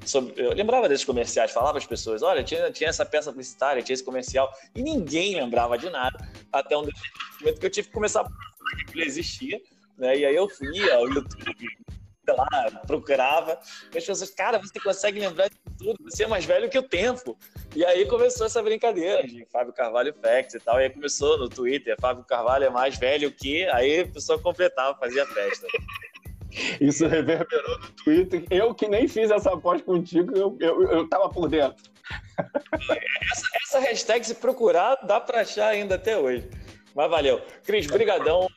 sobre, 0.05 0.34
eu 0.38 0.53
lembrava 0.53 0.88
desses 0.88 1.05
comerciais, 1.05 1.51
falava 1.51 1.78
às 1.78 1.86
pessoas, 1.86 2.22
olha, 2.24 2.43
tinha, 2.43 2.72
tinha 2.72 2.89
essa 2.89 3.05
peça 3.05 3.32
publicitária, 3.32 3.82
tinha 3.84 3.93
esse 3.93 4.03
comercial, 4.03 4.51
e 4.74 4.82
ninguém 4.82 5.36
lembrava 5.36 5.78
de 5.78 5.89
nada, 5.89 6.18
até 6.51 6.78
um 6.78 6.82
momento 7.39 7.59
que 7.59 7.65
eu 7.65 7.70
tive 7.70 7.88
que 7.88 7.93
começar 7.93 8.22
a 8.22 8.24
procurar 8.24 8.86
que 8.86 8.97
ele 8.97 9.05
existia, 9.05 9.61
né? 9.97 10.18
E 10.18 10.26
aí 10.26 10.36
eu 10.36 10.49
fui 10.49 10.89
ao 10.91 11.07
YouTube, 11.09 11.68
sei 12.26 12.36
lá, 12.36 12.72
procurava, 12.86 13.59
e 13.93 13.97
as 13.97 14.05
pessoas, 14.05 14.30
cara, 14.30 14.59
você 14.59 14.80
consegue 14.80 15.20
lembrar 15.20 15.49
de 15.49 15.57
tudo, 15.78 15.97
você 16.03 16.24
é 16.24 16.28
mais 16.28 16.45
velho 16.45 16.70
que 16.70 16.78
o 16.78 16.84
tempo. 16.84 17.38
E 17.78 17.86
aí 17.86 18.08
começou 18.08 18.48
essa 18.48 18.60
brincadeira 18.64 19.22
de 19.22 19.46
Fábio 19.52 19.72
Carvalho 19.72 20.12
Facts 20.12 20.56
e 20.56 20.60
tal, 20.60 20.80
e 20.80 20.86
aí 20.86 20.90
começou 20.90 21.38
no 21.38 21.48
Twitter, 21.48 21.96
Fábio 22.02 22.24
Carvalho 22.24 22.64
é 22.64 22.72
mais 22.72 22.98
velho 22.98 23.32
que, 23.32 23.66
aí 23.66 24.00
a 24.00 24.08
pessoa 24.08 24.40
completava, 24.40 24.98
fazia 24.98 25.24
festa. 25.28 25.68
Isso 26.82 27.06
reverberou 27.06 27.80
no 27.80 27.92
Twitter. 28.04 28.46
Eu 28.50 28.74
que 28.74 28.88
nem 28.88 29.08
fiz 29.08 29.30
essa 29.30 29.54
aposta 29.54 29.86
contigo, 29.86 30.36
eu, 30.36 30.58
eu, 30.60 30.92
eu 30.92 31.08
tava 31.08 31.30
por 31.30 31.48
dentro. 31.48 31.78
Essa, 33.32 33.48
essa 33.62 33.80
hashtag, 33.80 34.26
se 34.26 34.34
procurar, 34.34 34.96
dá 35.04 35.22
para 35.22 35.42
achar 35.42 35.68
ainda 35.68 35.96
até 35.96 36.18
hoje. 36.18 36.50
Mas 36.96 37.12
valeu. 37.12 37.44
Cris, 37.64 37.86
brigadão. 37.86 38.48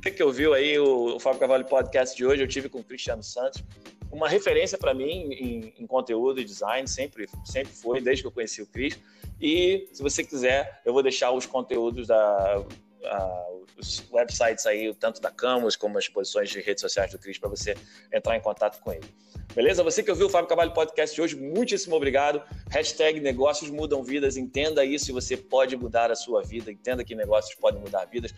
Você 0.00 0.12
que 0.12 0.22
ouviu 0.22 0.54
aí 0.54 0.78
o, 0.78 1.16
o 1.16 1.18
Fábio 1.18 1.40
Carvalho 1.40 1.64
Podcast 1.64 2.16
de 2.16 2.24
hoje, 2.24 2.44
eu 2.44 2.48
tive 2.48 2.68
com 2.68 2.78
o 2.78 2.84
Cristiano 2.84 3.24
Santos. 3.24 3.64
Uma 4.12 4.28
referência 4.28 4.76
para 4.76 4.92
mim 4.92 5.32
em, 5.32 5.74
em, 5.78 5.86
conteúdo 5.86 6.38
e 6.38 6.44
design, 6.44 6.86
sempre, 6.86 7.26
sempre 7.44 7.72
foi, 7.72 8.00
desde 8.00 8.22
que 8.22 8.28
eu 8.28 8.32
conheci 8.32 8.60
o 8.60 8.66
Cris. 8.66 8.98
E 9.40 9.88
se 9.90 10.02
você 10.02 10.22
quiser, 10.22 10.82
eu 10.84 10.92
vou 10.92 11.02
deixar 11.02 11.32
os 11.32 11.46
conteúdos 11.46 12.06
da, 12.06 12.60
uh, 12.60 13.64
os 13.78 14.04
websites 14.12 14.66
aí, 14.66 14.94
tanto 14.94 15.20
da 15.20 15.30
Camus 15.30 15.76
como 15.76 15.98
as 15.98 16.08
posições 16.08 16.50
de 16.50 16.60
redes 16.60 16.82
sociais 16.82 17.10
do 17.10 17.18
Cris, 17.18 17.38
para 17.38 17.48
você 17.48 17.74
entrar 18.12 18.36
em 18.36 18.40
contato 18.40 18.80
com 18.80 18.92
ele. 18.92 19.08
Beleza? 19.54 19.82
Você 19.82 20.02
que 20.02 20.10
ouviu 20.10 20.26
o 20.26 20.30
Fábio 20.30 20.48
Cavalho 20.48 20.72
Podcast 20.72 21.14
de 21.14 21.20
hoje, 21.20 21.36
muitíssimo 21.36 21.94
obrigado. 21.94 22.42
Hashtag 22.70 23.20
negócios 23.20 23.70
mudam 23.70 24.02
vidas. 24.02 24.36
Entenda 24.36 24.84
isso 24.84 25.10
e 25.10 25.12
você 25.12 25.36
pode 25.36 25.76
mudar 25.76 26.10
a 26.10 26.14
sua 26.14 26.42
vida. 26.42 26.72
Entenda 26.72 27.04
que 27.04 27.14
negócios 27.14 27.54
podem 27.54 27.80
mudar 27.80 28.04
vidas. 28.06 28.34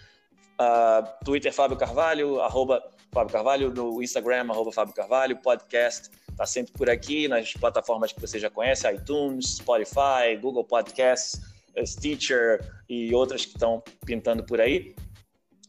Uh, 0.55 1.25
Twitter 1.25 1.53
Fábio 1.53 1.77
Carvalho, 1.77 2.41
arroba 2.41 2.83
Fábio 3.13 3.33
Carvalho, 3.33 3.71
no 3.71 4.03
Instagram, 4.03 4.47
arroba 4.51 4.71
Fábio 4.73 4.95
Carvalho, 4.95 5.37
podcast 5.39 6.11
está 6.35 6.45
sempre 6.45 6.73
por 6.73 6.91
aqui, 6.91 7.27
nas 7.29 7.53
plataformas 7.55 8.13
que 8.13 8.21
você 8.21 8.39
já 8.39 8.51
conhece, 8.51 8.91
iTunes, 8.93 9.57
Spotify, 9.57 10.37
Google 10.41 10.65
Podcasts, 10.65 11.41
Stitcher 11.85 12.61
e 12.89 13.15
outras 13.15 13.47
que 13.47 13.53
estão 13.53 13.83
pintando 14.05 14.45
por 14.45 14.61
aí. 14.61 14.95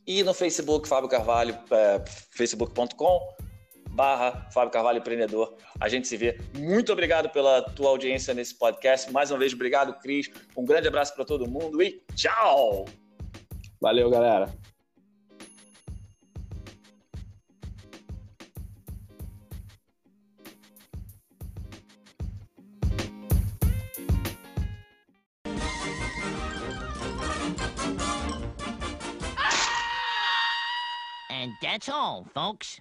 E 0.05 0.23
no 0.23 0.33
Facebook, 0.33 0.87
Fábio 0.87 1.09
Carvalho, 1.09 1.57
é, 1.71 2.03
facebook.com 2.31 3.35
barra 3.91 4.47
Fábio 4.51 4.71
Carvalho 4.71 4.99
Empreendedor. 4.99 5.55
A 5.79 5.87
gente 5.87 6.07
se 6.07 6.17
vê. 6.17 6.37
Muito 6.57 6.91
obrigado 6.91 7.29
pela 7.29 7.61
tua 7.61 7.89
audiência 7.89 8.33
nesse 8.33 8.53
podcast. 8.55 9.11
Mais 9.11 9.31
uma 9.31 9.39
vez, 9.39 9.53
obrigado, 9.53 9.97
Cris. 9.99 10.29
Um 10.55 10.65
grande 10.65 10.87
abraço 10.87 11.15
para 11.15 11.25
todo 11.25 11.49
mundo 11.49 11.81
e 11.81 12.03
tchau! 12.13 12.85
Valeu, 13.79 14.09
galera. 14.09 14.64
That's 31.61 31.89
all, 31.89 32.27
folks. 32.33 32.79